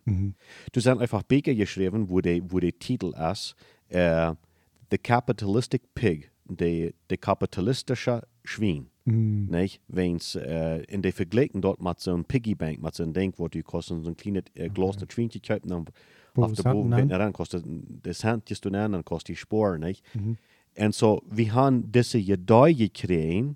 Du 0.72 0.80
sind 0.80 1.02
einfach 1.02 1.24
Bücher 1.24 1.56
geschrieben, 1.56 2.08
wo 2.08 2.22
der 2.22 2.40
wo 2.48 2.60
Titel 2.60 3.16
ist, 3.32 3.56
äh, 3.90 4.32
The 4.92 5.00
Capitalistic 5.00 5.82
Pig, 5.96 6.32
der 6.50 6.94
de 7.10 7.18
kapitalistische 7.18 8.22
Schwein. 8.44 8.88
Nicht? 9.50 9.82
Wenn's 9.88 10.36
äh, 10.36 10.84
in 10.84 11.02
der 11.02 11.14
Vergleichen 11.14 11.62
dort 11.62 11.82
mit 11.82 12.00
so 12.00 12.14
einem 12.14 12.26
Piggybank, 12.26 12.82
mit 12.82 12.94
so 12.94 13.04
einem 13.04 13.14
Ding, 13.14 13.34
wo 13.38 13.48
du 13.48 13.64
kostet 13.64 14.04
so 14.04 14.10
ein 14.10 14.18
kleines 14.18 14.44
äh, 14.56 14.70
Glas 14.70 14.98
okay. 14.98 15.06
Schweinchen 15.10 15.42
kaufen, 15.42 15.70
dann 15.70 15.86
Wo 16.34 16.44
auf 16.44 16.54
der 16.54 16.64
Boden 16.64 17.10
dann 17.10 17.34
kostet 17.34 17.64
das 18.04 18.24
Hand, 18.24 18.52
das 18.52 18.60
du 18.60 18.70
nennen, 18.70 18.94
dann 18.94 19.06
kostet 19.06 19.30
die 19.30 19.36
Spur, 19.38 19.78
nicht? 19.78 20.04
Und 20.78 20.94
so, 20.94 21.24
wir 21.30 21.54
haben 21.54 21.92
diese 21.92 22.20
Idee 22.20 22.74
gekriegt, 22.74 23.56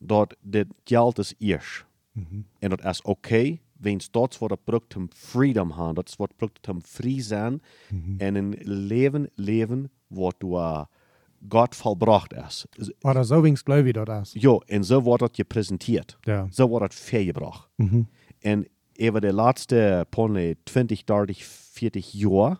dort 0.00 0.36
das 0.42 0.66
Geld 0.84 1.18
ist 1.18 1.32
erst. 1.40 1.86
Und 2.60 2.84
das 2.84 2.98
ist 2.98 3.04
okay, 3.04 3.60
wenn 3.78 3.98
es 3.98 4.10
dort 4.10 4.40
was 4.40 4.58
braucht 4.64 4.92
zum 4.92 5.08
Freedom 5.10 5.76
haben, 5.76 5.96
dort 5.96 6.14
was 6.18 6.28
braucht 6.38 6.60
zum 6.64 6.80
frei 6.80 7.18
sein 7.18 7.60
und 7.90 8.20
ein 8.20 8.52
Leben 8.52 9.28
leben, 9.36 9.88
wo 10.08 10.30
du 10.38 10.56
uh, 10.56 10.84
Gott 11.48 11.74
vollbracht 11.74 12.32
ist. 12.32 12.68
Oder 13.02 13.24
so 13.24 13.42
wenigstens 13.42 13.64
glaube 13.64 13.88
ich 13.88 13.94
das 13.94 14.34
ist. 14.34 14.42
Ja, 14.42 14.50
und 14.50 14.82
so 14.82 15.04
wird 15.04 15.22
das 15.22 15.32
gepräsentiert. 15.32 16.18
Ja. 16.26 16.48
So 16.50 16.70
wird 16.70 16.92
das 16.92 16.98
vorgebracht. 16.98 17.68
Und 18.44 18.66
über 18.96 19.20
die 19.20 19.28
letzten 19.28 20.04
Pone 20.10 20.56
20, 20.66 21.04
30, 21.04 21.44
40 21.44 22.14
Jahre 22.14 22.58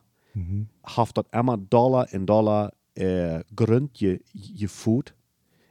hat 0.82 1.16
das 1.16 1.24
immer 1.32 1.56
Dollar 1.56 2.12
in 2.12 2.26
Dollar 2.26 2.72
äh, 2.94 3.42
Grund 3.54 3.94
ge, 3.94 4.20
geführt 4.58 5.14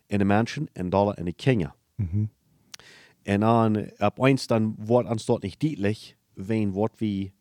in 0.07 0.19
den 0.19 0.27
Menschen 0.27 0.69
und 0.77 0.91
Dollar 0.91 1.17
in 1.17 1.25
die 1.25 1.33
Kinder. 1.33 1.75
Und 3.25 3.41
dann, 3.41 3.91
ab 3.99 4.21
eins 4.21 4.47
dann 4.47 4.75
wird 4.77 5.07
uns 5.07 5.25
dort 5.25 5.43
nicht 5.43 5.61
deutlich, 5.63 6.17
wenn 6.35 6.75
wird 6.75 6.99
wie 6.99 7.33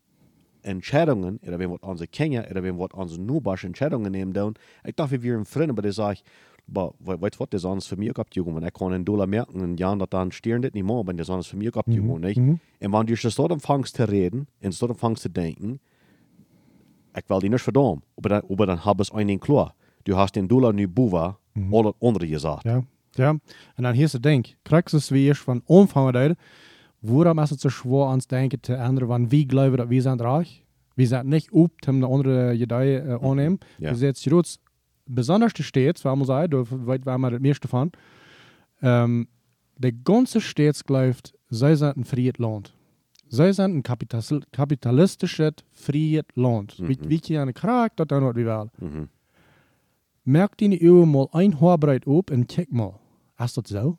Entscheidungen, 0.63 1.39
oder 1.47 1.59
wenn 1.59 1.69
wird 1.71 1.83
unsere 1.83 2.07
Kinder, 2.07 2.45
oder 2.49 2.63
wenn 2.63 2.77
wird 2.77 2.93
unsere 2.93 3.21
Nubasch 3.21 3.63
Entscheidungen 3.63 4.11
nehmen 4.11 4.33
tun. 4.33 4.53
Ich 4.85 4.95
dachte, 4.95 5.21
wir 5.21 5.43
aber 5.69 5.81
der 5.81 5.93
sagt, 5.93 6.23
aber 6.67 6.93
we- 6.99 7.19
weißt 7.21 7.35
du 7.35 7.39
was, 7.41 7.49
das 7.49 7.61
ist 7.61 7.65
alles 7.65 7.87
für 7.87 7.97
mich 7.97 8.13
gehabt, 8.13 8.35
Jungen. 8.35 8.55
Wenn 8.55 8.63
ich 8.65 8.73
kann 8.73 8.93
einen 8.93 9.03
Dollar 9.05 9.27
merken, 9.27 9.61
ein 9.61 9.77
Jahr, 9.77 9.97
dat 9.97 10.13
dann 10.13 10.31
stieren 10.31 10.61
das 10.61 10.73
nicht 10.73 10.85
mehr, 10.85 11.03
das 11.03 11.27
ist 11.27 11.29
alles 11.29 11.47
für 11.47 11.57
mich 11.57 11.71
gehabt, 11.71 11.89
Jungen, 11.89 12.21
nicht? 12.21 12.37
Und 12.37 12.93
wenn 12.93 13.05
du 13.05 13.15
das 13.15 13.35
dort 13.35 13.51
anfängst 13.51 13.95
zu 13.97 14.07
reden, 14.09 14.47
und 14.61 14.81
dort 14.81 14.91
anfängst 14.91 15.23
zu 15.23 15.29
denken, 15.29 15.79
ich 17.15 17.29
will 17.29 17.39
die 17.39 17.49
nicht 17.49 17.61
verdammen, 17.61 18.01
aber 18.17 18.29
dann, 18.29 18.43
aber 18.49 18.65
dann 18.65 18.85
hab 18.85 18.99
es 18.99 19.11
einen 19.11 19.39
klar. 19.39 19.75
Du 20.05 20.15
hast 20.17 20.35
den 20.35 20.47
Dollar 20.47 20.73
nu 20.73 20.87
buva, 20.87 21.37
all 21.71 21.83
das 21.83 21.93
andere 22.01 22.27
gesagt. 22.27 22.63
Ja. 22.65 22.83
ja. 23.15 23.29
En 23.75 23.83
dan 23.83 23.93
hier 23.93 24.05
is 24.05 24.13
het 24.13 24.23
ding. 24.23 24.45
Krijg 24.63 24.93
is 24.93 25.09
weer 25.09 25.35
van 25.35 25.61
omvang 25.65 26.15
uit. 26.15 26.37
Waarom 27.03 27.39
is 27.39 27.49
het 27.49 27.59
zo 27.59 27.69
schwer 27.69 28.05
aan 28.05 28.17
het 28.17 28.29
denken 28.29 28.59
te 28.59 28.73
ändern, 28.73 29.07
want 29.07 29.29
wie 29.29 29.43
geloven 29.47 29.77
dat 29.77 29.87
we 29.87 30.01
zijn 30.01 30.21
reich? 30.21 30.61
We 30.95 31.05
zijn 31.05 31.27
niet 31.27 31.51
op 31.51 31.71
om 31.87 31.99
de 31.99 32.05
andere 32.05 32.53
ideeën 32.53 33.05
uh, 33.05 33.15
aannemen. 33.21 33.57
Ja. 33.77 33.89
Dus 33.89 33.99
jetzt 33.99 34.21
groot, 34.21 34.59
besonders 35.03 35.53
de 35.53 35.63
steeds, 35.63 36.01
waar 36.01 36.17
we 36.17 36.25
zeggen, 36.25 36.49
daar 36.49 36.85
weet 36.85 37.03
waar 37.03 37.19
maar 37.19 37.31
het 37.31 37.41
meeste 37.41 37.67
van. 37.67 37.89
Um, 38.81 39.25
de 39.75 39.99
ganze 40.03 40.39
steeds 40.39 40.81
gelooft, 40.85 41.33
zij 41.47 41.75
zijn 41.75 41.93
een 41.97 42.05
vrije 42.05 42.33
land. 42.37 42.73
Zijn 43.27 43.59
een 43.59 43.81
kapitalis 43.81 44.41
kapitalistisches 44.49 45.51
vrije 45.71 46.23
land. 46.33 46.75
Wie, 46.75 46.97
wie 47.07 47.19
je 47.21 47.39
aan 47.39 47.47
de 47.47 47.53
kraak, 47.53 47.95
dat 47.95 48.07
dan 48.07 48.23
wat 48.23 48.35
we 48.35 48.43
wel. 48.43 48.69
Mhm. 48.79 49.03
Merk 50.21 50.57
die 50.57 50.83
Uhr 50.83 51.07
mal 51.07 51.27
ein 51.31 51.59
Haarbreit 51.59 52.05
op 52.05 52.31
en 52.31 52.45
check 52.45 52.71
mal. 52.71 52.99
Ist 53.37 53.55
das 53.55 53.67
so? 53.67 53.97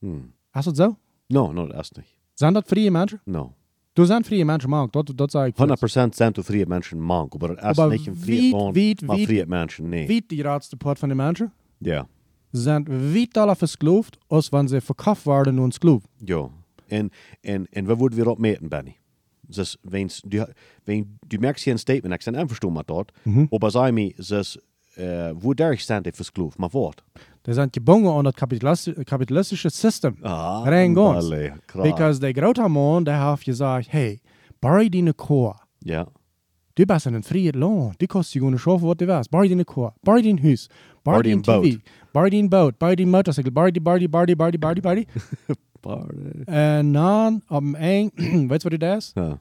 Hm. 0.00 0.32
Ist 0.54 0.66
das 0.66 0.76
so? 0.76 0.96
No, 1.26 1.52
no, 1.52 1.66
das 1.66 1.80
ist 1.80 1.96
nicht. 1.96 2.17
Sind 2.38 2.54
das 2.54 2.64
freie 2.68 2.90
Menschen? 2.90 3.18
No. 3.26 3.52
Du 3.94 4.04
sind 4.04 4.24
freie 4.26 4.44
Menschen, 4.44 4.70
Mark. 4.70 4.92
Das, 4.92 5.04
das 5.16 5.32
sage 5.32 5.48
ich. 5.50 5.56
100% 5.56 6.14
sind 6.14 6.36
du 6.36 6.42
freie 6.42 6.66
Menschen 6.66 7.00
mank, 7.00 7.34
aber 7.34 7.50
ist 7.58 7.62
Aber 7.64 7.88
nicht 7.88 8.06
ein 8.08 8.14
wie- 8.26 8.50
freie 8.52 8.62
Land, 8.62 8.74
wie- 8.76 8.96
maar 9.06 9.18
freie 9.18 9.46
Menschen, 9.46 9.88
nee. 9.88 10.06
Wie 10.08 10.22
die 10.26 10.40
grootste 10.42 10.76
part 10.76 10.98
van 10.98 11.08
de 11.08 11.14
mensen 11.14 11.52
Ja. 11.78 12.06
zijn 12.52 12.86
vitaler 13.12 13.56
verskloofd 13.56 14.18
als 14.28 14.48
wanneer 14.48 14.68
ze 14.68 14.80
verkauft 14.80 15.24
door 15.24 15.46
een 15.46 15.72
skloof. 15.72 16.02
Ja. 16.24 16.48
En, 16.86 17.10
en, 17.40 17.66
en 17.70 17.86
we 17.86 17.94
worden 17.96 18.18
weer 18.18 18.28
opmeten, 18.28 18.68
Benny. 18.68 18.96
Dus, 19.40 19.76
wens, 19.82 20.22
du, 20.26 20.44
wenn, 20.84 21.18
du 21.26 21.38
merkst 21.38 21.64
hier 21.64 21.72
ein 21.74 21.78
Statement, 21.78 22.14
ich 22.18 22.24
bin 22.24 22.34
einverstanden 22.36 22.76
mit 22.78 22.86
dort, 22.88 23.12
aber 23.50 23.70
sag 23.70 23.92
mir, 23.92 24.12
das, 24.16 24.58
äh, 24.98 25.32
wo 25.42 25.54
der 25.54 25.72
ich 25.72 25.80
stand, 25.80 26.06
ich 26.06 26.14
verkloof, 26.14 26.58
maar 26.58 26.70
wat? 26.72 27.02
Die 27.42 27.54
zijn 27.54 27.68
gebonden 27.70 28.12
aan 28.12 28.24
het 28.24 28.34
kapitalistische, 28.34 29.04
kapitalistische 29.04 29.68
systeem. 29.70 30.16
Ah, 30.22 30.62
Rein 30.64 30.94
ganz. 30.94 31.24
allee, 31.24 31.52
krass. 31.66 31.88
Because 31.88 32.20
de 32.20 32.32
grote 32.32 32.68
man, 32.68 33.04
die 33.04 33.14
heeft 33.14 33.42
gezegd, 33.42 33.90
hey, 33.90 34.20
barry 34.58 34.88
die 34.88 35.12
koor. 35.12 35.66
Ja. 35.78 36.06
Du 36.78 36.84
bist 36.84 37.06
in 37.06 37.14
een 37.14 37.22
vrije 37.22 37.52
land. 37.52 37.98
Die 37.98 38.06
kost 38.08 38.32
je 38.32 38.38
gewoon 38.38 38.58
schaffen 38.58 38.86
wat 38.86 39.00
je 39.00 39.06
wil. 39.06 39.20
Barry 39.30 39.48
die 39.48 39.64
koor. 39.64 39.92
Barry 40.00 40.22
die 40.22 40.38
huis. 40.42 40.68
Barry 41.02 41.22
die 41.22 41.34
die 41.34 41.42
TV. 41.42 41.60
boot. 41.60 41.80
Barry 42.12 42.30
die 42.30 42.48
boot. 42.48 42.78
Barry 42.78 42.94
die 42.94 43.06
motorcycle. 43.06 43.50
Barry 43.50 43.70
die, 43.70 43.82
barry 43.82 43.98
die, 43.98 44.08
barry 44.08 44.26
die, 44.26 44.36
barry 44.36 44.50
die, 44.50 44.58
barry 44.58 44.74
die, 44.74 44.82
barry 44.82 45.06
die. 45.46 45.56
Party. 45.80 46.06
En 46.44 46.92
dan 46.92 47.42
op 47.48 47.62
een 47.62 47.74
eind, 47.92 48.12
weet 48.14 48.62
je 48.62 48.68
wat 48.68 48.80
het 48.80 48.82
is? 48.82 49.10
Ja. 49.14 49.40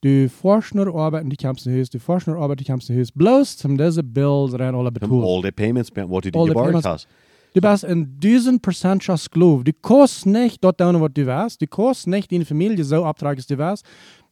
Du 0.00 0.28
forst 0.28 0.74
nur 0.74 0.94
arbeiten, 0.94 1.28
die 1.28 1.36
kommst 1.36 1.66
in 1.66 1.78
Haus, 1.78 1.90
du 1.90 1.98
forst 1.98 2.26
nur 2.28 2.36
arbeiten, 2.36 2.62
die 2.62 2.70
kommst 2.70 2.88
in 2.88 2.98
Haus. 2.98 3.10
Bloß 3.10 3.56
zum 3.56 3.76
diese 3.76 4.02
Bills 4.02 4.56
rein 4.58 4.74
alle 4.74 4.92
betoeld. 4.92 5.24
all 5.24 5.42
the 5.42 5.50
payments, 5.50 5.90
du 5.90 6.00
die 6.20 6.30
the 6.30 6.30
geborgd 6.30 6.54
payments. 6.54 6.86
hast. 6.86 7.08
Du 7.54 7.60
bist 7.60 7.82
in 7.84 8.20
duizend 8.20 8.62
Prozent 8.62 9.02
Sklave. 9.02 9.64
Du 9.64 9.72
kannst 9.72 10.26
nicht 10.26 10.62
dort 10.62 10.80
down, 10.80 11.00
was 11.00 11.10
du 11.14 11.26
weißt. 11.26 11.60
Du 11.60 11.66
kannst 11.66 12.06
nicht 12.06 12.30
deine 12.30 12.44
Familie 12.44 12.84
so 12.84 13.04
abtragen, 13.04 13.38
als 13.38 13.46
du 13.46 13.58
weißt. 13.58 13.84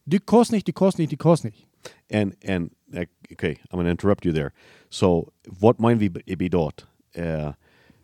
Du 0.05 0.19
kannst 0.19 0.51
nicht, 0.51 0.67
du 0.67 0.71
kannst 0.71 0.99
nicht, 0.99 1.11
du 1.11 1.17
kannst 1.17 1.43
nicht. 1.43 1.67
And 2.11 2.35
and 2.47 2.71
okay, 3.31 3.57
I'm 3.69 3.77
gonna 3.77 3.91
interrupt 3.91 4.23
you 4.23 4.31
there. 4.31 4.51
So, 4.89 5.33
wat 5.59 5.79
meinen 5.79 5.99
wir 5.99 6.11
bei- 6.13 6.49
dort? 6.49 6.87
Uh, 7.17 7.51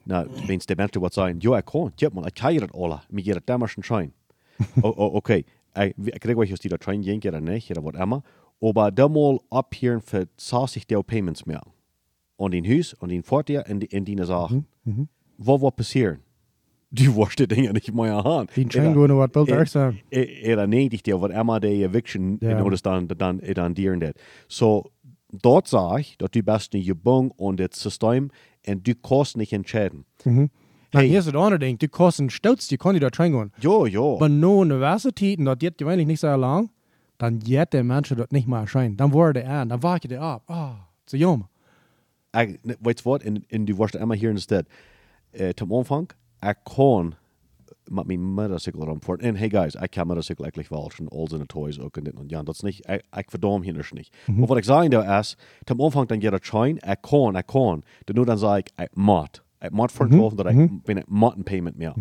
na, 0.06 0.26
wenn's 0.47 0.65
der 0.65 0.76
Mensch 0.76 0.91
wat 0.95 1.13
sagen, 1.13 1.39
ja, 1.39 1.58
ich 1.60 1.65
kann, 1.65 1.93
ja, 1.99 2.10
man, 2.12 2.26
ich 2.28 2.34
kann 2.34 2.58
das 2.58 2.73
alle, 2.73 3.02
mir 3.10 3.23
geht 3.23 3.36
das 3.36 3.43
damals 3.45 3.71
schon 3.71 3.84
schein. 3.84 4.12
okay, 4.82 5.45
ich 5.75 6.19
krieg 6.19 6.38
euch 6.38 6.53
aus 6.53 6.59
dieser 6.59 6.77
Train 6.79 7.01
gehen 7.01 7.19
oder 7.25 7.41
nicht, 7.41 7.71
oder 7.71 7.83
was 7.83 7.99
immer, 8.01 8.23
aber 8.62 8.91
da 8.91 9.07
mal 9.09 9.39
ab 9.49 9.73
hier 9.75 9.99
für 10.01 10.27
60 10.38 10.88
der 10.88 11.03
Payments 11.03 11.45
mehr. 11.45 11.61
Und 12.36 12.51
den 12.51 12.65
Haus, 12.65 12.93
und 12.93 13.09
den 13.09 13.24
Fortier, 13.24 13.63
und 13.69 13.82
die, 13.82 13.88
in 13.88 14.05
die 14.05 14.17
Sachen. 14.24 14.65
Was 15.38 15.61
wird 15.61 15.76
passieren? 15.76 16.19
Die 16.91 17.11
wurste 17.13 17.47
Dinge 17.47 17.74
nicht 17.74 17.91
mehr 17.93 18.24
haben. 18.24 18.47
Die 18.55 18.65
going 18.65 19.17
wat 19.17 19.32
Bill 19.32 19.43
Eh, 19.47 19.55
daar 19.55 19.67
zijn. 19.67 19.99
Era 20.09 20.67
90 20.67 21.01
der, 21.01 21.19
wat 21.19 21.32
immer 21.32 21.59
die 21.59 21.84
Eviction 21.84 22.38
Ja. 22.39 22.49
ja. 22.49 22.59
notice 22.59 22.82
dan, 22.84 23.07
dan, 23.07 23.39
dan 23.53 23.74
dieren 23.74 23.99
dat. 23.99 24.15
So, 24.47 24.91
dort 25.32 25.67
sag 25.67 25.99
ich, 25.99 26.17
dass 26.17 26.30
du 26.69 26.78
nicht 26.78 26.88
gebunden 26.88 27.32
und 27.36 27.59
das 27.59 27.82
System 27.82 28.30
und 28.67 28.86
du 28.88 28.93
kannst 28.93 29.38
nicht 29.38 29.53
entscheiden. 29.53 30.05
Dan 30.24 30.51
Hey. 30.93 31.07
hier 31.07 31.17
is 31.17 31.25
het 31.25 31.35
andere 31.35 31.57
ding. 31.57 31.89
Kannst 31.89 32.19
een 32.19 32.29
stouts, 32.29 32.67
die 32.67 32.99
daar 32.99 33.09
train 33.09 33.33
gaan. 33.33 33.51
Jo, 33.59 33.85
jo. 33.87 34.15
Aber 34.15 34.29
nur 34.29 34.61
Universität, 34.61 35.39
und 35.39 35.45
das 35.45 35.57
geht 35.57 35.77
gewöhnlich 35.77 36.07
nicht 36.07 36.19
sehr 36.19 36.37
lang, 36.37 36.69
dann 37.17 37.39
geht 37.39 37.73
der 37.73 37.83
Mensch 37.83 38.13
dort 38.15 38.31
nicht 38.31 38.47
mehr 38.47 38.59
erscheinen. 38.59 38.95
Dann 38.95 39.11
wurde 39.11 39.41
er 39.41 39.61
an, 39.61 39.69
dann 39.69 39.81
wagt 39.81 40.11
er 40.11 40.21
ab. 40.21 40.43
Ah, 40.47 40.75
zu 41.05 41.17
jammer. 41.17 41.49
Ich, 42.35 42.59
ne, 42.63 42.77
weißt 42.79 43.05
du 43.05 43.09
was? 43.09 43.23
Und, 43.25 43.51
und 43.51 43.65
du 43.65 43.77
wirst 43.77 43.95
immer 43.95 44.15
hier 44.15 44.29
instead. 44.29 44.67
Äh, 45.31 45.55
zum 45.55 45.73
Anfang, 45.73 46.13
ich 46.41 46.75
kann 46.75 47.15
met 47.87 48.05
mijn 48.05 48.33
motorcycle 48.33 48.85
rondvoort. 48.85 49.21
En 49.21 49.35
hey 49.35 49.49
guys, 49.49 49.75
ik 49.75 49.91
kan 49.91 50.07
motorcycle 50.07 50.43
eigenlijk 50.43 50.73
wel 50.73 50.89
schon 50.89 51.07
all 51.07 51.27
zijn 51.27 51.45
toys 51.45 51.77
en 51.77 52.03
dit 52.03 52.13
en 52.13 52.23
ja, 52.27 52.43
dat 52.43 52.55
is 52.55 52.61
niet, 52.61 52.89
ik, 52.89 53.03
ik 53.17 53.29
verdom 53.29 53.61
hier 53.61 53.73
dus 53.73 53.91
niet. 53.91 54.09
Maar 54.25 54.47
wat 54.47 54.57
ik 54.57 54.63
zei 54.63 54.87
nou 54.87 55.19
is, 55.19 55.37
ten 55.63 55.77
omvang 55.77 56.07
dan 56.07 56.19
jeder 56.19 56.39
schein, 56.41 56.77
ik 56.77 56.97
kan, 57.01 57.37
ik 57.37 57.45
kan. 57.45 57.83
Dan 58.03 58.15
nu 58.15 58.23
dan 58.23 58.37
zei 58.37 58.57
ik, 58.57 58.69
ik 58.75 58.89
moet. 59.72 59.91
Ik 59.91 59.99
moet 59.99 60.09
verkaufen, 60.09 60.38
dat 60.38 60.45
ik 60.49 60.84
ben 60.84 60.97
ik 60.97 61.07
moet 61.09 61.36
een 61.36 61.43
payment 61.43 61.78
meer. 61.78 61.93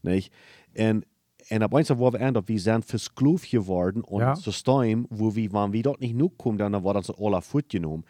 Nicht? 0.00 0.32
En, 0.72 1.02
en 1.48 1.64
op 1.64 1.74
eins 1.74 1.88
wo 1.88 2.10
wir 2.10 2.20
end, 2.20 2.38
wir 2.48 2.58
sind 2.60 2.84
verskluft 2.84 3.50
geworden 3.50 4.02
und 4.04 4.20
Ja. 4.20 4.34
System, 4.34 5.06
wo 5.08 5.34
wir, 5.34 5.52
wenn 5.52 5.72
wir 5.72 5.82
dort 5.82 6.00
nicht 6.00 6.12
genug 6.12 6.36
kommen, 6.38 6.58
dann 6.58 6.82
war 6.84 6.94
das 6.94 7.10
alle 7.10 7.40
Foot 7.42 7.68
genommen. 7.68 8.04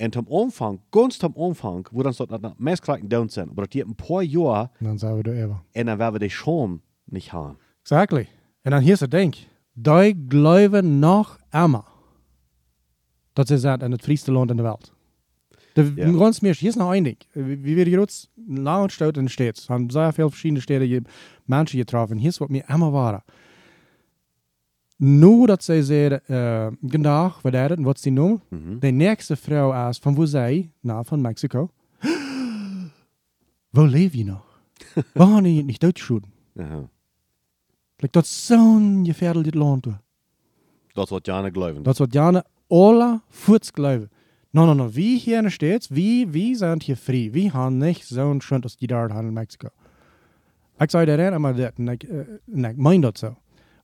Und 0.00 0.16
am 0.16 0.26
Anfang, 0.30 0.80
ganz 0.90 1.22
am 1.24 1.34
Anfang, 1.36 1.88
wo 1.92 2.02
dann 2.02 2.12
so 2.12 2.24
nach 2.28 2.54
Messkleiden 2.58 3.08
down 3.08 3.28
sind, 3.28 3.50
aber 3.50 3.66
das 3.66 3.82
ein 3.82 3.94
paar 3.96 4.22
Jahre, 4.22 4.70
En 4.80 4.84
dan 4.86 4.98
zijn 4.98 5.16
we 5.16 5.22
er 5.30 5.36
even. 5.36 5.60
und 5.74 5.86
dann 5.86 5.98
werden 5.98 6.14
wir 6.14 6.20
die 6.20 6.30
Scham 6.30 6.80
nicht 7.06 7.32
haben. 7.32 7.56
Exactly. 7.80 8.26
En 8.62 8.70
dan 8.70 8.82
hier 8.82 8.92
is 8.92 9.00
het 9.00 9.10
ding. 9.10 9.34
Die 9.72 10.24
geloven 10.28 10.98
nog 10.98 11.38
immer, 11.50 11.84
dat 13.32 13.46
ze 13.46 13.58
zijn 13.58 13.80
in 13.80 13.90
het 13.92 14.02
vrieste 14.02 14.32
land 14.32 14.50
in 14.50 14.56
de 14.56 14.62
wereld. 14.62 14.92
De 15.84 15.92
Ja. 15.94 16.10
ganz 16.18 16.40
meer, 16.40 16.56
hier 16.56 16.68
is 16.68 16.74
nog 16.76 16.92
één 16.92 17.02
ding. 17.04 17.16
Wie 17.32 17.74
wir 17.74 17.86
in 17.86 19.12
den 19.12 19.28
States, 19.28 19.68
haben 19.68 19.90
sehr 19.90 20.12
viele 20.12 20.28
verschiedene 20.28 20.60
Städte, 20.60 20.84
je- 20.88 21.02
Menschen 21.44 21.78
getroffen. 21.78 22.18
Hier 22.18 22.28
ist, 22.28 22.40
was 22.40 22.48
mir 22.48 22.64
immer 22.68 22.92
war. 22.92 23.22
Nur, 24.96 25.46
dat 25.46 25.64
zij 25.64 25.82
zeiden, 25.82 26.20
uh, 26.26 26.66
vandaag, 26.90 27.42
wat 27.42 27.54
is 27.54 27.60
het, 27.60 27.80
wat 27.80 27.96
is 27.96 28.02
die 28.02 28.12
noemen? 28.12 28.40
Mhm. 28.48 28.78
De 28.78 28.90
nächste 28.90 29.36
vrouw 29.36 29.88
is 29.88 29.98
van 29.98 30.14
wo 30.14 30.24
zij, 30.24 30.70
nou, 30.80 31.04
van 31.06 31.20
Mexico. 31.20 31.70
Wo 33.70 33.84
leef 33.84 34.14
je 34.14 34.24
nog? 34.24 34.60
Waarom 35.14 35.46
je 35.46 35.64
niet 35.64 35.80
doodgeschoten? 35.80 36.30
Ja. 36.54 36.88
Like, 37.96 38.12
dat 38.12 38.24
is 38.24 38.46
zo'n 38.46 39.04
gefährliches 39.04 39.54
Land. 39.54 39.84
Das 39.84 41.04
ist 41.04 41.10
was 41.10 41.20
Jana 41.22 41.50
glauben. 41.50 41.84
Is 41.84 41.98
wat 41.98 42.12
Jana 42.12 42.44
alle 42.68 43.20
voets 43.28 43.70
geloven. 43.74 44.10
No, 44.50 44.64
no, 44.64 44.74
no, 44.74 44.88
wie 44.90 45.18
hier 45.18 45.36
in 45.36 45.42
de 45.42 45.50
States, 45.50 45.88
wie, 45.88 46.26
wie 46.26 46.56
zijn 46.56 46.80
hier 46.82 46.96
vrij? 46.96 47.30
Wie 47.32 47.50
haben 47.50 47.78
nicht 47.78 48.18
als 48.62 48.76
die 48.76 48.86
daar 48.86 49.10
hadden 49.10 49.26
in 49.26 49.32
Mexico? 49.32 49.68
Ik 50.78 50.90
zei 50.90 51.06
daar 51.06 51.32
immer 51.32 51.54
dit, 51.54 51.72
en 51.78 51.88
ik, 51.88 52.02
uh, 52.02 52.18
en 52.52 52.64
ik 52.64 52.76
meen 52.76 53.00
dat 53.00 53.18
zo. 53.18 53.36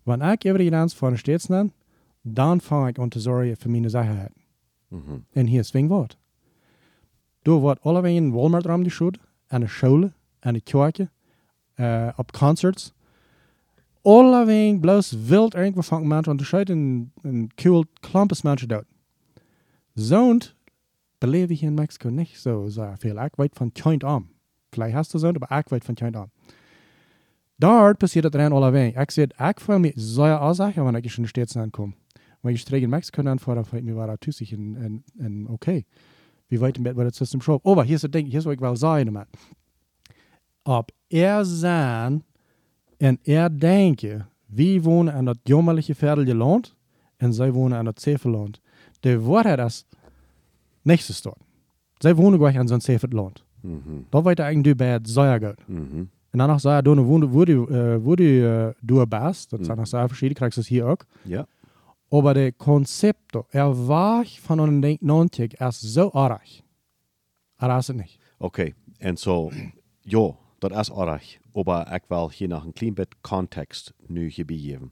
Wanneer 0.02 0.32
ik 0.32 0.44
everything 0.44 0.92
van 0.92 1.10
de 1.10 1.16
States 1.16 1.46
neem, 1.46 1.72
dan 2.22 2.60
vang 2.60 2.88
ik 2.88 2.98
aan 2.98 3.08
te 3.08 3.20
zorgen 3.20 3.56
voor 3.56 3.70
mijn 3.70 3.90
zekerheid. 3.90 4.32
Mhm. 4.88 5.18
En 5.32 5.46
hier 5.46 5.64
swing 5.64 5.88
wat. 5.88 6.16
Door 7.42 7.60
wordt 7.60 7.80
alle 7.80 8.12
in 8.12 8.32
Walmart 8.32 8.64
ram 8.64 8.82
geschoten, 8.82 9.20
aan 9.46 9.60
de 9.60 9.68
scholen, 9.68 10.14
aan 10.40 10.52
de 10.52 10.60
kerken, 10.60 11.10
uh, 11.76 12.08
op 12.16 12.32
concerts. 12.32 12.92
Alle 14.02 14.44
wegen 14.44 14.80
bloos 14.80 15.12
wild 15.26 15.54
irgendwo 15.54 15.80
van 15.80 16.06
mensen, 16.06 16.26
want 16.26 16.40
er 16.40 16.46
schuit 16.46 16.70
een, 16.70 17.12
een 17.22 17.50
cool 17.54 17.84
klampes 18.00 18.42
mensen 18.42 18.86
dood. 19.94 20.06
Zo'n 20.06 20.42
beleef 21.18 21.48
hier 21.48 21.62
in 21.62 21.74
Mexico 21.74 22.08
niet 22.08 22.28
zo 22.28 22.68
sehr 22.68 22.96
veel. 22.98 23.24
Ik 23.24 23.36
weet 23.36 23.54
van 23.54 23.72
kind 23.72 24.04
aan. 24.04 24.28
Vielleicht 24.70 24.94
hast 24.94 25.10
du 25.10 25.18
zo'n, 25.18 25.36
maar 25.38 25.58
ik 25.58 25.68
weet 25.68 25.84
van 25.84 25.94
kind 25.94 26.16
aan. 26.16 26.30
Daar 27.56 27.96
passiert 27.96 28.24
het 28.24 28.34
rein 28.34 28.52
alle 28.52 28.70
wegen. 28.70 29.00
Ik 29.00 29.10
zeg, 29.10 29.26
ik 29.26 29.60
voel 29.60 29.78
me 29.78 29.92
zeer 29.94 30.38
aanzeggen 30.38 30.82
wanneer 30.82 31.04
ik 31.04 31.16
in 31.16 31.22
de 31.22 31.28
States 31.28 31.56
aankom. 31.56 31.94
Maar 32.40 32.52
je 32.52 32.80
in 32.80 32.88
Mexico 32.88 33.22
aanvoeren, 33.22 33.64
fällt 33.64 33.84
mir 33.84 33.94
war 33.94 34.06
da 34.06 34.16
tüssig 34.16 34.52
en, 34.52 35.04
en 35.18 35.48
okay. 35.48 35.84
Wie 36.48 36.60
weit 36.60 36.76
im 36.76 36.82
Bett 36.82 36.96
wird 36.96 37.08
das 37.08 37.16
System 37.16 37.40
schon? 37.40 37.60
Aber 37.62 37.84
hier 37.84 37.94
ist 37.94 38.04
das 38.04 38.10
Ding, 38.10 38.26
hier 38.26 38.38
ist, 38.38 38.44
was 38.44 38.54
ich 38.54 38.60
will 38.60 38.76
sagen, 38.76 39.12
man. 39.12 39.26
Ob 40.64 40.92
er 41.08 41.44
sein 41.44 42.22
en 42.98 43.18
er 43.24 43.48
denke, 43.48 44.26
wir 44.48 44.84
wohnen 44.84 45.08
an 45.14 45.26
das 45.26 45.38
jämmerliche 45.46 45.94
Viertel 45.94 46.26
Land 46.36 46.76
und 47.20 47.32
sie 47.32 47.54
wohnen 47.54 47.72
an 47.72 47.86
das 47.86 47.96
Zefeland. 47.96 48.60
Der 49.04 49.24
Wahrheit 49.26 49.60
ist 49.60 49.86
nächstes 50.82 51.22
dort. 51.22 51.38
Sie 52.02 52.16
wohnen 52.16 52.38
gleich 52.38 52.58
an 52.58 52.68
so 52.68 52.74
einem 52.74 52.80
Zefeland. 52.80 53.44
Mhm. 53.62 54.06
Da 54.10 54.24
wird 54.24 54.40
er 54.40 54.46
eigentlich 54.46 54.76
bei 54.76 54.98
sehr 55.04 55.40
gut. 55.40 55.68
Mhm. 55.68 56.08
Und 56.32 56.38
danach 56.38 56.58
sei 56.58 56.74
er, 56.74 56.82
da 56.82 56.90
wo 56.90 57.18
du, 57.18 57.44
du, 57.44 57.68
äh, 57.68 58.04
wo 58.04 58.16
du, 58.16 58.24
äh, 58.24 59.06
bist, 59.06 59.52
das 59.52 59.66
sind 59.66 59.76
noch 59.76 59.86
sehr 59.86 60.08
verschiedene, 60.08 60.34
kriegst 60.34 60.56
du 60.56 60.62
es 60.62 60.66
hier 60.66 60.88
auch. 60.88 60.98
Ja. 61.24 61.46
Aber 62.10 62.34
der 62.34 62.52
Konzept, 62.52 63.36
er 63.50 63.88
war 63.88 64.24
von 64.24 64.60
einem 64.60 64.82
Denk 64.82 65.02
90 65.02 65.60
erst 65.60 65.82
so. 65.82 66.12
Aber 66.12 66.40
das 67.58 67.88
ist 67.88 67.90
es 67.90 67.96
nicht. 67.96 68.18
Okay. 68.38 68.74
En 68.98 69.16
so, 69.16 69.52
ja, 70.02 70.36
dat 70.60 70.72
is 70.72 70.90
aardig. 70.90 71.40
Aber 71.52 71.92
ik 71.92 72.02
wil 72.08 72.30
hier 72.30 72.48
nog 72.48 72.64
een 72.64 72.72
klein 72.72 72.94
bit 72.94 73.20
context 73.20 73.92
nu 74.06 74.30
geven. 74.30 74.54
Du 74.74 74.90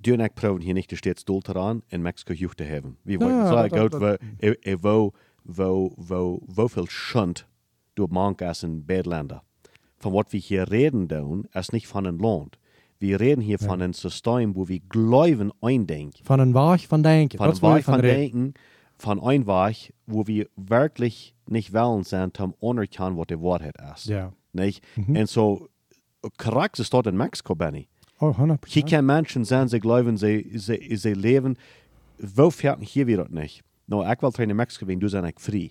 en 0.00 0.20
ik 0.20 0.34
probeer 0.34 0.64
hier 0.64 0.74
niet 0.74 0.88
de 0.88 0.96
steeds 0.96 1.24
doel 1.24 1.40
te 1.40 1.54
aan 1.58 1.82
in 1.88 2.02
Mexico 2.02 2.32
jucht 2.32 2.56
te 2.56 2.62
hebben. 2.64 2.96
Wie 3.02 3.18
Ja, 3.18 3.26
weten 3.26 3.46
zo 3.46 3.54
dat- 3.54 3.78
goed, 3.80 3.90
dat- 3.90 4.00
we, 4.00 4.18
e- 4.38 4.54
e- 4.70 4.76
wo, 4.80 5.12
wo, 5.42 5.92
wo, 5.96 6.38
wo 6.46 6.66
veel 6.66 6.86
schunt 6.86 7.46
door 7.94 8.08
mankas 8.10 8.62
in 8.62 8.84
bedlanden. 8.84 9.42
Van 9.98 10.12
wat 10.12 10.30
we 10.30 10.38
hier 10.38 10.68
reden 10.68 11.06
doen, 11.06 11.46
is 11.52 11.68
niet 11.68 11.86
van 11.86 12.04
een 12.04 12.16
land. 12.16 12.56
We 12.98 13.16
reden 13.16 13.42
hier 13.44 13.58
van 13.58 13.80
een 13.80 13.92
systeem 13.92 14.52
waar 14.52 14.64
we 14.64 14.80
geloven 14.88 15.52
eindenken. 15.60 16.24
Von 16.24 16.40
einem 16.40 16.52
Wach 16.52 16.80
von 16.80 17.02
Denken. 17.02 17.38
Wollte 17.38 17.60
Weg 17.60 17.78
ich 17.78 17.84
von 17.84 18.00
denken, 18.00 18.52
van 18.96 19.28
een 19.28 19.44
Weg, 19.44 19.90
wo 20.04 20.22
wir 20.24 20.48
wirklich 20.54 21.34
nicht 21.44 21.72
wollen 21.72 22.04
sind, 22.04 22.40
um 22.40 22.54
anerkennen, 22.60 23.16
was 23.16 23.26
die 23.26 23.40
Wahrheit 23.40 23.76
ist. 23.94 24.04
Ja. 24.06 24.32
Nicht? 24.52 24.82
Und 25.08 25.28
so, 25.28 25.68
korrekt 26.36 26.78
ist 26.78 26.92
dort 26.92 27.06
in 27.06 27.16
Mexiko, 27.16 27.54
Benny. 27.54 27.88
Oh, 28.18 28.30
100 28.30 28.64
Hier 28.66 28.82
können 28.84 29.06
Menschen 29.06 29.44
sein, 29.44 29.68
sie 29.68 29.78
glauben, 29.80 30.16
sie, 30.16 30.50
sie, 30.54 30.96
sie 30.96 31.12
leben, 31.14 31.56
wo 32.18 32.50
fährt 32.50 32.80
hier 32.82 33.06
wieder 33.06 33.28
nicht? 33.28 33.62
No, 33.86 34.02
ich 34.02 34.22
will 34.22 34.50
in 34.50 34.56
Mexiko, 34.56 34.86
wenn 34.86 34.98
du 35.00 35.08
sein 35.08 35.24
ich 35.26 35.38
frei. 35.38 35.70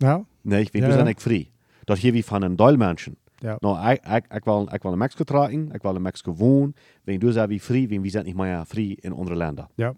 Ja. 0.00 0.24
Nicht? 0.44 0.74
Wenn 0.74 0.82
Ja, 0.82 0.88
du 0.88 0.94
sein 0.94 1.06
ja. 1.06 1.12
ich 1.12 1.20
frei. 1.20 1.46
Dort 1.86 1.98
hier 1.98 2.12
wie 2.14 2.22
von 2.22 2.44
einem 2.44 2.56
Teil 2.56 2.76
Menschen. 2.76 3.16
Ja. 3.42 3.58
No, 3.62 3.78
ich, 3.90 4.00
ich, 4.00 4.24
ich, 4.36 4.46
will, 4.46 4.66
ich 4.74 4.84
will 4.84 4.92
in 4.92 4.98
Mexiko 4.98 5.24
tragen, 5.24 5.72
ich 5.74 5.84
will 5.84 5.96
in 5.96 6.02
Mexiko 6.02 6.38
wohnen, 6.38 6.74
wenn 7.04 7.18
du 7.20 7.30
sagst, 7.32 7.50
wie 7.50 7.58
frei, 7.58 7.86
wenn 7.88 8.02
wir 8.02 8.10
sind 8.10 8.26
nicht 8.26 8.36
mehr 8.36 8.64
frei 8.66 8.96
in 9.02 9.12
andere 9.12 9.34
Länder. 9.36 9.68
Ja. 9.76 9.94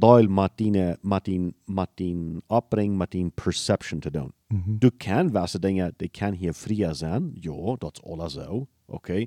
Deel 0.00 0.28
met 0.28 0.50
die, 0.56 0.70
met 1.02 1.24
die, 1.28 1.54
met 1.64 1.88
die 1.94 2.40
opbreng, 2.46 2.96
met 2.96 3.10
die 3.10 3.30
perception 3.30 4.00
te 4.00 4.10
doen. 4.10 4.32
Du 4.78 4.90
kan 4.90 5.30
visse 5.30 5.58
dingen, 5.58 5.94
die 5.96 6.08
kan 6.08 6.32
hier 6.32 6.54
vrij 6.54 6.94
zijn. 6.94 7.36
Ja, 7.40 7.74
dat 7.78 8.00
is 8.02 8.10
alles. 8.10 8.38
Oké. 8.86 9.26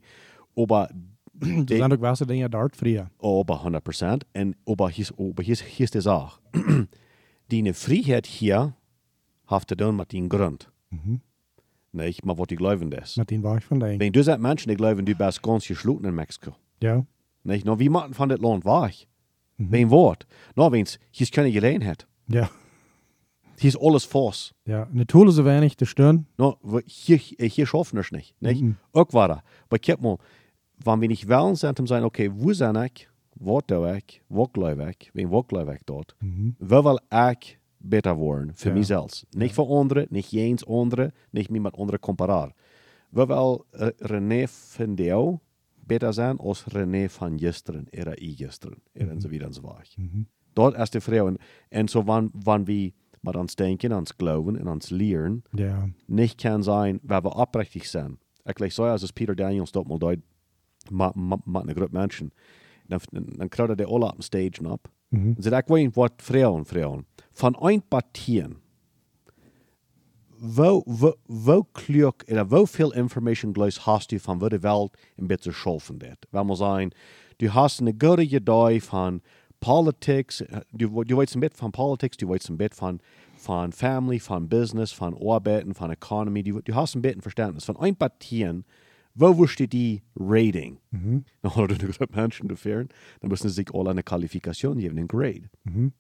Maar, 0.68 0.92
Das 1.40 1.66
die, 1.66 1.78
sind 1.78 1.94
auch 1.94 2.00
gewisse 2.00 2.26
Dinge 2.26 2.50
dort 2.50 2.76
früher. 2.76 3.12
aber 3.20 3.62
100%. 3.64 4.26
En, 4.32 4.56
aber 4.66 4.90
hier, 4.90 5.08
aber 5.18 5.44
hier, 5.44 5.56
hier 5.56 5.84
ist 5.84 5.94
die 5.94 6.02
Sache. 6.02 6.40
die 7.48 7.74
vrijheid 7.74 8.26
hier 8.26 8.74
heeft 9.46 9.68
te 9.68 9.76
doen 9.76 9.96
met 9.96 10.10
die 10.10 10.26
grond. 10.28 10.70
Nicht, 11.92 12.26
maar 12.26 12.36
wat 12.36 12.50
die 12.50 12.58
geloven 12.58 12.92
is. 12.92 13.16
Mit 13.16 13.30
dem 13.30 13.42
Wach 13.44 13.62
von 13.64 13.80
Denken. 13.80 14.00
Wenn 14.00 14.12
du 14.12 14.24
sagst, 14.24 14.42
Menschen, 14.42 14.70
die 14.70 14.76
glauben, 14.76 15.06
du 15.06 15.16
bist 15.16 15.42
ganz 15.42 15.68
geschloten 15.68 16.06
in 16.06 16.16
Mexiko. 16.16 16.56
Ja. 16.80 17.06
Nicht? 17.44 17.66
No, 17.66 17.78
wie 17.78 17.90
machen 17.90 18.14
von 18.14 18.30
das 18.30 18.40
Land 18.40 18.66
weg? 18.66 19.08
Wen 19.58 19.90
Wort? 19.90 20.28
No, 20.56 20.72
wenn's, 20.72 21.00
hier 21.12 21.24
ist 21.26 21.34
keine 21.34 21.52
Gelegenheit. 21.52 22.08
Ja. 22.28 22.50
Hier 23.60 23.70
ist 23.70 23.80
alles 23.82 24.06
Force. 24.06 24.54
Ja. 24.66 24.84
Eine 24.84 25.08
Tool 25.08 25.32
so 25.32 25.44
wenig, 25.46 25.78
das 25.78 25.90
stören. 25.90 26.28
No, 26.38 26.58
hier, 26.86 27.18
hier 27.18 27.66
schaffen 27.66 27.96
wir 27.96 28.02
es 28.02 28.12
nicht. 28.12 28.40
nicht? 28.42 28.64
Auch 28.94 29.12
weiter. 29.14 29.42
Aber 29.68 29.80
kijk 29.80 30.00
mal, 30.02 30.18
wenn 30.84 31.02
wir 31.02 31.08
nicht 31.08 31.28
wollen, 31.28 31.56
sind 31.56 31.80
wir 31.80 31.88
sagen, 31.88 32.06
okay, 32.06 32.30
wo 32.34 32.54
sind 32.54 32.76
ich? 32.78 33.10
Wo 33.36 33.62
tue 33.62 33.98
ich? 33.98 34.22
Wo 34.30 34.46
glaube 34.48 34.92
ich? 35.00 35.10
Wen 35.16 35.32
wo 35.32 35.42
glaube 35.42 35.74
ich 35.76 35.82
dort? 35.86 36.16
Wo 36.60 36.84
will 36.84 37.00
ich 37.40 37.58
besser 37.80 38.18
worden 38.18 38.54
für 38.54 38.70
Ja. 38.70 38.76
mich 38.76 38.88
selbst? 38.88 39.26
Nicht 39.36 39.56
für 39.56 39.68
andere, 39.68 40.08
nicht 40.12 40.32
jens 40.32 40.64
andere, 40.68 41.14
nicht 41.32 41.50
mit 41.50 41.66
anderen 41.66 42.02
comparar. 42.02 42.54
Wo 43.12 43.28
will 43.28 43.60
äh, 43.80 43.92
René 44.06 44.48
van 44.78 44.96
Deel 44.96 45.40
besser 45.88 46.14
sein 46.14 46.40
als 46.40 46.66
René 46.68 47.10
van 47.20 47.38
gestern, 47.38 47.88
era 47.92 48.14
i 48.20 48.36
gestern, 48.36 48.76
und 48.96 49.22
so 49.22 49.32
weiter 49.32 49.46
und 49.48 49.54
so 49.54 49.64
weiter. 49.64 50.02
Dort 50.56 50.76
ist 50.78 50.94
die 50.94 51.02
Frau. 51.02 51.26
Und, 51.28 51.90
so, 51.90 52.06
wann, 52.08 52.32
wann 52.34 52.66
wir 52.68 52.92
mit 53.22 53.36
uns 53.36 53.56
denken, 53.56 53.94
uns 53.94 54.18
glauben 54.18 54.58
und 54.58 54.68
uns 54.68 54.90
lehren, 54.92 55.44
Ja. 55.54 55.90
nicht 56.08 56.40
kann 56.40 56.64
sein, 56.64 57.00
weil 57.04 57.24
wir 57.24 57.36
aufrichtig 57.36 57.90
sind. 57.90 58.18
Ich 58.48 58.56
gleich 58.56 58.74
so, 58.74 58.84
als 58.84 59.12
Peter 59.14 59.36
Daniels 59.36 59.72
dort 59.72 59.88
mal 59.88 60.00
dort 60.00 60.20
mit, 60.90 61.16
mit, 61.16 61.48
mit 61.48 61.64
einer 61.64 61.74
Gruppe 61.74 61.94
Menschen. 61.98 62.32
Dann, 62.88 63.02
dann 63.12 63.50
kriegt 63.50 63.70
er 63.70 63.76
die 63.76 63.86
alle 63.86 64.06
auf 64.08 64.14
dem 64.14 64.22
Stage 64.22 64.62
ab. 64.70 64.90
Und 65.38 65.44
sagt, 65.44 65.70
ich 65.70 65.74
weiß, 65.76 65.96
was 65.98 66.12
Frauen, 66.20 66.66
Frauen, 66.66 67.06
von 67.34 67.56
ein 67.58 67.82
Partien, 67.82 68.58
wo, 70.40 70.84
wo, 70.86 71.14
wo 71.28 71.64
klug, 71.74 72.24
oder 72.30 72.50
wo 72.50 72.66
viel 72.66 72.92
Information 72.94 73.54
gleich 73.54 73.86
hast 73.86 74.12
du 74.12 74.20
von 74.20 74.42
wo 74.42 74.50
die 74.50 74.62
Welt 74.64 74.92
ein 75.18 75.28
bisschen 75.28 75.54
schaffen 75.54 76.02
wird. 76.02 76.20
Wenn 76.32 76.48
man 76.48 76.56
sagen, 76.56 76.92
du 77.40 77.54
hast 77.54 77.82
eine 77.82 77.94
gute 77.94 78.24
Idee 78.24 78.80
von 78.80 79.22
Politics, 79.60 80.44
du, 80.72 81.04
du 81.04 81.18
weißt 81.18 81.36
ein 81.36 81.42
bisschen 81.42 81.58
von 81.58 81.72
Politics, 81.72 82.18
du 82.18 82.30
weißt 82.30 82.50
ein 82.50 82.58
bisschen 82.58 82.78
von, 82.78 83.00
von 83.38 83.72
Family, 83.72 84.20
von 84.20 84.48
Business, 84.48 84.92
von 84.92 85.16
Arbeiten, 85.16 85.74
von 85.74 85.92
Economy. 85.92 86.44
Du, 86.44 86.62
du 86.62 86.76
hast 86.76 86.96
ein 86.96 87.02
bisschen 87.02 87.22
Verständnis. 87.22 87.66
Von 87.66 87.78
ein 87.78 87.96
Partien, 87.96 88.66
wo 89.16 89.36
wusste 89.36 89.68
die 89.68 90.04
Rating? 90.16 90.78
Mhm. 90.92 91.26
Haben 91.44 91.68
du 91.68 91.88
gesagt, 91.88 92.16
Menschen 92.16 92.48
dafür, 92.48 92.86
dann 93.20 93.30
müssen 93.30 93.50
sie 93.50 93.56
sich 93.56 93.74
alle 93.74 93.90
eine 93.90 94.04
Qualifikation 94.04 94.78
geben, 94.78 94.98
einen 94.98 95.08
Grade. 95.08 95.50
Mhm. 95.64 95.94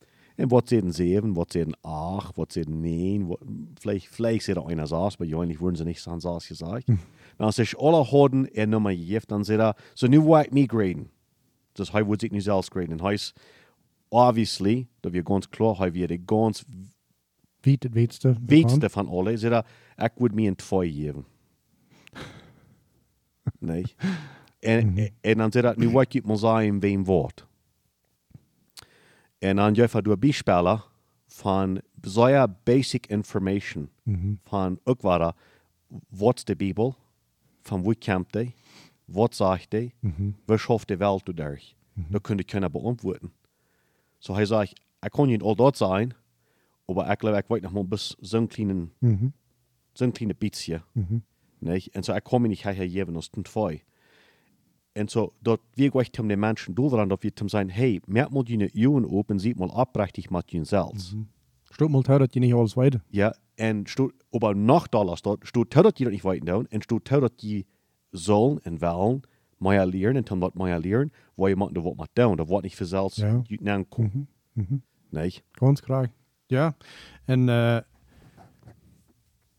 Sie 0.65 0.81
denn 0.81 0.91
sieben, 0.91 1.35
was 1.35 1.47
sie 1.51 1.59
denn 1.65 1.75
acht, 1.83 2.38
was 2.38 2.47
sie 2.53 2.61
denn 2.65 2.81
neun, 2.81 3.29
wat- 3.29 3.39
vielleicht, 3.79 4.07
vielleicht 4.07 4.45
sieht 4.45 4.57
einer 4.57 4.85
saß, 4.88 5.15
aber 5.19 5.25
eigentlich 5.39 5.59
wurden 5.59 5.75
sie 5.75 5.83
nicht 5.85 6.01
so 6.01 6.17
saß 6.19 6.47
gesagt. 6.47 6.85
Dann 7.38 7.51
sich 7.51 7.77
alle 7.79 8.09
Hoden 8.11 8.45
in 8.45 8.69
Nummer 8.69 8.91
gegeben, 8.95 9.25
dann 9.27 9.43
sagt 9.43 9.59
er, 9.59 9.75
so 9.95 10.07
nu 10.07 10.23
wollt 10.25 10.53
mich 10.53 10.67
graden. 10.67 11.09
Das 11.73 11.91
heißt, 11.93 12.07
würde 12.07 12.21
sich 12.21 12.31
nicht 12.31 12.43
selbst 12.43 12.71
graden. 12.71 13.01
Heißt, 13.01 13.33
obviously, 14.09 14.88
da 15.01 15.11
wir 15.11 15.23
ganz 15.23 15.49
klar, 15.49 15.77
haben 15.79 15.93
wir 15.93 16.07
die 16.07 16.25
ganz 16.25 16.65
Wie 17.63 17.77
het 17.81 17.93
wetste. 17.93 18.38
Wichtigste 18.41 18.89
van 18.89 19.07
alle, 19.09 19.38
zeg 19.38 19.49
dat, 19.51 19.65
ik 19.97 20.19
moet 20.19 20.33
me 20.35 20.47
een 20.47 20.55
twee 20.55 20.91
geven. 20.93 21.25
Nee. 23.59 23.85
En, 24.59 25.09
en 25.21 25.38
dan 25.38 25.51
zeg 25.51 25.63
dat, 25.63 25.77
nu 25.77 25.89
wat 25.89 26.13
je 26.13 26.21
moet 26.25 26.39
zeggen, 26.39 26.79
wem 26.79 27.05
woord. 27.05 27.47
En 29.39 29.55
dan 29.55 29.75
geef 29.75 29.93
je 29.93 30.01
door 30.01 30.17
bijspelen 30.17 30.81
van 31.27 31.81
zo'n 32.01 32.55
basic 32.63 33.07
information 33.07 33.89
Mhm. 34.03 34.33
van 34.43 34.79
wat 36.09 36.38
is 36.38 36.43
de 36.43 36.55
Bijbel, 36.55 36.95
van 37.61 37.83
wie 37.83 37.97
komt 38.05 38.31
die, 38.33 38.55
wat 39.05 39.35
zegt 39.35 39.71
die, 39.71 39.93
Mhm. 39.99 40.29
was 40.45 40.61
schafft 40.61 40.88
de 40.88 40.97
Welt 40.97 41.35
door. 41.38 41.59
Dat 41.93 42.21
kun 42.21 42.38
je 42.38 42.43
kunnen 42.43 42.71
beantwoorden. 42.71 43.33
Zo 44.17 44.33
hij 44.33 44.45
zegt, 44.45 44.81
ik 44.99 45.11
kon 45.11 45.27
niet 45.27 45.41
al 45.41 45.55
dat 45.55 45.77
zijn, 45.77 46.13
maar 46.85 47.11
ik 47.11 47.19
geloof, 47.19 47.38
ik 47.38 47.47
weet 47.47 47.61
nog 47.61 47.71
maar 47.73 47.85
bis 47.88 48.15
zo'n 48.19 48.47
kleine, 48.47 48.88
Mhm. 48.99 49.27
zo'n 49.91 50.11
kleine 50.11 50.35
beetje. 50.38 50.81
Mhm. 50.91 51.17
Nicht? 51.59 51.95
Und 51.95 52.05
so, 52.05 52.13
ich 52.15 52.23
komme 52.23 52.47
nicht 52.47 52.63
hierher 52.63 52.89
geben 52.89 53.15
aus 53.15 53.29
den 53.31 53.45
zwei. 53.45 53.83
Und 55.00 55.10
so, 55.10 55.34
dort 55.43 55.62
wir 55.76 55.91
gleich 55.91 56.12
zum 56.12 56.28
den 56.30 56.39
Menschen 56.39 56.74
durchran, 56.76 57.10
dass 57.10 57.20
wir 57.22 57.36
zum 57.36 57.50
sagen, 57.50 57.70
hey, 57.70 58.02
merkt 58.08 58.32
mal 58.32 58.43
die 58.43 58.70
Jungen 58.74 59.06
oben, 59.06 59.39
sieht 59.39 59.58
mal 59.60 59.70
abrechtig 59.72 60.32
mit 60.32 60.52
ihnen 60.54 60.66
selbst. 60.66 61.16
Stot 61.72 61.89
mal 61.91 62.02
tau 62.02 62.18
dat 62.18 62.34
je 62.34 62.39
niet 62.39 62.54
alles 62.54 62.76
weet. 62.76 63.00
Ja, 63.12 63.34
und 63.60 63.89
steht, 63.89 64.12
aber 64.32 64.56
noch 64.56 64.88
da 64.88 65.04
lasst 65.04 65.26
dort, 65.26 65.45
steht 65.45 65.76
dass 65.76 65.93
die 65.93 66.06
das 66.06 66.12
nicht 66.12 66.24
weiter 66.24 66.45
down, 66.45 66.66
und 66.72 66.84
steht 66.84 67.12
dass 67.12 67.36
die 67.41 67.66
sollen 68.12 68.58
und 68.60 68.82
wollen, 68.82 69.22
mehr 69.60 69.86
lernen, 69.86 70.18
und 70.18 70.32
dann 70.32 70.41
was 70.41 70.54
mehr 70.56 70.80
lernen, 70.80 71.12
wo 71.36 71.48
jemand 71.48 71.76
da 71.76 71.84
was 71.84 71.95
mit 71.98 72.10
down, 72.16 72.38
da 72.38 72.48
was 72.50 72.64
nicht 72.64 72.76
für 72.78 72.86
selbst, 72.86 73.18
Ja. 73.18 73.43
die 73.50 73.58
nennen 73.62 73.89
kommen. 73.89 74.28
Mhm. 74.56 74.68
Mhm. 74.70 74.82
Nicht? 75.12 75.43
Ganz 75.60 75.82
graag. 75.82 76.10
Ja. 76.50 76.76
En 77.26 77.48
uh, 77.50 77.82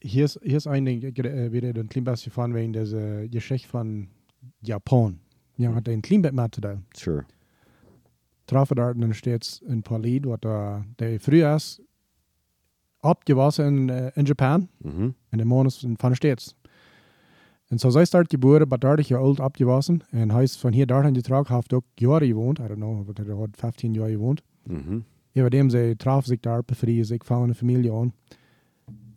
hier, 0.01 0.25
is, 0.25 0.39
hier 0.43 0.57
is 0.57 0.65
een 0.65 0.85
ding, 0.85 1.03
ik 1.03 1.19
uh, 1.19 1.49
weer 1.51 1.77
een 1.77 1.89
klein 1.89 2.05
beetje 2.05 2.31
van 2.31 2.53
wegen 2.53 2.73
deze 2.73 3.27
geschichte 3.31 3.69
van 3.69 4.09
Japan. 4.61 5.19
Ja, 5.59 5.73
had 5.73 5.89
een 5.89 6.01
klein 6.01 6.21
beetje 6.21 6.37
met 6.37 6.53
te 6.53 6.61
doen. 6.61 6.85
Sure. 6.91 7.25
Trafen 8.45 8.77
daar 8.77 8.97
dan 8.97 9.15
steeds 9.15 9.61
een 9.67 9.83
paar 9.83 9.99
lied 10.01 10.25
wat 10.25 10.45
uh, 10.45 10.77
de 10.97 11.19
früher 11.21 11.55
is 11.55 11.81
opgewassen 13.01 13.89
in, 13.89 14.11
in 14.15 14.25
Japan. 14.25 14.69
Mhm. 14.77 15.11
En 15.29 15.39
de 15.39 15.45
man 15.45 15.67
is 15.67 15.87
van 15.97 16.15
steeds. 16.15 16.55
En 17.67 17.79
zo 17.79 17.91
zij 17.91 18.05
start 18.05 18.31
geboren, 18.31 18.69
maar 18.69 18.79
30 18.79 19.09
jaar 19.09 19.21
oud 19.21 19.41
opgewassen. 19.41 20.01
En 20.11 20.31
hij 20.31 20.43
is 20.43 20.57
van 20.57 20.73
hier 20.73 20.87
daarheen 20.87 21.15
getrokken, 21.15 21.55
heeft 21.55 21.73
ook 21.73 21.85
jaren 21.95 22.29
gewoond. 22.29 22.59
I 22.59 22.67
don't 22.67 22.79
know, 22.79 23.07
wat 23.07 23.17
hij 23.17 23.35
had 23.35 23.49
15 23.53 23.93
jaar 23.93 24.09
gewoond. 24.09 24.43
Mhm. 24.63 24.99
Ja, 25.33 25.49
dem 25.49 25.71
sie 25.71 25.97
traf 25.97 26.25
sich 26.25 26.41
da, 26.41 26.63
befrieden 26.63 27.05
sich, 27.05 27.25
fangen 27.25 27.45
eine 27.45 27.55
Familie 27.55 27.93
an. 27.93 28.13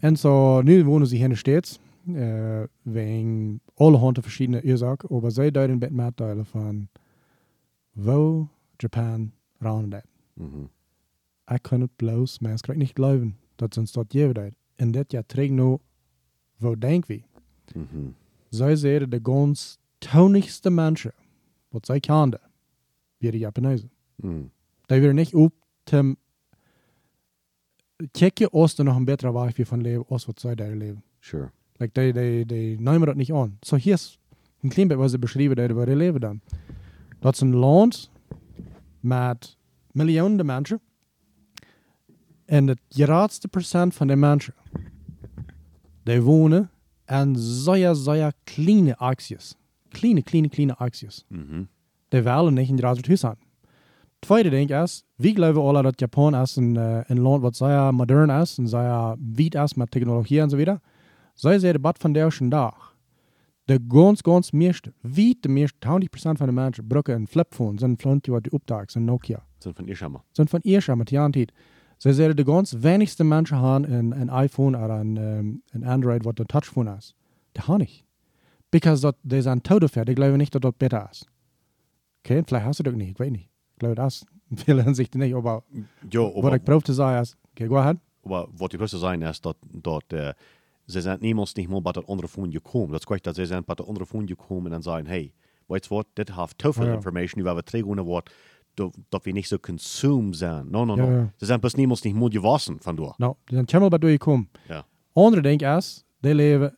Und 0.02 0.20
so, 0.20 0.62
nu 0.62 0.84
wohnen 0.86 1.08
sie 1.08 1.18
hier 1.18 1.26
in 1.26 1.32
der 1.32 1.38
Stadt, 1.38 1.80
äh, 2.08 2.68
wegen 2.84 3.62
allerhand 3.78 4.20
verschiedene 4.20 4.64
Ursachen, 4.64 5.10
aber 5.10 5.32
sie 5.32 5.52
deuten 5.52 5.80
mit 5.80 5.91
Mitteilen 5.91 6.45
von, 6.45 6.89
wo 7.93 8.47
Japan 8.80 9.32
randet. 9.60 10.06
Mhm. 10.36 10.70
Ich 11.54 11.64
kann 11.64 11.82
nicht 11.82 11.97
bloß, 11.97 12.41
maar 12.41 12.56
ich 12.56 12.62
kann 12.62 12.78
nicht 12.78 12.95
glauben, 12.95 13.38
dass 13.58 13.78
uns 13.78 13.91
dort 13.91 14.10
geben 14.10 14.34
deut. 14.34 14.54
Und 14.80 14.93
das 14.93 15.06
ja 15.12 15.24
trägt 15.24 15.54
nur, 15.54 15.80
wo 16.60 16.76
denk 16.76 17.10
wir? 17.10 17.24
Mhm. 17.76 18.16
Sie 18.49 18.76
sehen 18.76 19.10
die 19.10 19.22
ganz 19.22 19.80
taunigste 19.99 20.70
Menschen, 20.70 21.12
was 21.72 21.84
sie 21.88 21.99
kennen, 21.99 22.39
wie 23.20 23.32
die 23.32 23.39
Japanesen. 23.39 23.91
Mhm. 24.18 24.49
Dat 24.88 24.99
weer 24.99 25.14
niet 25.14 25.34
op 25.34 25.54
te 25.84 26.16
kijken 28.12 28.49
als 28.49 28.78
er 28.78 28.84
nog 28.84 28.95
een 28.95 29.06
betere 29.06 29.34
weg 29.34 29.68
van 29.68 29.82
leven 29.82 30.06
als 30.08 30.26
wat 30.26 30.39
zij 30.39 30.56
daar 30.56 30.76
leven. 30.76 31.04
Sure. 31.20 31.52
Like, 31.82 32.02
die, 32.02 32.14
die, 32.14 32.46
die 32.46 32.82
nemen 32.82 33.08
dat 33.08 33.16
niet 33.16 33.32
aan. 33.32 33.58
Zo 33.62 33.76
hier 33.76 33.94
is 33.94 34.20
een 34.62 34.70
klein 34.70 34.88
beetje 34.88 35.02
wat 35.02 35.12
ze 35.12 35.20
beschrijven 35.20 35.56
dat 35.56 35.86
die 35.86 35.96
leven 35.96 36.20
dan. 36.20 36.42
Dat 37.20 37.34
is 37.34 37.40
een 37.40 37.56
land 37.56 38.12
met 39.00 39.58
miljoenen 39.92 40.46
mensen. 40.46 40.82
En 42.46 42.68
het 42.68 42.80
grootste 42.90 43.48
procent 43.48 43.96
van 43.96 44.08
de 44.08 44.16
mensen, 44.16 44.54
die 46.04 46.22
wonen 46.22 46.70
in 47.06 47.36
zeer, 47.38 47.96
zeer 47.96 48.34
kleine 48.44 48.98
acties. 48.98 49.56
Kleine, 49.90 50.24
kleine, 50.24 50.50
kleine 50.50 50.76
acties. 50.76 51.26
Mhm. 51.28 51.64
Die 52.08 52.22
willen 52.22 52.54
niet 52.54 52.70
in 52.70 52.84
het 52.84 53.08
huis 53.08 53.26
aan. 53.26 53.38
Tweede 54.20 54.50
ding 54.50 54.70
is, 54.70 55.04
we 55.16 55.32
geloven 55.32 55.62
alle 55.62 55.82
dat 55.82 56.00
Japan 56.00 56.36
is 56.36 56.56
een, 56.56 56.76
uh, 56.76 57.00
een 57.04 57.20
land 57.20 57.42
wat 57.42 57.56
zeer 57.56 57.94
modern 57.94 58.30
is 58.30 58.58
en 58.58 58.68
zeer 58.68 59.16
wiet 59.34 59.56
is 59.56 59.74
met 59.74 59.92
technologie 59.92 60.42
en 60.42 60.50
zo 60.50 60.56
verder. 60.56 60.80
Zij 61.42 61.60
zeggen 61.60 61.82
dat 61.82 61.98
van 61.98 62.14
deze 62.14 62.48
dag. 62.48 62.96
De 63.64 63.80
ganz, 63.88 64.20
ganz 64.22 64.52
meeste, 64.52 64.94
wie 65.02 65.38
de 65.39 65.50
meeste, 65.50 65.78
20% 65.80 66.12
van 66.12 66.46
de 66.46 66.52
mensen 66.52 66.84
gebruiken 66.84 67.16
een 67.16 67.28
flipphone, 67.28 67.80
zijn 67.80 67.98
flantje 67.98 68.32
wat 68.32 68.44
die 68.44 68.52
optaakt, 68.52 68.92
zijn 68.92 69.06
Nokia. 69.06 69.46
Sind 69.58 69.76
von 69.76 69.88
ihr 69.88 70.12
mal. 70.12 70.24
Zijn 70.32 70.48
van 70.48 70.60
eerst 70.64 70.96
met 70.96 71.08
die 71.08 71.20
aan 71.20 71.32
tijd. 71.32 71.52
Zij 71.98 72.12
zeggen 72.12 72.36
de 72.36 72.46
ganz 72.46 72.72
wenigste 72.72 73.24
mensen 73.24 73.58
hebben 73.58 73.92
een, 73.92 74.22
een 74.22 74.44
iPhone 74.44 74.78
een, 74.78 75.18
um, 75.18 75.62
een 75.70 75.86
Android 75.86 76.24
wat 76.24 76.39
een 76.39 76.46
touchphone 76.46 76.96
is. 76.98 77.16
Die 77.52 77.64
hebben 77.66 77.88
niet. 77.88 78.04
Because 78.70 79.02
dat, 79.02 79.16
die 79.22 79.42
zijn 79.42 79.62
te 79.62 79.88
ver, 79.92 80.06
die 80.06 80.14
geloven 80.14 80.38
niet 80.38 80.52
dat 80.52 80.62
dat 80.62 80.78
beter 80.78 81.08
is. 81.12 81.28
Okay, 82.18 82.44
vielleicht 82.46 82.66
hast 82.66 82.80
du 82.80 82.84
das 82.84 82.94
nicht, 82.94 83.12
ich 83.12 83.20
weiß 83.20 83.32
nicht. 83.32 83.50
Ich 83.72 83.78
glaube, 83.78 83.96
das 83.96 84.26
in 84.50 84.58
vielen 84.58 84.84
Hinsichten 84.84 85.20
nicht, 85.22 85.36
aber 85.36 85.64
was 86.02 86.36
aber 86.36 86.56
ich 86.56 86.64
probiere 86.64 86.84
zu 86.84 86.94
sagen 86.94 87.22
ist, 87.22 87.38
okay, 87.52 87.68
go 87.68 87.78
ahead. 87.78 87.98
Aber 88.24 88.48
was 88.52 88.70
die 88.70 88.78
Größte 88.78 88.98
sein 89.00 89.22
ist, 89.22 89.44
dass, 89.44 89.56
dass 89.82 90.04
äh, 90.96 91.02
sie 91.02 91.02
sind 91.02 91.22
niemals 91.22 91.56
nicht 91.56 91.70
mal 91.70 91.82
bei 91.82 91.92
der 91.92 92.04
anderen 92.10 92.28
Phone 92.30 92.52
gekommen. 92.52 92.92
Das 92.92 93.02
ist 93.02 93.08
gleich, 93.08 93.22
dass 93.22 93.36
sie 93.36 93.46
sind 93.46 93.66
bei 93.66 93.76
der 93.76 93.88
anderen 93.88 94.06
Phone 94.08 94.26
gekommen 94.28 94.66
und 94.66 94.72
dann 94.72 94.82
sagen, 94.82 95.08
hey, 95.08 95.34
weißt 95.68 95.89
du 95.89 95.96
was, 95.96 96.06
das 96.16 96.36
hat 96.36 96.54
zu 96.62 96.74
viel 96.74 96.86
Ja. 96.88 96.94
Information 96.96 97.42
über 97.42 97.54
Verträge 97.54 97.86
und 97.86 98.00
was, 98.00 98.24
dass 99.10 99.26
wir 99.26 99.34
nicht 99.34 99.50
so 99.50 99.58
consume 99.60 100.34
sind. 100.34 100.72
No, 100.72 100.86
no, 100.86 100.96
Ja, 100.98 101.06
no. 101.06 101.12
ja. 101.12 101.34
Sie 101.38 101.46
sind 101.46 101.62
bis 101.62 101.76
niemals 101.78 102.04
nicht 102.04 102.16
mal 102.16 102.30
gewassen 102.30 102.80
von 102.80 102.96
dort. 102.96 103.18
Nou, 103.20 103.36
die 103.46 103.56
zijn 103.56 103.66
helemaal 103.68 103.89
bij 103.89 104.00
doorgekomen. 104.00 104.50
Ja. 104.68 104.86
Andere 105.14 105.42
ding 105.42 105.62
is, 105.78 106.04
die 106.22 106.36
leven 106.36 106.78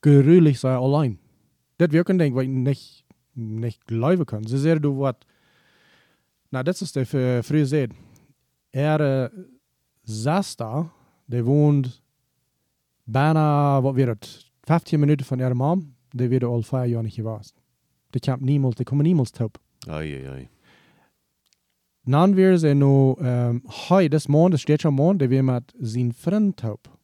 gruwelijk 0.00 0.56
zijn 0.56 0.76
alleen. 0.76 1.18
Dat 1.76 1.90
weer 1.90 2.08
een 2.10 2.16
ding 2.16 2.34
wat 2.34 2.42
je 2.44 2.48
niet, 2.50 3.04
niet 3.32 3.78
geloven 3.86 4.24
kan. 4.24 4.46
Ze 4.46 4.58
zeggen 4.58 4.82
du 4.82 4.88
wat, 4.88 5.16
nou, 6.48 6.64
dat 6.64 6.80
is 6.80 6.92
de 6.92 7.06
v- 7.06 7.44
vroeger 7.46 7.66
zei. 7.66 7.86
Er 8.70 9.22
uh, 9.32 9.38
zesde, 10.02 10.84
die 11.26 11.42
woont 11.44 11.99
bijna, 13.10 13.80
wat 13.80 13.94
weer 13.94 14.08
het, 14.08 14.50
15 14.60 15.00
minuten 15.00 15.26
van 15.26 15.40
haar 15.40 15.56
mam, 15.56 15.94
die 16.08 16.28
werden 16.28 16.48
al 16.48 16.62
vijf 16.62 16.90
jaar 16.90 17.02
niet 17.02 17.12
geweest. 17.12 17.54
Die 18.10 18.20
komt 18.20 18.40
niemals, 18.40 18.74
die 18.74 18.84
komen 18.84 19.04
niemals 19.04 19.30
top. 19.30 19.58
Ai, 19.88 20.14
ai, 20.14 20.26
ai. 20.26 20.48
Dan 22.02 22.34
weer 22.34 22.56
ze 22.58 22.66
nu, 22.66 23.14
um, 23.28 23.62
hoi, 23.88 24.08
das 24.08 24.26
maand, 24.26 24.50
das 24.50 24.60
steht 24.60 24.80
schon 24.80 24.94
maand, 24.94 25.18
die 25.18 25.28
weer 25.28 25.44
met 25.44 25.74
zijn 25.80 26.12
vriend 26.14 26.56
top. 26.56 26.98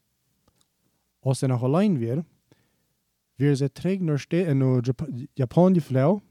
Als 1.21 1.39
ze 1.39 1.47
nog 1.47 1.63
alleen 1.63 1.99
weer, 1.99 2.25
weer 3.35 3.55
ze 3.55 3.73
terug 3.73 4.01
naar, 4.01 4.19
ste- 4.19 4.53
naar 4.55 4.81
Jap 4.81 5.09
Japan 5.33 5.75
gevlogen. 5.75 6.23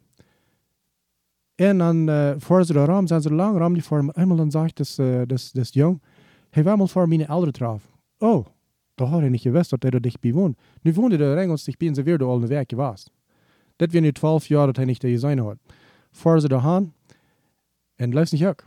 En 1.56 1.78
dan, 1.78 2.10
uh, 2.10 2.34
voor 2.38 2.66
ze 2.66 2.74
de 2.74 2.86
raam 2.86 3.08
zijn 3.08 3.22
ze 3.22 3.34
lang 3.34 3.58
raam 3.58 3.82
voor 3.82 4.12
eenmaal 4.14 4.38
dan 4.38 4.52
zegt 4.52 4.78
das, 4.78 5.00
uh, 5.00 5.22
das, 5.26 5.52
das 5.52 5.74
jong, 5.74 6.02
hij 6.50 6.64
wil 6.64 6.76
mal 6.76 6.88
voor 6.88 7.08
mijn 7.08 7.28
ouderen 7.28 7.54
traf. 7.54 7.90
Oh, 8.18 8.46
da 8.96 9.06
had 9.06 9.20
hij 9.20 9.30
niet 9.30 9.42
gewusst 9.42 9.70
dat 9.70 9.84
hij 9.84 9.92
er 9.92 10.02
dichtbij 10.02 10.34
woont. 10.34 10.58
Nu 10.82 10.94
woonde 10.94 11.18
hij 11.18 11.44
er 11.44 11.50
ons 11.50 11.64
dichtbij 11.64 11.88
en 11.88 11.96
ze 11.96 12.04
weer 12.04 12.24
al 12.24 12.42
een 12.42 12.48
week 12.48 12.70
geweest. 12.70 13.12
Dat 13.76 13.92
weer 13.92 14.02
nu 14.02 14.12
twaalf 14.12 14.48
jaar 14.48 14.66
dat 14.66 14.76
hij 14.76 14.86
niet 14.86 15.02
daar 15.02 15.18
zijn 15.18 15.40
had. 15.40 15.58
Voor 16.12 16.40
ze 16.40 16.48
daar 16.48 16.62
gaan, 16.62 16.94
en 17.96 18.14
luister 18.14 18.38
nicht 18.38 18.50
ook. 18.50 18.64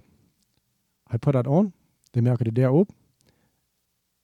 Hij 1.05 1.19
put 1.19 1.33
dat 1.33 1.47
aan, 1.47 1.73
die 2.11 2.23
merken 2.23 2.45
de 2.45 2.53
der 2.53 2.71
op. 2.71 2.91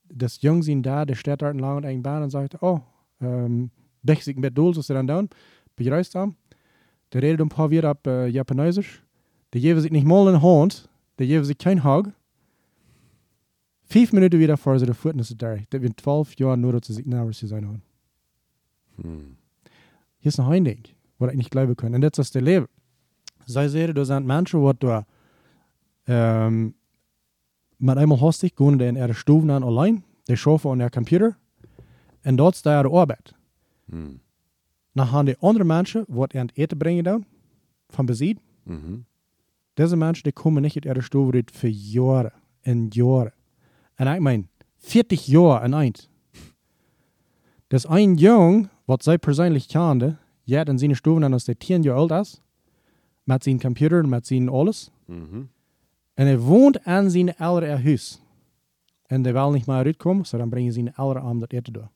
Das 0.02 0.40
Jung 0.40 0.62
sind 0.62 0.82
da, 0.82 1.04
der 1.04 1.16
steht 1.16 1.40
dort 1.40 1.60
lang 1.60 1.76
und 1.76 1.84
eng 1.84 2.02
Bahn 2.02 2.22
und 2.22 2.30
sagt, 2.30 2.62
oh, 2.62 2.80
ähm, 3.20 3.70
bech 4.02 4.22
sich 4.22 4.36
mit 4.36 4.56
Dol, 4.56 4.76
was 4.76 4.86
sie 4.86 4.94
dann 4.94 5.06
down, 5.06 5.28
bereist 5.76 6.14
haben. 6.14 6.36
Der 7.12 7.22
redet 7.22 7.40
ein 7.40 7.48
paar 7.48 7.70
Wörter 7.70 7.88
ab 7.88 8.06
äh, 8.06 8.26
Japanesisch. 8.26 9.02
Der 9.52 9.60
geben 9.60 9.80
sich 9.80 9.90
nicht 9.90 10.06
mal 10.06 10.28
in 10.28 10.34
die 10.34 10.42
Hand, 10.42 10.88
der 11.18 11.26
geben 11.26 11.44
sich 11.44 11.58
kein 11.58 11.84
Hug. 11.84 12.12
Vijf 13.94 14.12
minuten 14.12 14.38
weer 14.38 14.58
voor 14.58 14.78
ze 14.78 14.86
de 14.86 14.94
voeten 14.94 15.20
is 15.20 15.28
daar. 15.28 15.64
Dat 15.68 15.80
we 15.80 15.94
12 15.94 16.38
jaar 16.38 16.58
nodig 16.58 17.04
naar 17.04 17.34
ze 17.34 17.46
zijn. 17.46 17.82
Hm. 18.94 19.08
Hier 20.18 20.32
ist 20.32 20.38
noch 20.38 20.50
ein 20.50 20.64
Ding, 20.64 20.84
was 21.18 21.30
ich 21.30 21.36
nicht 21.36 21.50
glauben 21.50 21.76
kann. 21.76 21.94
Und 21.94 22.00
das 22.00 22.18
ist 22.18 22.34
das 22.34 22.42
Leben. 22.42 22.66
Sei 23.44 23.68
sehr, 23.68 23.92
da 23.92 24.04
sind 24.04 24.26
Menschen, 24.26 24.64
die 24.64 24.78
da 24.78 25.06
ähm, 26.06 26.74
mit 27.78 27.96
einmal 27.96 28.20
hastig 28.20 28.56
gehen 28.56 28.78
die 28.78 28.88
in 28.88 28.96
ihre 28.96 29.14
Stufen 29.14 29.50
an 29.50 29.62
allein, 29.62 30.02
die 30.26 30.36
schaffen 30.36 30.72
an 30.72 30.78
der 30.78 30.90
Computer 30.90 31.36
und 32.24 32.36
dort 32.36 32.56
ist 32.56 32.66
ihre 32.66 32.90
Arbeit. 32.90 33.34
Hm. 33.88 34.20
Dann 34.94 35.12
haben 35.12 35.26
die 35.26 35.36
andere 35.40 35.64
Menschen, 35.64 36.04
die 36.08 36.38
an 36.38 36.50
Eten 36.56 36.78
bringen 36.78 37.04
dann, 37.04 37.26
von 37.90 38.06
Besitz. 38.06 38.40
Mhm. 38.64 39.04
Diese 39.78 39.96
Menschen, 39.96 40.24
die 40.24 40.32
kommen 40.32 40.62
nicht 40.62 40.76
in 40.76 40.82
ihre 40.82 41.02
Stufe 41.02 41.44
für 41.52 41.68
Jahre 41.68 42.32
und 42.64 42.96
Jahre. 42.96 43.32
Und 43.98 44.06
ich 44.08 44.20
meine, 44.20 44.44
40 44.78 45.28
Jahre 45.28 45.64
in 45.64 45.74
eins. 45.74 46.08
Das 47.68 47.86
ein 47.86 48.16
Jung, 48.16 48.68
was 48.86 49.04
sie 49.04 49.18
persönlich 49.18 49.68
kannte, 49.68 50.18
jetzt 50.44 50.68
in 50.68 50.78
seine 50.78 50.96
Stufen 50.96 51.24
an, 51.24 51.32
als 51.32 51.44
der 51.44 51.58
10 51.58 51.82
Jahre 51.82 52.14
alt 52.14 52.26
ist, 52.26 52.42
mit 53.24 53.42
seinem 53.42 53.60
Computer 53.60 54.00
und 54.00 54.10
mit 54.10 54.26
seinem 54.26 54.52
alles. 54.52 54.90
Mhm. 55.06 55.48
Und 56.16 56.26
er 56.26 56.46
wohnt 56.46 56.86
an 56.86 57.10
seinem 57.10 57.34
älteren 57.38 57.84
Haus. 57.84 58.20
Und 59.10 59.24
der 59.24 59.34
will 59.34 59.52
nicht 59.52 59.66
mehr 59.66 59.84
rauskommen, 59.84 60.24
so 60.24 60.38
dann 60.38 60.50
bringen 60.50 60.72
sie 60.72 60.80
ihn 60.80 60.88
älteren 60.88 61.18
an 61.18 61.40
das 61.40 61.50
Eten 61.50 61.72
durch. 61.72 61.88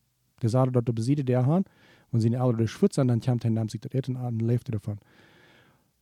Der 0.42 0.48
sagt, 0.48 0.74
dort 0.74 0.94
besiedelt 0.94 1.28
der 1.28 1.44
haben, 1.44 1.64
und 2.10 2.20
seine 2.20 2.38
älteren 2.38 2.68
schwitzen, 2.68 3.08
dann 3.08 3.20
kommt 3.20 3.44
er 3.44 3.50
und 3.50 3.70
sich 3.70 3.80
das 3.80 3.92
Eten 3.92 4.16
an 4.16 4.34
und 4.34 4.40
lebt 4.40 4.72
davon. 4.72 4.98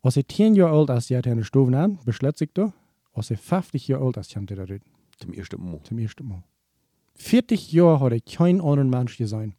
Als 0.03 0.17
er 0.17 0.29
10 0.29 0.55
Jahre 0.55 0.79
alt 0.79 0.91
ist, 0.91 1.11
hat 1.11 1.27
er 1.27 1.33
eine 1.33 1.45
Stufe 1.45 1.77
an, 1.77 1.99
beschlägt 2.05 2.39
sich 2.39 2.51
da. 2.55 2.73
Als 3.13 3.31
er 3.31 3.39
50 3.39 3.89
Jahre 3.89 4.05
alt 4.05 4.17
ist, 4.19 4.35
kommt 4.35 4.51
er 4.51 4.57
da 4.59 4.73
raus. 4.73 4.81
Zum 5.17 5.33
ersten 5.33 5.65
Mal. 5.65 5.81
Zum 5.83 5.99
ersten 5.99 6.27
Mal. 6.27 6.43
40 7.17 7.73
Jahre 7.73 8.01
hat 8.01 8.13
er 8.13 8.21
kein 8.21 8.61
anderer 8.61 8.85
Mensch 8.85 9.17
gesehen. 9.17 9.55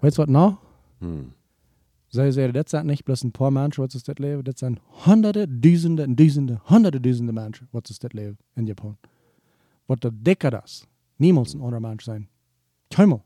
Weißt 0.00 0.18
du 0.18 0.22
was 0.22 0.28
noch? 0.28 0.58
Hm. 1.00 1.32
Sei 2.08 2.30
sehr, 2.30 2.52
das 2.52 2.70
sind 2.70 2.86
nicht 2.86 3.04
bloß 3.04 3.24
ein 3.24 3.32
paar 3.32 3.50
Menschen, 3.50 3.82
was 3.82 3.94
ist 3.94 4.06
das 4.06 4.18
Leben, 4.18 4.44
das 4.44 4.58
sind 4.58 4.80
hunderte, 5.06 5.48
Dutzende, 5.48 6.06
Dutzende, 6.06 6.60
hunderte, 6.68 7.00
Dutzende 7.00 7.32
Menschen, 7.32 7.68
was 7.72 7.84
ist 7.88 8.04
das 8.04 8.12
Leben 8.12 8.36
in 8.54 8.66
Japan. 8.66 8.98
Was 9.86 10.00
der 10.00 10.10
Dicker 10.10 10.50
das, 10.50 10.86
niemals 11.16 11.54
ein 11.54 11.62
anderer 11.62 11.80
Mensch 11.80 12.04
sein. 12.04 12.28
Keinmal. 12.90 13.22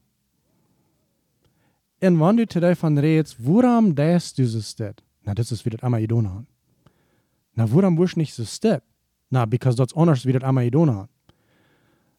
Und 2.01 2.21
wenn 2.21 2.37
du 2.37 2.47
today 2.47 2.77
von 2.77 2.97
redest, 2.97 3.37
warum 3.39 3.95
das 3.95 4.31
so 4.37 4.61
steht? 4.61 5.03
Na, 5.25 5.35
das 5.35 5.51
ist 5.51 5.65
wie 5.65 5.71
das 5.71 5.83
Armageddon 5.83 6.29
haben. 6.29 6.47
Na, 7.55 7.67
warum 7.73 7.99
wirst 7.99 8.15
du 8.15 8.21
nicht 8.21 8.35
so 8.35 8.45
steht? 8.45 8.83
Na, 9.31 9.45
because 9.45 9.77
das 9.77 9.97
anders 9.97 10.25
wie 10.25 10.33
das 10.33 10.43
haben. 10.43 11.09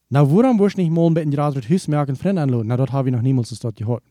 Na, 0.09 0.29
warum 0.29 0.59
wirst 0.59 0.77
nicht 0.77 0.91
mal 0.91 1.09
bisschen 1.11 1.31
gerade 1.31 1.55
mit 1.55 1.67
Hüsmerk 1.67 2.09
und 2.09 2.17
Freund 2.17 2.39
anladen? 2.39 2.67
Na, 2.67 2.77
dort 2.77 2.91
habe 2.91 3.09
ich 3.09 3.15
noch 3.15 3.21
niemals 3.21 3.49
das 3.49 3.59
dort 3.59 3.75
gehört. 3.75 4.03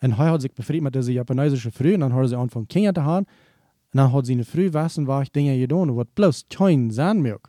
Und 0.00 0.16
heute 0.16 0.30
hat 0.30 0.42
sich 0.42 0.52
befriedigt 0.52 0.84
mit 0.84 0.94
dieser 0.94 1.12
japanesischen 1.12 1.72
Früh 1.72 1.94
und 1.94 2.00
dann 2.00 2.14
hat 2.14 2.28
sie 2.28 2.36
angefangen 2.36 2.68
Kinder 2.68 2.94
zu 2.94 3.02
haben. 3.02 3.26
Und 3.26 3.98
dann 3.98 4.12
hat 4.12 4.26
sie 4.26 4.32
eine 4.32 4.44
Früh 4.44 4.72
wissen, 4.72 5.06
was 5.06 5.24
ich 5.24 5.32
Dinge 5.32 5.58
getan 5.58 5.90
habe, 5.90 6.04
bloß 6.04 6.46
kein 6.50 6.90
Sandmilch. 6.90 7.42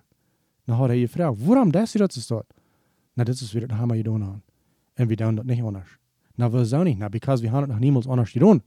Dann 0.66 0.78
hat 0.78 0.90
er 0.90 0.98
gefragt, 0.98 1.38
warum 1.42 1.72
das 1.72 1.94
ist 1.96 2.18
das 2.18 2.28
dort? 2.28 2.48
Na, 3.16 3.24
das 3.24 3.42
ist 3.42 3.54
wieder 3.54 3.68
das 3.68 3.78
haben 3.78 3.90
wir 3.90 3.98
getan 3.98 4.26
haben. 4.26 4.44
Und 4.98 5.10
wir 5.10 5.18
tun 5.18 5.36
das 5.36 5.46
nicht 5.46 5.64
anders. 5.64 5.88
Na, 6.38 6.52
wieso 6.52 6.84
nicht? 6.84 6.98
Na, 6.98 7.10
because 7.10 7.44
wir 7.44 7.52
haben 7.52 7.68
das 7.68 7.76
noch 7.76 7.80
niemals 7.80 8.08
anders 8.08 8.32
getan. 8.32 8.62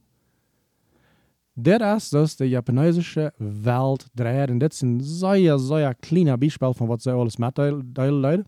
Das 1.55 2.05
ist 2.05 2.13
das 2.13 2.35
die 2.37 2.45
japanesische 2.45 3.31
Welt. 3.37 4.09
Und 4.49 4.59
das 4.59 4.75
ist 4.75 4.81
ein 4.81 4.99
sehr, 5.01 5.59
sehr 5.59 5.93
kleiner 5.95 6.37
Beispiel 6.37 6.73
von 6.73 6.89
was 6.89 7.03
sie 7.03 7.11
alles 7.11 7.37
mitteilen. 7.37 8.45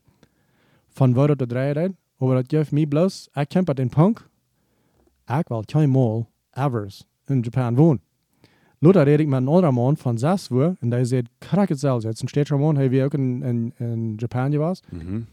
Von 0.89 1.16
wo 1.16 1.28
das 1.28 1.47
dreht. 1.47 1.95
Aber 2.20 2.41
das 2.41 2.47
gibt 2.47 2.72
mir 2.72 2.89
bloß, 2.89 3.30
ich 3.36 3.49
kämpfe 3.49 3.76
den 3.76 3.89
Punkt, 3.89 4.24
ich 5.28 5.49
will 5.49 5.64
kein 5.68 5.89
Mal 5.89 6.26
ever 6.53 6.88
in 7.28 7.43
Japan 7.43 7.78
wohnen. 7.78 7.99
Luther 8.80 9.06
rede 9.06 9.24
ich 9.24 9.30
mit 9.30 9.38
einem 9.38 9.49
anderen 9.49 9.76
Mann 9.76 9.97
von 9.97 10.18
Saswur 10.18 10.76
und 10.82 10.91
der 10.91 11.06
sagt, 11.06 11.30
kracket 11.41 11.78
selbst. 11.78 12.06
Jetzt 12.06 12.24
ein 12.24 12.28
städtischer 12.28 12.58
Mann, 12.58 12.78
hey, 12.78 12.91
wir 12.91 13.08
auch 13.08 13.14
in, 13.14 13.41
in, 13.41 13.72
in 13.80 14.18
Japan. 14.18 14.51
Mhm. 14.51 15.28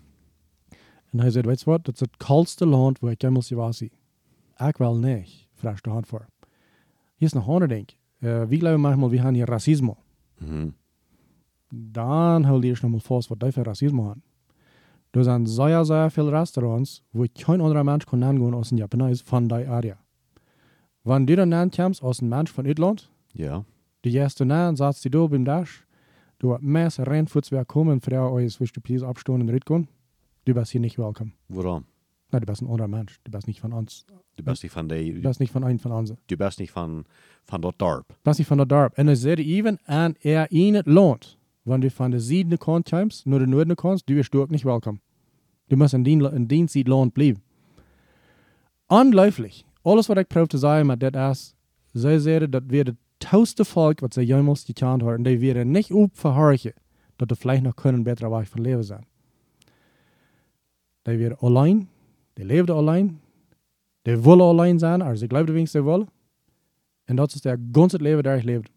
Und 1.12 1.20
er 1.20 1.30
sagt, 1.30 1.46
weißt 1.46 1.66
du 1.66 1.70
was, 1.70 1.80
das 1.84 1.94
ist 1.94 2.02
das 2.02 2.26
kälteste 2.26 2.64
Land, 2.64 3.02
wo 3.02 3.08
ich 3.08 3.18
gewesen 3.18 3.56
bin. 3.56 3.90
Ich 4.68 4.80
will 4.80 4.98
nicht, 4.98 5.48
fragst 5.54 5.86
du 5.86 5.92
Hand 5.92 6.06
vor. 6.06 6.26
Hier 7.22 7.26
ist 7.26 7.36
noch 7.36 7.46
ein 7.46 7.68
Ding. 7.68 7.86
Äh, 8.20 8.50
wir 8.50 8.58
glauben 8.58 8.82
manchmal, 8.82 9.12
wir 9.12 9.22
haben 9.22 9.36
hier 9.36 9.48
Rassismus. 9.48 9.96
Mhm. 10.40 10.74
Dann 11.70 12.50
hol 12.50 12.60
dir 12.60 12.72
nochmal 12.82 12.98
fast, 12.98 13.30
was 13.30 13.38
die 13.38 13.52
für 13.52 13.64
Rassismus 13.64 14.08
haben. 14.08 14.22
Da 15.12 15.22
sind 15.22 15.46
sehr, 15.46 15.84
sehr 15.84 16.10
viele 16.10 16.32
Restaurants, 16.32 17.04
wo 17.12 17.24
kein 17.32 17.60
anderer 17.60 17.84
Mensch 17.84 18.06
kann 18.06 18.26
hingehen 18.26 18.54
aus 18.54 18.70
dem 18.70 18.78
Japanes 18.78 19.20
von 19.22 19.48
der 19.48 19.70
Area. 19.70 19.98
Wenn 21.04 21.24
du 21.24 21.36
dann 21.36 21.70
kommst 21.70 22.02
aus 22.02 22.18
einem 22.18 22.30
Mensch 22.30 22.50
von 22.50 22.66
Irland, 22.66 23.08
Ja. 23.34 23.64
die 24.04 24.12
erste 24.16 24.44
Nahen 24.44 24.74
sagst 24.74 25.04
du 25.04 25.08
da 25.08 25.24
beim 25.24 25.44
Dash, 25.44 25.86
du 26.40 26.54
hast 26.54 26.96
für 27.30 27.42
zwei 27.42 27.64
kommen, 27.64 28.00
Frau, 28.00 28.32
euch 28.32 28.58
willst 28.58 28.76
du 28.76 28.80
please 28.80 29.06
abstehen 29.06 29.42
und 29.42 29.48
reden 29.48 29.86
Du 30.44 30.54
bist 30.54 30.72
hier 30.72 30.80
nicht 30.80 30.98
willkommen. 30.98 31.34
Warum? 31.48 31.84
Nein, 32.32 32.40
du 32.40 32.46
bist 32.46 32.62
ein 32.62 32.68
anderer 32.68 32.88
Mensch. 32.88 33.20
Du 33.24 33.30
bist 33.30 33.46
nicht 33.46 33.60
von 33.60 33.74
uns. 33.74 34.06
Du 34.36 34.42
bist 34.42 34.62
nicht 34.62 34.72
von 34.72 34.88
der, 34.88 35.02
Du 35.02 35.20
bist 35.20 35.38
nicht 35.38 35.52
von 35.52 35.64
einem 35.64 35.78
von 35.78 35.92
uns. 35.92 36.14
du 36.26 36.36
bist 36.36 36.58
nicht 36.58 36.70
von, 36.72 37.04
von 37.44 37.60
dort 37.60 37.80
Dorp. 37.80 38.08
Du 38.08 38.14
bist 38.24 38.38
nicht 38.38 38.48
von 38.48 38.56
der 38.56 38.66
Dorp. 38.66 38.98
Und 38.98 39.08
es 39.08 39.20
sehe 39.20 39.36
even 39.36 39.78
an 39.86 40.16
er 40.22 40.50
ihnen 40.50 40.82
lohnt. 40.86 41.38
Wenn 41.64 41.82
du 41.82 41.90
von 41.90 42.10
der 42.10 42.20
Süden 42.20 42.58
kommst, 42.58 43.26
nur 43.26 43.38
der 43.38 43.46
Norden 43.46 43.76
kommst, 43.76 44.08
du 44.08 44.14
bist 44.14 44.32
dort 44.32 44.50
nicht 44.50 44.64
willkommen. 44.64 45.00
Du 45.68 45.76
musst 45.76 45.92
in 45.94 46.04
den, 46.04 46.22
in 46.22 46.48
den 46.48 46.68
Süd 46.68 46.88
Land 46.88 47.12
bleiben. 47.12 47.42
Unläuflich. 48.88 49.66
Alles, 49.84 50.08
was 50.08 50.18
ich 50.18 50.28
probiere 50.28 50.48
zu 50.48 50.58
sagen, 50.58 50.88
mit 50.88 51.02
das 51.02 51.54
ist, 51.94 52.02
sie 52.02 52.18
sagen, 52.18 52.50
das 52.50 52.62
wäre 52.66 52.84
das 52.86 52.96
tauste 53.20 53.64
Volk, 53.64 54.00
was 54.00 54.14
sie 54.14 54.22
jemals 54.22 54.64
gekannt 54.64 55.02
haben. 55.02 55.16
Und 55.18 55.24
die 55.24 55.40
wären 55.40 55.70
nicht 55.70 55.92
aufverhorchen, 55.92 56.72
dass 57.18 57.28
die 57.28 57.36
vielleicht 57.36 57.62
noch 57.62 57.76
können 57.76 58.04
besser 58.04 58.30
Weg 58.30 58.48
von 58.48 58.64
Leben 58.64 58.82
sein. 58.82 59.04
Die 61.06 61.18
wären 61.18 61.36
allein, 61.40 61.88
die 62.36 62.42
leben 62.42 62.70
allein, 62.70 63.20
die 64.06 64.24
wollen 64.24 64.40
allein 64.40 64.78
sein, 64.78 65.02
also 65.02 65.20
sie 65.20 65.28
glauben 65.28 65.54
wenigstens, 65.54 65.80
sie 65.80 65.84
wollen. 65.84 66.08
Und 67.08 67.16
dat 67.16 67.34
is 67.34 67.40
der 67.42 67.58
ganze 67.58 67.98
Leben, 67.98 68.22
der 68.22 68.38
ich 68.38 68.44
lebt. 68.44 68.70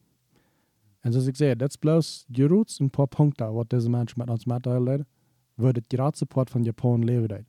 Und 1.03 1.11
zoals 1.11 1.27
ik 1.27 1.35
zei, 1.35 1.55
dat 1.55 1.69
is 1.69 1.77
bloos 1.77 2.25
die 2.27 2.47
roots 2.47 2.79
een 2.79 2.89
paar 2.89 3.07
Punkte, 3.07 3.51
wat 3.51 3.69
deze 3.69 3.89
mensen 3.89 4.19
met 4.19 4.29
ons 4.29 4.45
mitteilen, 4.45 5.07
waar 5.55 5.73
het 5.73 5.83
graadsupport 5.87 6.49
van 6.49 6.63
Japan 6.63 7.03
leven 7.03 7.27
deed. 7.27 7.45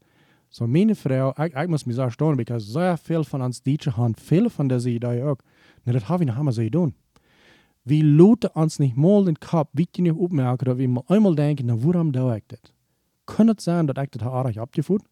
So 0.48 0.66
meine 0.66 0.94
Frau, 0.94 1.32
ich, 1.36 1.54
ich 1.54 1.68
muss 1.68 1.86
mich 1.86 1.96
so 1.96 2.02
erstaunen, 2.02 2.38
weil 2.38 2.60
sehr 2.60 2.96
viel 2.96 3.24
von 3.24 3.42
uns 3.42 3.62
Deutschen 3.62 3.96
haben 3.96 4.14
viele 4.14 4.50
von 4.50 4.68
dieser 4.68 4.90
Idee 4.90 5.22
auch. 5.22 5.38
Na, 5.84 5.92
das 5.92 6.08
habe 6.08 6.22
ich 6.22 6.28
noch 6.28 6.36
einmal 6.38 6.52
so 6.52 6.62
getan. 6.62 6.94
Wir 7.84 8.04
luten 8.04 8.50
uns 8.54 8.78
nicht 8.78 8.96
mal 8.96 9.24
den 9.24 9.38
Kopf, 9.40 9.70
wie 9.72 9.86
die 9.86 10.02
nicht 10.02 10.16
aufmerken, 10.16 10.64
dass 10.64 10.78
wir 10.78 10.88
mal 10.88 11.04
einmal 11.08 11.34
denken, 11.34 11.66
na, 11.66 11.76
warum 11.82 12.12
da 12.12 12.36
ich 12.36 12.44
das? 12.48 12.60
Kann 13.26 13.48
es 13.48 13.64
sein, 13.64 13.86
dass 13.86 14.04
ich 14.04 14.10
das 14.10 14.22
auch 14.22 14.56
abgeführt? 14.56 15.02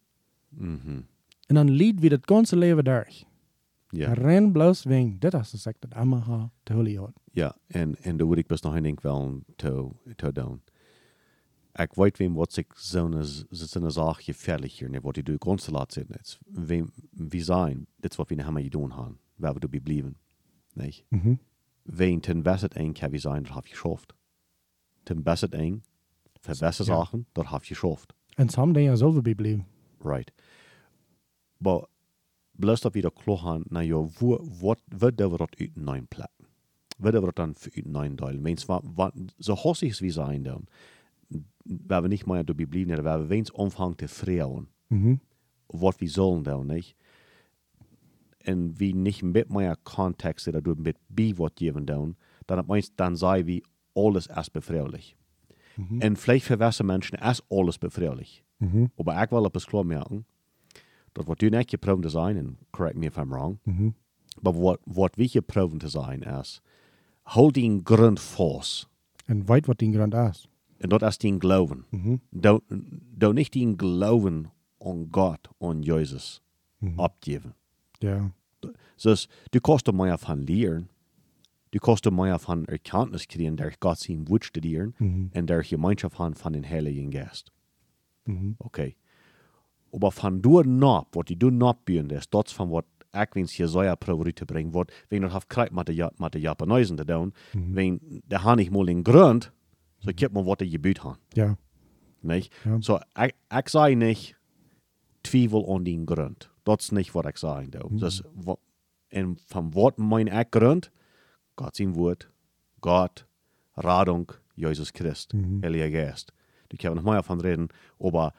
Mhm. 0.57 1.05
Und 1.47 1.55
dann 1.55 1.67
liegt 1.67 2.01
wir 2.01 2.09
das 2.09 2.21
ganze 2.21 2.55
Leben 2.55 2.83
durch. 2.83 3.25
Ja. 3.91 4.13
Ren 4.13 4.51
bloos 4.51 4.85
wegen, 4.85 5.19
dit 5.19 5.33
is 5.33 5.51
de 5.51 5.73
dat 5.79 5.93
allemaal 5.93 6.51
te 6.63 6.73
hullen. 6.73 7.13
Ja, 7.31 7.55
en, 7.67 7.95
en 8.03 8.17
daar 8.17 8.27
wil 8.27 8.37
ik 8.37 8.47
best 8.47 8.63
nog 8.63 8.75
een 8.75 8.83
ding 8.83 9.01
wel 9.01 9.41
te, 9.55 9.89
te 10.15 10.31
doen. 10.31 10.61
Ik 11.73 11.93
weet 11.93 12.17
wem 12.17 12.33
wat 12.33 12.53
zich 12.53 12.65
zo'n 12.75 13.91
zaak 13.91 14.21
gefährlich 14.21 14.77
hier, 14.77 15.01
wat 15.01 15.13
die 15.13 15.23
door 15.23 15.35
grond 15.39 15.67
laat 15.71 15.93
zitten. 15.93 16.15
Het 16.15 16.39
wem 16.45 16.91
wie 17.11 17.43
zijn, 17.43 17.87
dit 17.97 18.11
is 18.11 18.17
wat 18.17 18.29
we 18.29 18.35
hebben 18.35 18.63
gedaan 18.63 18.91
hebben, 18.91 19.17
waar 19.35 19.53
we 19.53 19.59
erbij 19.59 19.79
blijven. 19.79 20.17
Nee. 20.73 21.03
Mhm. 21.09 21.35
Wen 21.83 22.19
ten 22.19 22.41
beste 22.41 22.67
eng 22.67 22.93
kan 22.93 23.09
we 23.09 23.17
zijn, 23.17 23.43
dat 23.43 23.53
heb 23.53 23.65
je 23.65 23.71
geschafft. 23.71 24.13
Ten 25.03 25.23
beste 25.23 25.47
eng, 25.47 25.83
voor 26.39 26.55
beste 26.59 26.83
Ja. 26.83 26.95
zaken, 26.95 27.25
dat 27.31 27.49
heb 27.49 27.63
je 27.63 27.73
geschafft. 27.73 28.13
En 28.35 28.49
some 28.49 28.73
dingen 28.73 28.97
zullen 28.97 29.23
we 29.23 29.35
blijven. 29.35 29.65
Right. 29.99 30.31
Dat 32.57 32.93
we 32.93 33.01
dat 33.01 33.13
klar 33.13 33.37
haben, 33.37 33.65
na 33.69 33.79
ja, 33.79 34.07
wo, 34.19 34.45
we 34.97 35.15
dat 35.15 35.39
uit 35.39 35.71
een 35.75 36.07
plek? 36.07 36.31
Wat 36.97 37.11
doen 37.11 37.21
we 37.21 37.25
dat 37.25 37.35
dan 37.35 37.53
voor 37.57 37.71
uit 37.73 38.05
een 38.05 38.15
deel? 38.15 38.39
Mens, 38.39 38.65
wat, 38.65 38.83
wat, 38.93 39.13
zo 39.37 39.53
hossig 39.53 39.99
wie 39.99 40.11
zijn 40.11 40.43
dan, 40.43 40.63
waar 41.63 42.01
we 42.01 42.07
niet 42.07 42.25
meer 42.25 42.45
door 42.45 42.55
blijven, 42.55 43.03
waar 43.03 43.19
we 43.19 43.25
wens 43.25 43.51
omvang 43.51 43.95
te 43.97 44.07
vreeuwen, 44.07 44.67
Mhm. 44.87 45.15
wat 45.65 45.97
we 45.99 46.07
zullen 46.07 46.43
doen, 46.43 46.65
niet? 46.67 46.95
En 48.37 48.73
wie 48.75 48.95
niet 48.95 49.21
met 49.21 49.49
meer 49.49 49.75
context 49.83 50.51
dat 50.51 50.63
door 50.63 50.77
met 50.77 50.97
bij 51.07 51.33
wat 51.35 51.51
geven 51.55 51.85
doen, 51.85 52.17
dan 52.45 52.57
het 52.57 52.67
meest, 52.67 52.91
dan 52.95 53.17
zijn 53.17 53.45
we 53.45 53.63
alles 53.93 54.29
als 54.29 54.51
bevrouwelijk. 54.51 55.15
Mhm. 55.75 56.01
En 56.01 56.15
vielleicht 56.17 56.45
für 56.45 56.83
Menschen 56.83 57.17
ist 57.19 57.43
alles 57.49 57.77
befreulich. 57.77 58.43
Mhm. 58.57 58.85
Aber 58.95 59.23
ich 59.23 59.31
will 59.31 59.45
etwas 59.45 59.65
klar 59.65 59.85
merken, 59.85 60.25
was 61.25 61.37
du 61.37 61.49
nicht 61.49 61.69
geproben 61.69 62.03
zu 62.03 62.09
sein, 62.09 62.37
and 62.37 62.57
correct 62.71 62.97
me 62.97 63.07
if 63.07 63.17
I'm 63.17 63.29
wrong, 63.31 63.59
Mhm. 63.65 63.93
aber 64.43 64.53
was, 64.55 64.77
was 64.85 65.11
wir 65.15 65.27
geproben 65.29 65.79
zu 65.79 65.87
sein 65.87 66.21
ist, 66.21 66.61
hol 67.25 67.51
den 67.51 67.83
Grund 67.83 68.19
fast 68.19 68.87
En 69.27 69.47
weet 69.49 69.67
wat 69.67 69.79
die 69.79 69.91
grond 69.91 70.13
is. 70.13 70.47
En 70.77 70.89
dat 70.89 71.01
is 71.01 71.17
die 71.17 71.39
geloven. 71.39 71.85
Mhm. 71.89 72.19
Du, 72.31 72.59
du 73.17 73.33
nicht 73.33 73.53
die 73.55 73.75
geloven 73.77 74.51
an 74.79 75.07
Gott, 75.11 75.49
an 75.59 75.81
Jesus, 75.81 76.41
Mhm. 76.79 76.99
abgeben. 76.99 77.53
Ja. 78.01 78.31
Dus 79.01 79.27
du 79.51 79.59
kannst 79.61 79.91
meer 79.91 80.17
van 80.19 80.43
leren. 80.45 80.89
Du 81.71 81.79
kannst 81.79 82.05
meer 82.11 82.37
van 82.39 82.65
erkenntnis 82.67 83.25
kriegen, 83.27 83.55
der 83.57 83.71
Gott 83.79 83.97
sein 83.99 84.27
Wort 84.29 84.45
studieren 84.45 84.93
Mhm. 84.99 85.29
en 85.33 85.47
der 85.47 85.63
Gemeinschaft 85.63 86.19
haben 86.19 86.35
von 86.35 86.53
den 86.53 86.63
Heiligen 86.69 87.09
Geist. 87.09 87.51
Mhm. 88.25 88.55
Okay. 88.59 88.95
Aber 89.95 90.11
von 90.11 90.41
du 90.41 90.61
nach, 90.61 91.05
was 91.13 91.25
du 91.27 91.49
nachbieren, 91.49 92.09
das 92.09 92.29
dort 92.29 92.49
von 92.51 92.69
was 92.71 92.83
ich 93.13 93.29
wenn 93.33 93.45
hier 93.45 93.69
so 93.69 93.79
Priorite 93.95 94.45
bringen 94.45 94.73
wird, 94.73 94.91
wenn 95.09 95.21
du 95.21 95.31
hast 95.31 95.49
Kreis 95.49 95.71
mit 95.71 95.87
der 95.87 96.11
mit 96.19 96.33
der 96.33 96.41
Japanesen 96.41 96.97
zu 96.97 97.05
tun, 97.05 97.31
wenn 97.53 98.21
der 98.27 98.43
han 98.43 98.57
nicht 98.57 98.71
mal 98.71 98.85
den 98.85 99.05
Grund, 99.05 99.53
so 100.01 100.11
gib 100.13 100.33
mir 100.33 100.45
was 100.45 100.57
der 100.57 100.67
Gebüt 100.67 101.01
haben, 101.03 101.17
Ja. 101.33 101.57
nicht? 102.21 102.51
Ja. 102.65 102.81
So 102.81 102.99
ich, 103.17 103.33
ich 103.57 103.69
sage 103.69 103.95
nicht 103.95 104.35
Zweifel 105.23 105.63
an 105.67 105.85
den 105.85 106.05
Grund. 106.05 106.51
Das 106.65 106.77
ist 106.85 106.91
nicht, 106.91 107.15
was 107.15 107.25
ich 107.29 107.37
sage. 107.37 107.69
Mhm. 107.89 107.99
Das 107.99 108.23
wa- 108.35 108.57
und 109.13 109.39
von 109.39 109.73
was 109.73 109.93
mein 109.97 110.27
ich 110.27 110.51
Grund? 110.51 110.91
Gott 111.55 111.75
sein 111.77 111.95
Wort, 111.95 112.29
Gott, 112.81 113.25
Radung, 113.77 114.31
Jesus 114.57 114.91
Christ, 114.91 115.33
Heiliger 115.63 115.89
Geist. 115.89 116.33
Du 116.69 116.75
kannst 116.77 116.95
noch 116.97 117.03
mehr 117.03 117.15
davon 117.15 117.39
reden, 117.39 117.69
aber 117.99 118.33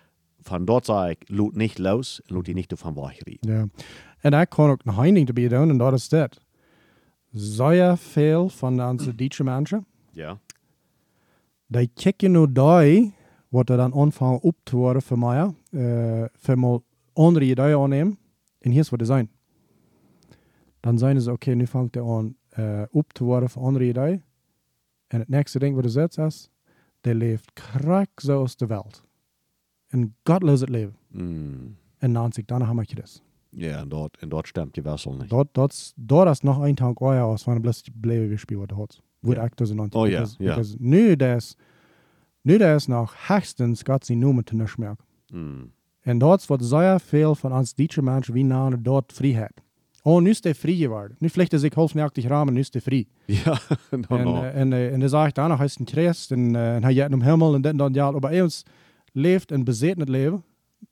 von 0.46 0.64
dort 0.66 0.84
sage 0.84 1.12
ich, 1.12 1.28
lut 1.28 1.56
nicht 1.56 1.78
los, 1.78 2.22
lut 2.28 2.46
die 2.46 2.54
nicht 2.54 2.70
davon 2.70 2.94
wegreden. 2.94 3.38
Ja. 3.50 3.66
En 4.20 4.32
ik 4.40 4.48
kon 4.48 4.70
ook 4.70 4.84
nog 4.84 5.04
één 5.04 5.14
ding 5.14 5.26
te 5.26 5.32
bij 5.32 5.48
doen, 5.48 5.70
en 5.70 5.78
dat 5.78 5.92
is 5.92 6.08
dit. 6.08 6.40
Zeer 7.30 7.96
veel 7.96 8.48
van 8.48 8.82
onze 8.88 9.14
Duitse 9.20 9.44
mensen, 9.44 9.86
Ja. 10.10 10.38
die 11.66 11.90
kijken 11.94 12.30
nu 12.32 12.52
daar, 12.52 13.10
wat 13.48 13.70
er 13.70 13.76
dan 13.76 13.94
aanvangen 13.94 14.40
op 14.40 14.56
te 14.62 14.76
worden 14.76 15.02
voor 15.02 15.18
mij, 15.18 15.54
uh, 15.70 16.24
voor 16.36 16.58
mal 16.58 16.84
andere 17.12 17.44
ideeën 17.44 17.78
aannemen, 17.78 18.18
en 18.58 18.70
hier 18.70 18.80
is 18.80 18.88
wat 18.90 19.00
er 19.00 19.06
zijn. 19.06 19.30
Dan 20.80 20.98
zijn 20.98 21.20
ze, 21.20 21.32
oké, 21.32 21.50
nu 21.54 21.66
vangt 21.66 21.96
er 21.96 22.02
aan 22.08 22.36
uh, 22.58 22.82
op 22.90 23.12
te 23.12 23.24
worden 23.24 23.50
voor 23.50 23.62
andere 23.62 23.84
ideeën. 23.84 24.22
En 25.06 25.18
het 25.18 25.28
nächste 25.28 25.58
ding 25.58 25.74
wat 25.74 25.84
er 25.84 25.90
zit 25.90 26.18
is, 26.18 26.50
die 27.00 27.14
leeft 27.14 27.52
krak 27.52 28.08
zoals 28.14 28.56
de 28.56 28.66
wereld. 28.66 29.04
Een 29.96 30.14
godloos 30.24 30.60
het 30.60 30.68
leven. 30.68 30.94
Mm. 31.10 31.76
En 31.98 32.12
dan 32.12 32.32
zeg 32.32 32.36
ik, 32.42 32.46
dan 32.48 32.76
heb 32.76 32.88
je 32.88 32.94
das. 32.94 33.22
Ja, 33.50 33.78
en 33.78 33.88
dort, 33.88 34.16
en 34.20 34.28
dort 34.28 34.46
stimmt 34.48 34.74
die 34.74 34.82
Wessel 34.82 35.12
nicht. 35.14 35.30
Dort, 35.30 35.48
dort, 35.52 35.92
dort 35.96 36.28
ist 36.30 36.42
noch 36.44 36.60
ein 36.60 36.76
Tag 36.76 37.00
euer 37.00 37.24
aus, 37.24 37.46
wenn 37.46 37.60
bloß 37.62 37.82
die 37.82 37.90
Bleibe 37.94 38.28
gespielt 38.28 38.72
hat. 38.76 39.02
Wurde 39.22 39.36
Ja. 39.38 39.44
aktuell 39.44 39.66
so 39.68 39.98
Oh 39.98 40.06
ja, 40.06 40.24
ja. 40.38 40.60
Nu 40.78 41.16
das, 41.16 41.56
nu 42.42 42.58
das 42.58 42.88
noch 42.88 43.14
höchstens 43.28 43.84
Gott 43.84 44.04
sie 44.04 44.16
nur 44.16 44.34
mit 44.34 44.52
nicht 44.52 44.78
mehr. 44.78 44.96
Mm. 45.32 45.70
Und 46.04 46.20
dort 46.20 46.48
wird 46.48 46.62
sehr 46.62 47.00
viel 47.00 47.34
von 47.34 47.52
uns 47.52 47.74
deutschen 47.74 48.04
Menschen 48.04 48.34
wie 48.34 48.44
nahe 48.44 48.78
dort 48.78 49.12
Freiheit. 49.12 49.62
Oh, 50.04 50.20
nu 50.20 50.30
ist 50.30 50.44
der 50.44 50.54
frei 50.54 50.74
geworden. 50.74 51.16
Nu 51.18 51.28
vielleicht 51.28 51.58
sich 51.58 51.76
halfnächtig 51.76 52.30
rahmen, 52.30 52.54
nu 52.54 52.60
ist 52.60 52.74
der 52.74 52.82
frei. 52.82 53.06
Ja, 53.26 53.58
no, 53.90 54.16
En, 54.16 54.24
no. 54.24 54.42
eh, 54.42 54.60
en, 54.60 54.72
eh, 54.72 54.92
en 54.92 55.00
dan 55.00 55.08
zag 55.08 55.28
ik 55.28 55.34
daarna, 55.34 55.56
hij 55.56 55.64
is 55.66 55.78
een 55.78 55.86
Christ 55.86 56.30
en, 56.30 56.54
eh, 56.56 56.74
en 56.76 56.84
hij 56.84 56.94
gaat 56.94 57.12
om 57.12 57.22
hemel 57.22 57.54
en 57.54 57.62
dit 57.62 57.70
en 57.72 57.76
dat. 57.76 57.94
Ja, 57.94 58.10
maar 58.10 58.20
bij 58.20 58.42
ons 58.42 58.62
leeft 59.16 59.50
een 59.50 59.64
bezeten 59.64 60.10
leven. 60.10 60.44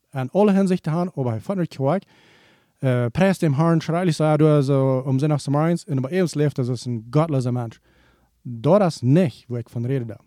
En 0.09 0.29
alle 0.31 0.51
hinzichten 0.51 0.91
aan, 0.91 1.11
aber 1.15 1.31
hij 1.31 1.41
van 1.41 1.57
het 1.57 1.67
kwak. 1.67 2.03
Uh, 2.79 3.05
prijst 3.11 3.39
dem 3.39 3.53
Herrn, 3.53 3.81
schreilich 3.81 4.15
sei 4.15 4.37
du 4.37 4.45
also 4.47 5.03
um 5.05 5.19
sie 5.19 5.27
nach 5.27 5.39
Samarins. 5.39 5.85
Und 5.85 6.01
bei 6.01 6.21
uns 6.21 6.35
leeft 6.35 6.59
als 6.59 6.85
een 6.85 7.07
gottloser 7.11 7.51
Mensch. 7.51 7.77
Dat 8.41 8.81
is 8.81 9.01
niet 9.01 9.45
wo 9.47 9.55
ik 9.55 9.69
van 9.69 9.85
rede 9.85 10.05
da. 10.05 10.17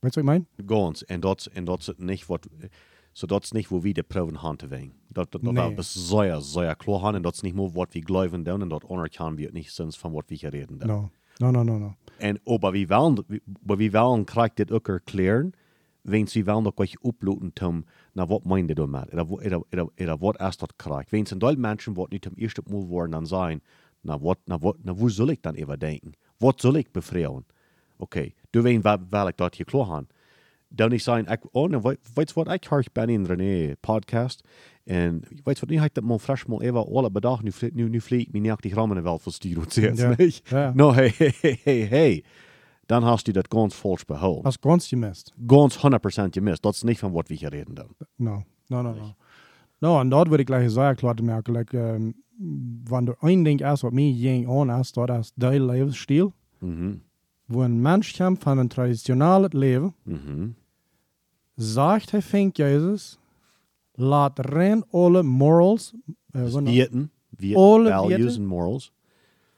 du, 0.00 0.02
was 0.02 0.16
ich 0.16 0.22
meine? 0.24 0.44
Ganz. 0.66 1.02
En 1.02 1.20
dat, 1.20 1.48
en 1.52 1.64
dat 1.64 1.78
is 1.80 1.92
niet 1.96 2.26
wat, 2.26 2.46
so 3.12 3.26
dat 3.26 3.42
is 3.42 3.50
niet 3.52 3.68
wo 3.68 3.80
wir 3.80 3.92
de 3.94 4.02
proeven 4.02 4.34
hand 4.34 4.58
te 4.58 4.66
wegen. 4.66 4.92
Dat, 5.08 5.32
dat, 5.32 5.42
dat 5.42 5.52
Nee. 5.52 5.74
is 5.74 6.08
zeer, 6.08 6.40
zeer 6.40 6.76
klar 6.76 7.00
haben 7.00 7.14
en 7.16 7.22
dat 7.22 7.34
is 7.34 7.40
niet 7.40 7.54
meer 7.54 7.70
wat 7.72 7.92
wir 7.92 8.02
glauben 8.04 8.42
doen 8.42 8.60
en 8.62 8.68
dat 8.68 8.84
anerkennen 8.88 9.36
wir 9.36 9.52
nicht 9.52 9.72
sinds 9.74 9.98
van 9.98 10.12
wat 10.12 10.24
wir 10.28 10.38
hier 10.38 10.50
reden. 10.50 10.76
No. 10.86 11.10
No, 11.38 11.50
no, 11.50 11.62
no, 11.62 11.78
no. 11.78 11.94
En 12.18 12.38
aber 12.44 12.72
wie 12.72 12.86
wollen, 12.88 13.24
aber 13.64 13.78
wie 13.78 13.92
wollen 13.92 14.24
krijgt 14.24 14.56
dit 14.56 14.70
ook 14.72 14.88
erklären, 14.88 15.52
wenn 16.04 16.26
sie 16.26 16.46
wollen 16.46 16.64
doch 16.64 16.76
euch 16.78 16.96
uploaden 17.04 17.52
zum, 17.54 17.84
na 18.14 18.28
wat 18.28 18.44
meint 18.46 18.70
ihr 18.70 18.76
damit? 18.76 19.12
Oder, 19.12 19.30
oder, 19.30 19.62
oder, 19.72 19.88
oder 20.00 20.20
wat 20.20 20.40
ist 20.40 20.62
das 20.62 20.68
krijgt? 20.78 21.12
Wenn 21.12 21.24
es 21.24 21.32
ein 21.32 21.40
Teil 21.40 21.56
Menschen 21.56 21.96
wat 21.96 22.10
nicht 22.10 22.24
zum 22.24 22.36
ersten 22.36 22.62
Mal 22.70 22.88
wollen, 22.88 23.12
dann 23.12 23.26
sein, 23.26 23.60
na 24.02 24.20
wat, 24.22 24.38
na 24.46 24.62
wat, 24.62 24.76
na 24.82 24.98
wo 24.98 25.08
soll 25.08 25.30
ich 25.30 25.40
dann 25.42 25.56
even 25.56 25.78
denken? 25.78 26.12
Was 26.38 26.54
soll 26.58 26.76
ich 26.76 26.90
befreien? 26.90 27.44
Okay, 27.98 28.34
du 28.52 28.64
wen 28.64 28.82
wel 28.82 29.28
ik 29.28 29.36
dat 29.36 29.54
hier 29.54 29.66
klar 29.66 29.86
haben. 29.88 30.08
Dan 30.72 30.92
ich 30.92 31.02
sagen, 31.02 31.26
ich, 31.30 31.40
oh, 31.52 31.66
ne, 31.66 31.82
weißt 31.82 32.36
du 32.36 32.36
was, 32.36 32.54
ich 32.54 32.70
höre 32.70 32.84
Benny 32.94 33.16
und 33.16 33.26
René 33.28 33.74
Podcast, 33.82 34.44
en 34.86 35.22
weißt 35.44 35.62
du 35.62 35.66
was, 35.66 35.74
ich 35.74 35.80
habe 35.80 35.90
das 35.92 36.04
mal 36.04 36.18
frisch 36.18 36.46
mal 36.46 36.62
even 36.62 36.84
alle 36.88 37.10
bedacht, 37.10 37.42
nu, 37.42 37.50
nu, 37.72 37.88
nu 37.88 38.00
vliegt 38.00 38.32
mir 38.32 38.40
nicht 38.40 38.64
die 38.64 38.72
Rahmen 38.72 39.04
wel 39.04 39.18
verstuurd, 39.18 39.76
Ja. 39.76 40.14
nicht? 40.18 40.50
Ja. 40.50 40.72
No, 40.72 40.94
hey, 40.94 41.10
hey, 41.10 41.32
hey, 41.42 41.58
hey, 41.64 41.86
hey. 41.88 42.24
Dan 42.90 43.02
hast 43.04 43.26
du 43.26 43.32
das 43.32 43.48
ganz 43.48 43.74
falsch 43.74 44.04
behouden. 44.06 44.42
Dat 44.42 44.52
is 44.52 44.58
ganz 44.60 44.88
gemist. 44.88 45.32
Ganz 45.46 45.76
100% 45.76 46.34
gemist. 46.34 46.62
Dat 46.62 46.74
is 46.74 46.82
niet 46.82 46.98
van 46.98 47.12
wat 47.12 47.28
we 47.28 47.34
hier 47.34 47.48
reden 47.50 47.74
dan. 47.74 47.86
No, 48.16 48.42
no, 48.66 48.82
no, 48.82 48.92
no. 48.94 49.14
No, 49.78 50.00
en 50.00 50.08
dat 50.08 50.28
wil 50.28 50.38
ik 50.38 50.46
gleich 50.46 50.70
sehr 50.70 50.94
klar 50.94 51.14
te 51.14 51.22
merken. 51.22 51.52
Like, 51.52 51.78
um, 51.78 52.14
wanneer 52.84 53.14
er 53.20 53.28
één 53.28 53.42
ding 53.42 53.60
is 53.72 53.80
wat 53.80 53.92
mij 53.92 54.14
ging 54.18 54.48
aan 54.48 54.78
is, 54.80 54.92
dat 54.92 55.08
is 55.10 55.32
de 55.34 55.60
levensstil. 55.60 56.32
Mhm. 56.58 56.92
wo 57.46 57.62
ein 57.62 57.80
Mensch 57.80 58.16
kommt 58.16 58.42
von 58.42 58.52
einem 58.52 58.68
traditionellen 58.68 59.50
Leben, 59.52 59.94
Mhm. 60.04 60.54
sagt 61.56 62.12
er, 62.12 62.22
fängt 62.22 62.58
Jesus, 62.58 63.18
laat 63.96 64.38
rein 64.38 64.84
alle 64.92 65.22
Morals, 65.22 65.94
äh, 66.32 66.46
so, 66.48 66.60
Weten, 66.64 67.10
weten, 67.30 67.56
Alle 67.56 67.90
values 67.90 68.36
and 68.38 68.46
morals. 68.46 68.92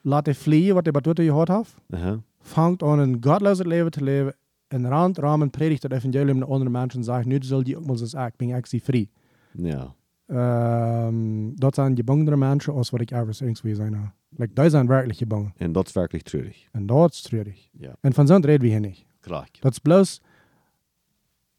laat 0.03 0.26
er 0.28 0.35
fliehen, 0.35 0.74
wat 0.74 0.87
er 0.87 0.93
bij 0.93 1.01
Tote 1.03 1.22
gehad 1.24 1.49
heeft, 1.49 1.74
Uh-huh. 1.91 2.18
Fangt 2.43 2.82
an 2.82 2.99
een 2.99 3.16
godloos 3.20 3.62
leven 3.62 3.90
te 3.90 4.03
leven, 4.03 4.36
en 4.68 4.88
randramen 4.88 5.51
predigt 5.51 5.82
het 5.82 5.93
evangelium 5.93 6.38
naar 6.38 6.49
andere 6.49 6.70
mensen 6.70 6.99
en 6.99 7.05
zegt, 7.05 7.24
nu 7.24 7.38
zal 7.40 7.62
die 7.62 7.76
ook 7.76 7.97
zoals 7.97 8.14
ik, 8.14 8.36
ben 8.36 8.49
ik 8.49 8.66
zie 8.66 8.82
vrij. 8.82 9.09
Ja. 9.53 9.95
Um, 11.07 11.59
dat 11.59 11.74
zijn 11.74 11.97
gebangere 11.97 12.36
mensen 12.36 12.72
als 12.72 12.90
wat 12.90 13.01
ik 13.01 13.11
ergens 13.11 13.40
irgendwie 13.40 13.74
zijn. 13.74 14.12
Like, 14.28 14.53
die 14.53 14.70
zijn 14.70 14.86
werkelijk 14.86 15.18
gebangen. 15.18 15.53
En 15.57 15.72
dat 15.72 15.86
is 15.86 15.93
werkelijk 15.93 16.24
treurig. 16.24 16.68
En 16.70 16.86
dat 16.86 17.12
is 17.12 17.22
treurig. 17.22 17.68
Ja. 17.72 17.97
En 18.01 18.12
van 18.12 18.26
zo'n 18.26 18.45
reden 18.45 18.61
we 18.61 18.66
hier 18.66 18.80
niet. 18.80 19.05
Graag. 19.20 19.51
Dat 19.51 19.72
is 19.72 19.78
bloos, 19.78 20.20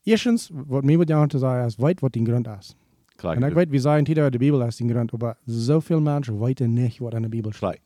eerstens, 0.03 0.49
wat 0.67 0.83
mij 0.83 0.97
wat 0.97 1.07
jou 1.07 1.27
te 1.27 1.37
zeggen 1.37 1.65
is, 1.65 1.75
weet 1.75 1.99
wat 1.99 2.11
die 2.11 2.25
grond 2.25 2.47
is. 2.59 2.75
Graag. 3.15 3.35
En 3.35 3.43
ik 3.43 3.53
weet, 3.53 3.69
we 3.69 3.79
zeggen 3.79 4.05
hier 4.05 4.31
de 4.31 4.37
Bibel 4.37 4.65
is 4.65 4.75
die 4.75 4.89
grond, 4.89 5.19
maar 5.21 5.37
zoveel 5.45 6.01
mensen 6.01 6.39
weten 6.39 6.73
niet 6.73 6.97
wat 6.97 7.13
in 7.13 7.21
de 7.21 7.29
Bibel 7.29 7.51
staat. 7.51 7.77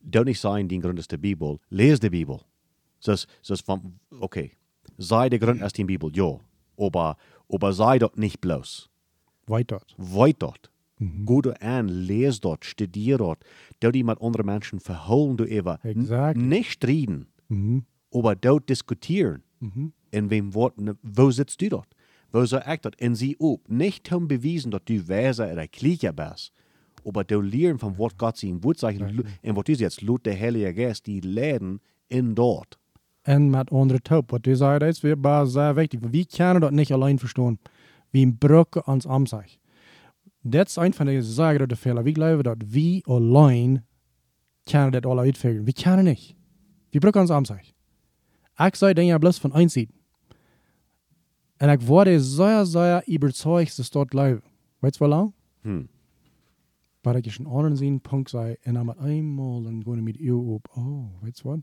Graag. 0.00 0.08
N- 0.08 0.08
d- 0.08 0.12
Doe 0.12 0.24
niet 0.24 0.38
zijn 0.38 0.66
die 0.66 0.80
grond 0.80 0.98
is 0.98 1.06
de 1.06 1.18
Bibel. 1.18 1.60
Lees 1.68 1.98
de 1.98 2.08
Bibel. 2.08 2.42
Dus, 2.98 3.28
dus 3.40 3.60
van, 3.60 3.98
oké. 4.20 4.48
Zij 4.96 5.28
de 5.28 5.38
grond 5.38 5.60
is 5.60 5.72
die 5.72 5.84
Bibel, 5.84 6.08
ja. 6.12 6.36
Aber, 6.76 7.16
aber 7.48 7.74
sei 7.74 7.98
dat 7.98 8.16
niet 8.16 8.38
bloos. 8.38 8.90
Weet 9.44 9.68
dat. 9.68 9.94
Weet 9.96 10.38
dat. 10.38 10.70
Goed 11.24 11.58
aan, 11.58 11.90
lees 11.90 12.40
dat, 12.40 12.64
studeer 12.64 13.16
dat. 13.16 13.44
Doe 13.78 13.90
die 13.92 14.04
met 14.04 14.18
andere 14.20 14.44
mensen 14.44 14.80
verholen, 14.80 15.36
doe 15.36 15.48
even. 15.48 15.78
N- 15.82 15.88
Exactly. 15.88 16.42
Niet 16.44 16.64
strijden. 16.64 17.28
Mhm. 17.46 17.78
aber 18.12 18.36
dort 18.40 18.66
diskutieren. 18.66 19.42
Mhm. 19.58 19.86
In 20.08 20.28
wem 20.28 20.52
Worten, 20.52 20.98
wo 21.00 21.30
sitzt 21.30 21.60
du 21.60 21.68
dort? 21.68 21.94
Wo 22.30 22.44
soll 22.44 22.62
ich 22.66 22.80
dort? 22.80 23.00
In 23.00 23.16
sie 23.16 23.34
ob. 23.38 23.68
Nicht 23.68 24.12
um 24.12 24.26
bewiesen, 24.26 24.70
dass 24.70 24.80
du 24.84 25.08
weiser 25.08 25.52
oder 25.52 25.66
klüger 25.68 26.12
bist. 26.12 26.52
Aber 27.04 27.24
du 27.24 27.40
lernen 27.40 27.78
von 27.78 27.98
was 27.98 28.16
Gott 28.16 28.36
sie 28.36 28.48
im 28.48 28.62
Wort 28.62 28.78
sagt. 28.78 29.00
Und 29.00 29.24
was 29.42 29.64
ist 29.68 29.80
jetzt? 29.80 30.02
Lut 30.02 30.24
der 30.26 30.38
Heilige 30.38 30.74
Geist, 30.74 31.06
die 31.06 31.20
leiden 31.20 31.80
in 32.08 32.34
dort. 32.34 32.78
En 33.22 33.50
met 33.50 33.70
andere 33.70 34.00
taub. 34.00 34.30
Wat 34.30 34.46
u 34.46 34.54
zei, 34.54 34.78
dat 34.78 34.88
is 34.88 35.00
weer 35.00 35.20
baar 35.20 35.46
zeer 35.46 35.74
wichtig. 35.74 36.00
We 36.10 36.26
kunnen 36.26 36.60
dat 36.60 36.70
niet 36.70 36.92
alleen 36.92 37.18
verstaan. 37.18 37.58
We 38.10 38.32
brücken 38.38 38.86
ons 38.86 39.06
aan 39.06 39.26
zich. 39.26 39.58
Dat 40.42 40.66
is 40.66 40.76
een 40.76 40.94
van 40.94 41.06
de 41.06 41.22
zaken 41.22 41.68
de 41.68 41.76
Fehler. 41.76 42.02
We 42.02 42.12
geloven 42.12 42.44
dat 42.44 42.56
we 42.68 43.00
alleen 43.04 43.84
kunnen 44.64 44.90
dat 44.90 45.06
alle 45.06 45.20
uitfiguren. 45.20 45.64
We 45.64 45.72
kunnen 45.72 46.04
niet. 46.04 46.34
We 46.90 46.98
brücken 46.98 47.20
ons 47.20 47.30
aan 47.30 47.46
zich. 47.46 47.72
Ik 48.56 48.74
zei 48.74 48.92
dingen 48.92 49.18
bloß 49.18 49.38
van 49.38 49.54
één 49.54 49.70
zijde. 49.70 49.92
En 51.56 51.68
ik 51.68 51.80
word 51.80 52.22
zeer, 52.22 52.64
zeer 52.64 53.02
überzeugt, 53.14 53.76
dat 53.76 53.92
dat 53.92 54.06
geloven. 54.08 54.42
Weet 54.78 54.96
je 54.96 55.08
wel? 55.08 55.32
Hm. 55.60 55.82
Maar 57.02 57.16
ik 57.16 57.26
is 57.26 57.38
een 57.38 57.46
anderen 57.46 57.76
zien 57.76 58.00
Punkt 58.00 58.30
zei, 58.30 58.56
en 58.60 58.74
dan 58.74 58.86
met 58.86 58.96
eenmaal 59.04 59.62
dan 59.62 59.82
gewoon 59.82 60.02
met 60.02 60.30
op, 60.30 60.68
oh, 60.74 61.04
weet 61.20 61.38
je 61.38 61.42
wat? 61.48 61.60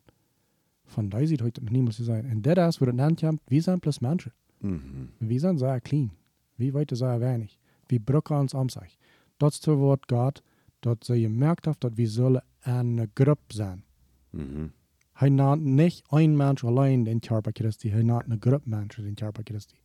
Van 0.85 1.09
daar 1.09 1.25
ziet 1.25 1.39
heute 1.39 1.61
niemand 1.69 1.95
te 1.95 2.03
zijn. 2.03 2.25
En 2.25 2.41
dat 2.41 2.57
is, 2.57 2.77
wat 2.77 2.97
het 2.97 3.19
ja, 3.19 3.33
we 3.45 3.59
zijn 3.59 3.79
plus 3.79 3.99
mensen. 3.99 4.33
Mhm. 4.57 5.05
We 5.17 5.39
zijn 5.39 5.57
zeer 5.57 5.81
clean. 5.81 6.11
We 6.55 6.71
weten 6.71 6.97
zeer 6.97 7.19
weinig. 7.19 7.57
We 7.85 7.99
brücken 7.99 8.39
ons 8.39 8.55
aan 8.55 8.69
zich. 8.69 8.97
Dat 9.37 9.51
is 9.51 9.55
het 9.55 9.65
woord 9.65 10.11
God, 10.11 10.41
dat 10.79 11.05
ze 11.05 11.19
gemerkt 11.19 11.65
heeft 11.65 11.81
dat 11.81 11.93
we 11.93 12.05
zullen 12.05 12.43
een 12.61 13.09
groep 13.13 13.39
zijn. 13.47 13.83
Mhm. 14.29 14.67
Hij 15.11 15.29
naat 15.29 15.59
niet 15.59 16.01
een 16.09 16.35
mens 16.35 16.63
alleen 16.63 17.03
den 17.03 17.19
Körper 17.19 17.51
Christi, 17.53 17.91
hij 17.91 18.03
naat 18.03 18.23
een 18.27 18.37
groep 18.39 18.65
mensen 18.65 19.03
den 19.03 19.13
Körper 19.13 19.43
Christi. 19.43 19.75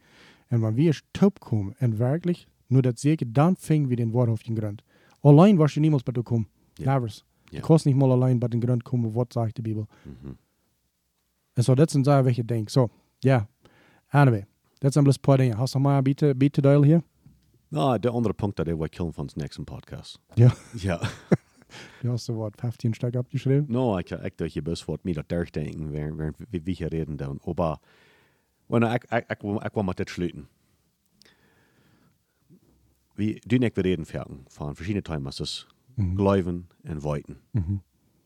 En 0.47 0.61
wanneer 0.61 0.81
we 0.81 0.87
eens 0.87 1.03
top 1.11 1.41
komen 1.41 1.75
en 1.79 1.97
werkelijk, 1.97 2.47
nur 2.67 2.83
dat 2.83 3.01
zeker 3.01 3.33
dan 3.33 3.57
vingen 3.59 3.89
we 3.89 3.95
den 3.97 4.11
Wort 4.11 4.29
auf 4.29 4.43
den 4.43 4.57
Grund. 4.57 4.83
Allein 5.23 5.57
was 5.57 5.75
je 5.75 5.81
niemals 5.81 6.03
bij 6.03 6.13
de 6.13 6.23
komen. 6.23 6.49
Ja. 6.75 6.93
Never. 6.99 7.23
Ja. 7.45 7.59
Je 7.59 7.61
kost 7.61 7.85
niet 7.85 7.97
mal 7.97 8.11
alleen 8.13 8.39
bij 8.39 8.49
den 8.49 8.63
Grund 8.63 8.83
komen, 8.83 9.13
wat 9.13 9.33
zegt 9.33 9.57
de 9.57 9.63
Bibel. 9.63 9.87
Mhm. 10.03 10.33
En 11.53 11.63
zo, 11.63 11.75
dat 11.75 11.91
zijn 11.91 12.05
zaken 12.05 12.25
wat 12.25 12.35
je 12.37 12.45
denkt. 12.45 12.73
Zo, 12.73 12.89
ja. 13.19 13.49
Anyway, 14.09 14.47
dat 14.79 14.93
zijn 14.93 15.05
bloß 15.05 15.17
een 15.17 15.21
paar 15.21 15.37
dingen. 15.37 15.57
Hast 15.57 15.73
du 15.73 15.79
nog 15.79 15.89
maar 15.93 16.03
bieten, 16.03 16.39
bieten 16.39 16.63
deel 16.63 16.83
hier? 16.83 17.03
Nou, 17.69 17.99
de 17.99 18.09
andere 18.09 18.35
Punkt, 18.35 18.57
dat 18.57 18.67
wir 18.67 18.89
killen 18.89 19.13
von 19.13 19.25
uns 19.25 19.35
nächsten 19.35 19.65
Podcast. 19.65 20.19
Ja. 20.35 20.53
Ja. 20.89 21.01
Du 22.01 22.09
hast 22.09 22.25
so 22.25 22.35
wat 22.35 22.55
15 22.61 22.95
Stück 22.95 23.17
abgeschrieben. 23.17 23.65
No, 23.69 23.97
ik 23.97 24.37
dacht 24.37 24.53
je 24.53 24.63
best 24.63 24.85
wat 24.85 25.05
meer 25.05 25.15
dat 25.15 25.29
terugdenken, 25.29 25.91
während, 25.91 26.37
wir, 26.51 26.61
hier 26.65 26.89
reden. 26.89 27.41
Aber, 27.45 27.79
bueno, 28.67 28.93
ik, 28.93 29.05
ik, 29.05 29.25
ik, 29.31 29.41
wil- 29.41 29.65
ik 29.65 29.73
wil 29.73 29.83
met 29.83 29.97
dit 29.97 30.11
sluiten. 33.23 33.41
We 33.49 33.49
doen 33.57 33.63
ik 33.63 33.75
weer 33.75 33.85
reden 33.85 34.07
vergen 34.07 34.45
van 34.47 34.75
verschillende 34.75 35.09
thema's. 35.09 35.67
Mhm. 35.95 36.17
Geloven 36.17 36.67
en 36.83 37.01
weten. 37.11 37.41
Mhm. 37.51 37.75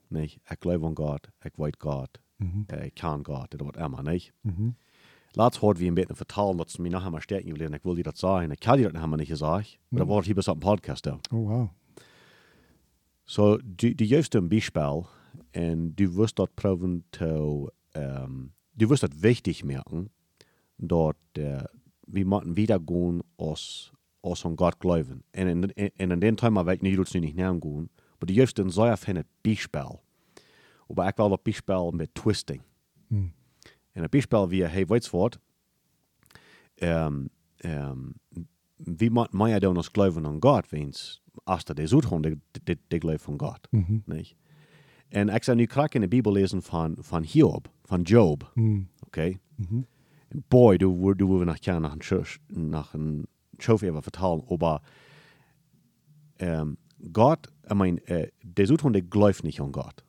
Nee, 0.09 0.25
ik 0.49 0.57
geloof 0.59 0.85
aan 0.85 0.97
God, 0.97 1.29
ik 1.41 1.53
weet 1.57 1.77
God, 1.79 2.09
Mhm. 2.37 2.61
ik 2.83 2.95
kan 2.95 3.25
God, 3.27 3.51
dat 3.51 3.61
wordt 3.61 3.77
immer, 3.77 4.03
niet? 4.03 4.33
Mhm. 4.41 4.69
Laatst 5.31 5.61
hoort 5.61 5.79
wie 5.79 5.89
een 5.89 5.95
beetje 5.95 6.15
vertalen, 6.15 6.57
dat 6.57 6.71
ze 6.71 6.83
me 6.83 6.89
nog 6.89 7.03
einmal 7.03 7.21
sterken 7.21 7.53
willen. 7.53 7.73
Ik 7.73 7.83
wil 7.83 7.95
die 7.95 8.03
dat 8.03 8.19
zeggen. 8.19 8.51
Ik 8.51 8.61
die 8.61 8.83
dat 8.83 8.93
einmal 8.95 9.19
niet 9.19 9.27
gezegd. 9.27 9.51
Maar 9.53 9.69
dat 9.89 9.99
Mhm. 10.01 10.09
wordt 10.09 10.27
hier 10.27 10.43
zo'n 10.43 10.59
podcast. 10.59 11.07
Oh, 11.07 11.19
wow. 11.31 11.69
So, 13.25 13.59
du, 13.65 13.95
geeft 14.07 14.35
een 14.35 14.49
Beispiel 14.49 15.07
en 15.51 15.93
du 15.95 16.15
wirst 16.15 16.37
dort 16.37 16.55
proben 16.55 17.05
zu, 17.11 17.69
ähm, 17.93 18.53
du 18.73 18.89
wirst 18.89 19.03
das 19.03 19.21
wichtig 19.23 19.65
merken, 19.65 20.11
dort, 20.77 21.17
äh, 21.33 21.65
wir 22.07 22.25
müssen 22.27 22.55
wieder 22.57 22.79
gehen, 22.79 23.23
aus, 23.37 23.93
an 24.45 24.57
Gott 24.57 24.79
glauben. 24.81 25.23
Und 25.37 25.49
in, 25.49 25.63
in, 25.63 25.91
in, 25.97 26.11
in 26.11 26.21
den 26.21 26.37
Thema 26.37 26.65
werde 26.67 26.87
ich 26.87 26.97
nicht, 26.97 27.15
nicht 27.15 27.37
näher 27.37 27.55
gehen, 27.61 27.89
aber 28.17 28.27
du 28.27 28.35
geeft 28.35 28.59
een 28.59 28.71
sehr 28.71 28.97
feine 28.97 29.25
Beispiel. 29.43 29.99
Aber 30.89 31.09
ich 31.09 31.17
will 31.19 31.31
das 31.31 31.43
Beispiel 31.43 31.91
mit 31.93 32.15
Twisting. 32.15 32.63
En 33.11 33.33
een 34.03 34.09
Beispiel 34.11 34.49
wie, 34.51 34.65
hey, 34.65 34.87
weet 34.87 35.05
je 35.07 35.11
wat? 35.17 35.39
Um, 36.83 37.29
um, 37.65 38.15
wie 38.77 39.11
moet 39.11 39.33
mij 39.33 39.59
dan 39.59 39.77
als 39.77 39.89
geloven 39.93 40.27
aan 40.27 40.37
God, 40.41 40.69
wens 40.71 41.23
als 41.45 41.65
dat 41.65 41.79
is 41.79 41.95
uitgaan, 41.95 42.21
de, 42.23 42.39
de, 42.65 42.79
de 42.89 42.99
geloof 42.99 43.29
aan 43.29 43.41
God. 43.41 43.69
Mhm. 43.71 43.99
Niet? 44.05 44.35
En 45.09 45.29
ik 45.29 45.45
zou 45.45 45.57
nu 45.57 45.67
graag 45.67 45.89
in 45.93 46.01
de 46.01 46.09
Bijbel 46.09 46.33
lezen 46.33 46.63
van, 46.63 46.97
van 46.99 47.23
Hiob, 47.23 47.71
van 47.85 48.03
Job, 48.03 48.51
Mhm. 48.55 48.81
oké? 49.07 49.39
Mhm. 49.55 49.81
En 50.29 50.45
boy, 50.49 50.77
du, 50.77 51.15
du, 51.15 51.15
du 51.15 51.53
gerne 51.61 51.81
nach 51.81 51.93
een, 51.93 52.03
Scho- 52.03 52.39
nach 52.47 52.95
Schof 53.59 53.83
even 53.83 54.03
vertellen, 54.03 54.43
aber 54.49 54.81
um, 56.41 56.77
Gott, 57.13 57.49
ich 57.69 57.75
meine, 57.75 58.01
äh, 58.09 58.29
der 58.43 58.69
uitgaan, 58.71 58.93
der 58.93 59.03
gelooft 59.03 59.45
nicht 59.45 59.61
an 59.61 59.73
Gott. 59.73 60.05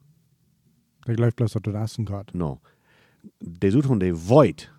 Der 1.06 1.16
gleicht 1.16 1.36
bloß, 1.36 1.52
dass 1.54 1.62
du 1.62 1.72
das 1.72 1.92
essen 1.92 2.06
kannst. 2.06 2.34
No. 2.34 2.60
Der 3.40 3.74
uitgaan, 3.74 4.00
der 4.00 4.16
weet, 4.16 4.72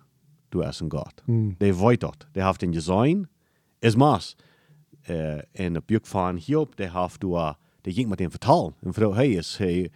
du 0.49 0.61
ist 0.61 0.81
ein 0.81 0.89
Gott. 0.89 1.23
Mhm. 1.27 1.55
De 1.59 1.73
weet 1.73 2.01
dat. 2.01 2.27
De 2.33 2.43
heeft 2.45 2.63
een 2.63 2.71
design. 2.71 3.27
Is 3.79 3.95
mas. 3.95 4.35
Uh, 5.09 5.39
en 5.51 5.77
op 5.77 5.89
juk 5.89 6.05
van 6.05 6.35
Hiob, 6.35 6.75
de 6.75 6.89
heeft 6.91 7.19
du, 7.21 7.27
uh, 7.27 7.53
de 7.81 7.91
ging 7.93 8.09
met 8.09 8.19
hem 8.19 8.29
vertalen. 8.29 8.73
En 8.81 8.93
vroeg, 8.93 9.15
hey, 9.15 9.29
is 9.29 9.57
hij, 9.57 9.91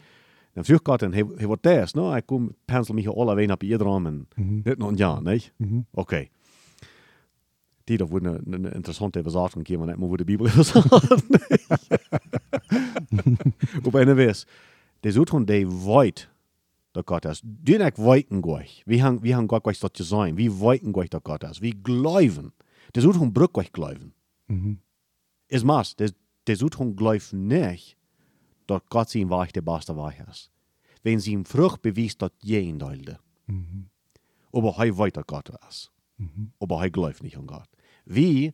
dan 0.53 0.65
vroeg 0.65 0.79
God, 0.83 1.01
en 1.01 1.13
hij, 1.13 1.25
hij 1.35 1.45
wordt 1.47 1.63
des, 1.63 1.93
no? 1.93 2.13
Ik 2.15 2.25
kom, 2.25 2.55
pensel 2.65 2.93
mich 2.93 3.07
alle 3.15 3.35
ween 3.35 3.51
op 3.51 3.63
ieder 3.63 3.81
raam 3.87 4.05
en 4.05 4.27
Mhm. 4.35 4.61
dit 4.61 4.77
nog 4.77 4.89
een 4.89 4.95
jaar, 4.95 5.21
nee? 5.21 5.41
Mhm. 5.57 5.79
Oké. 5.91 6.27
Die, 7.83 7.97
dat 7.97 8.09
wordt 8.09 8.25
een, 8.25 8.53
een 8.53 8.73
interessante 8.73 9.21
bezating 9.21 9.67
geven, 9.67 9.85
net 9.85 9.97
maar 9.97 10.07
voor 10.07 10.17
de 10.17 10.23
Bibel 10.23 10.49
gesagt. 10.49 10.91
Op 13.85 13.93
een 13.93 14.15
wijze. 14.15 14.45
De 14.99 15.11
zoekt 15.11 15.29
gewoon, 15.29 15.45
de 15.45 15.83
weet 15.85 16.29
dat 16.91 17.07
God 17.07 17.25
is. 17.25 17.41
Die 17.43 17.77
ik 17.77 17.95
weten 17.95 18.43
goich. 18.43 18.81
Wie 18.85 19.01
han, 19.01 19.19
wie 19.19 19.33
han 19.33 19.49
God 19.49 19.63
goich 19.63 19.77
dat 19.77 19.97
je 19.97 20.03
zijn. 20.03 20.35
Wie 20.35 20.51
weten 20.51 20.93
goich 20.93 21.07
dat 21.07 21.21
God 21.23 21.43
is. 21.43 21.59
Wie 21.59 21.79
geloven. 21.83 22.53
De 22.91 23.01
zoekt 23.01 23.15
gewoon 23.15 23.31
brug 23.31 23.49
goich 23.51 23.69
geloven. 23.71 24.13
Mhm. 24.45 24.73
Is 25.45 25.63
mas, 25.63 25.95
de, 25.95 26.13
de 26.43 26.55
zoekt 26.55 26.75
gewoon 26.75 26.93
geloven 26.95 27.47
niet 27.47 27.95
dat 28.65 28.83
God 28.87 29.09
zijn 29.09 29.27
weg 29.27 29.51
de 29.51 29.63
beste 29.63 29.95
weg 29.95 30.27
is. 30.27 30.51
Wenn 31.01 31.21
sie 31.21 31.31
ihm 31.31 31.45
vrucht 31.45 31.81
bewijst 31.81 32.19
dat 32.19 32.33
je 32.37 32.61
in 32.61 32.77
deelde. 32.77 33.19
Mhm. 33.45 33.81
Aber 34.51 34.75
hij 34.75 34.93
weet 34.93 35.13
dat 35.13 35.23
God 35.25 35.49
is. 35.69 35.91
Mhm. 36.23 36.51
aber 36.59 36.81
er 36.83 36.89
glaubt 36.91 37.23
nicht 37.23 37.37
an 37.37 37.47
Gott. 37.47 37.67
Wie 38.05 38.53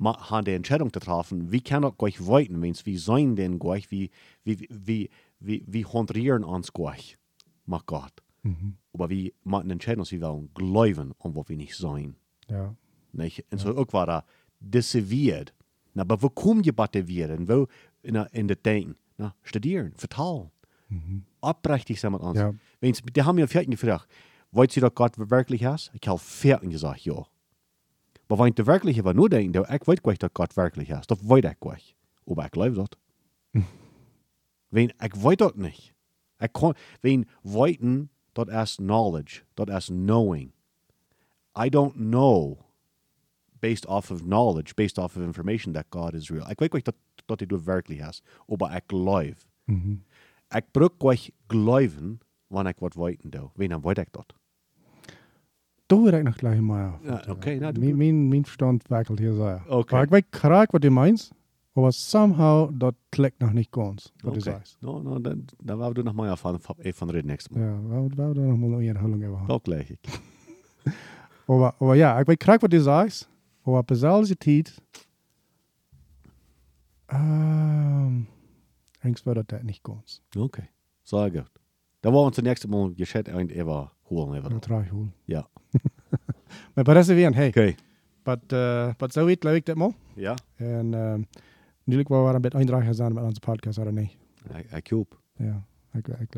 haben 0.00 0.44
die 0.44 0.52
Entscheidung 0.52 0.92
zu 0.92 0.98
treffen, 1.00 1.52
wie 1.52 1.60
kann 1.60 1.82
das 1.82 1.96
gleich 1.96 2.26
weiten, 2.26 2.60
wenn 2.60 2.74
wie 2.84 2.96
sein 2.96 3.36
denn 3.36 3.58
gleich, 3.58 3.90
wie, 3.90 4.10
wie, 4.44 4.66
wie, 4.70 5.10
wie, 5.38 5.64
wie 5.66 5.84
honorieren 5.84 6.42
uns 6.44 6.72
gleich 6.72 7.18
mit 7.66 7.86
Gott. 7.86 8.12
Mhm. 8.42 8.76
Aber 8.92 9.10
wie 9.10 9.32
machen 9.44 9.70
Entscheidung, 9.70 10.04
sie 10.04 10.20
wollen 10.20 10.50
glauben 10.54 11.12
an 11.20 11.36
was 11.36 11.48
wir 11.48 11.56
nicht 11.56 11.76
sein. 11.76 12.16
Ja. 12.48 12.74
Nicht? 13.12 13.44
Und 13.52 13.58
so 13.60 13.76
auch 13.76 13.92
war 13.92 14.06
da 14.06 14.24
desilviert. 14.58 15.54
Na, 15.94 16.02
aber 16.02 16.20
wo 16.22 16.28
bitte 16.72 17.06
wieder? 17.06 17.34
Und 17.36 17.48
wo 17.48 17.68
in, 18.02 18.14
der- 18.14 18.32
in 18.34 18.48
der 18.48 18.56
Denken? 18.56 18.96
Na, 19.18 19.34
studieren, 19.42 19.92
vertalen. 19.96 20.50
Mhm. 20.88 21.24
Abrechtig 21.40 22.00
sein 22.00 22.12
mit 22.12 22.22
uns. 22.22 22.38
Ja. 22.38 22.52
Wenn's, 22.80 23.02
die 23.02 23.22
haben 23.22 23.36
mir 23.36 23.46
vierten 23.46 23.70
gefragt, 23.72 24.08
wollt 24.52 24.76
ihr, 24.76 24.82
dass 24.82 24.94
Gott 24.94 25.18
wirklich 25.18 25.62
ist? 25.62 25.90
Ich 26.00 26.06
habe 26.06 26.18
vierten 26.18 26.70
gesagt, 26.70 27.00
ja. 27.00 27.24
Aber 28.28 28.44
wenn 28.44 28.54
du 28.54 28.66
wirklich 28.66 28.98
aber 28.98 29.12
nur 29.12 29.28
denkst, 29.28 29.58
ich 29.58 29.86
weiß 29.86 30.02
gleich, 30.02 30.18
dass 30.18 30.32
Gott 30.32 30.56
wirklich 30.56 30.90
ist, 30.90 31.10
das 31.10 31.28
weiß 31.28 31.44
ich 31.44 31.60
gleich. 31.60 31.96
Aber 32.26 32.44
ich 32.44 32.50
glaube 32.50 32.76
das. 32.76 33.62
wenn, 34.70 34.90
ich 34.90 35.24
weiß 35.24 35.36
das 35.36 35.54
nicht. 35.56 35.94
Ich 36.40 36.52
kann, 36.52 36.74
wenn 37.02 37.26
weiten, 37.42 38.08
das 38.34 38.48
ist 38.48 38.76
knowledge, 38.78 39.42
das 39.56 39.88
ist 39.88 39.88
knowing. 39.88 40.52
I 41.54 41.68
don't 41.68 41.94
know 41.94 42.64
based 43.62 43.86
off 43.86 44.10
of 44.10 44.22
knowledge, 44.22 44.76
based 44.76 44.98
off 44.98 45.16
of 45.16 45.22
information 45.22 45.72
that 45.72 45.88
God 45.90 46.14
is 46.14 46.30
real. 46.30 46.46
Ich 46.50 46.60
weiß 46.60 46.70
gleich, 46.70 46.84
dass, 46.84 46.94
dass 47.26 47.40
er 47.40 47.66
wirklich 47.66 48.00
ist. 48.00 48.22
Aber 48.48 48.76
ich 48.76 48.86
glaube. 48.88 49.36
Mhm. 49.66 50.04
Ik 50.54 50.72
bruk 50.72 50.98
gleich 50.98 51.32
glauben, 51.48 52.20
wann 52.50 52.66
ich 52.66 52.76
was 52.80 52.96
weiten 52.96 53.30
do. 53.30 53.52
Wen 53.54 53.70
dann 53.70 53.82
weiß 53.82 53.98
ich 53.98 54.10
das? 54.12 54.26
Ich 55.94 56.24
noch 56.24 56.36
gleich 56.36 56.60
mal. 56.60 56.98
Ja, 57.04 57.20
okay, 57.28 57.58
na, 57.60 57.72
du- 57.72 57.80
mein, 57.94 58.28
mein 58.28 58.44
Verstand 58.44 58.88
wackelt 58.90 59.20
hier 59.20 59.34
sehr. 59.34 59.62
Okay. 59.68 59.94
Aber 59.96 60.04
ich 60.04 60.10
weiß 60.10 60.24
gerade, 60.30 60.72
was 60.72 60.80
du 60.80 60.90
meinst, 60.90 61.34
aber 61.74 61.92
somehow, 61.92 62.70
das 62.72 62.94
klickt 63.10 63.40
noch 63.40 63.52
nicht 63.52 63.70
ganz, 63.72 64.12
du 64.22 64.28
Okay. 64.30 64.40
sagst. 64.40 64.80
No, 64.82 65.00
no, 65.00 65.18
dann, 65.18 65.46
dann 65.62 65.78
werden 65.78 65.96
wir 65.96 66.04
noch 66.04 66.12
mal 66.12 66.36
von, 66.36 66.58
von, 66.58 66.76
eh, 66.80 66.92
von 66.92 67.10
reden 67.10 67.28
Mal. 67.50 67.60
Ja, 67.60 67.82
wir 67.82 68.10
wir 68.16 68.34
da 68.34 68.40
noch 68.40 68.56
mal 68.56 68.74
eine 68.78 68.86
Erhellung 68.86 69.20
überhaupt. 69.22 69.50
Doch 69.50 69.62
gleich. 69.62 69.90
ich. 69.90 69.98
Aber, 71.46 71.74
aber 71.78 71.94
ja, 71.94 72.20
ich 72.20 72.26
weiß 72.28 72.36
gerade, 72.38 72.62
was 72.62 72.70
du 72.70 72.80
sagst, 72.80 73.28
aber 73.64 73.82
bei 73.82 73.94
solcher 73.94 74.38
Zeit, 74.38 74.72
ähm, 77.10 78.26
eigentlich 79.00 79.26
wird 79.26 79.52
das 79.52 79.62
nicht 79.62 79.82
ganz. 79.82 80.22
Okay. 80.36 80.68
Sehr 81.04 81.30
Dann 82.02 82.12
wollen 82.12 82.22
wir 82.22 82.26
uns 82.26 82.36
das 82.36 82.44
nächste 82.44 82.68
Mal 82.68 82.94
gescheit 82.94 83.28
ein 83.28 83.48
Eva 83.48 83.92
holen. 84.10 84.34
Eva. 84.34 84.48
Das 84.48 84.60
trage 84.60 84.86
ich 84.86 84.92
wohl. 84.92 85.08
Ja. 85.26 85.48
Maar 86.74 86.84
bij 86.84 86.94
deze 86.94 87.14
weer, 87.14 87.34
hey, 87.34 87.48
Okay. 87.48 87.76
wat, 88.22 88.38
uh, 88.52 88.92
zo 89.12 89.24
weet, 89.24 89.44
leuk 89.44 89.56
ik 89.56 89.66
dat 89.66 89.76
mal. 89.76 89.94
Ja. 90.14 90.34
En 90.56 90.94
wel 92.08 92.26
we 92.26 92.34
een 92.34 92.40
beetje 92.40 92.58
eindragen 92.58 92.94
zijn 92.94 93.14
met 93.14 93.24
onze 93.24 93.40
podcast, 93.40 93.78
oder 93.78 93.92
niet? 93.92 94.16
Ich, 94.50 94.72
ich 94.76 94.82
glaube. 94.82 95.16
Ja, 95.36 95.64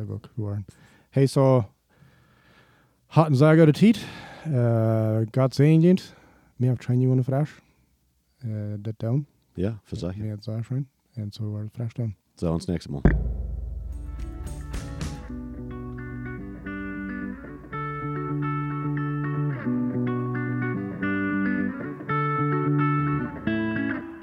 ook. 0.09 0.31
we 0.35 0.43
waren. 0.43 0.65
Hey, 1.11 1.27
so, 1.27 1.65
had 3.07 3.27
een 3.27 3.35
zeer 3.37 3.57
goede 3.57 3.73
tijd. 3.73 4.07
Uh, 4.49 5.19
God 5.31 5.55
zegen 5.55 5.81
je. 5.81 5.97
Meer 6.57 6.73
of 6.73 6.79
train 6.79 7.01
je 7.01 7.09
een 7.09 7.25
vraag. 7.25 7.61
Uh, 8.45 8.75
dat 8.79 8.95
doen. 8.97 9.27
Ja, 9.55 9.79
verzeichnen. 9.83 10.25
Meer 10.25 10.35
het 10.35 10.45
zeer 10.45 10.65
schön. 10.65 10.89
En 11.12 11.33
zo 11.33 11.45
wordt 11.45 11.65
het 11.65 11.75
vraag 11.75 11.93
dan. 11.93 12.15
So, 12.35 12.53
uns 12.53 12.67
nächstes 12.67 12.89
Mal. 12.89 13.03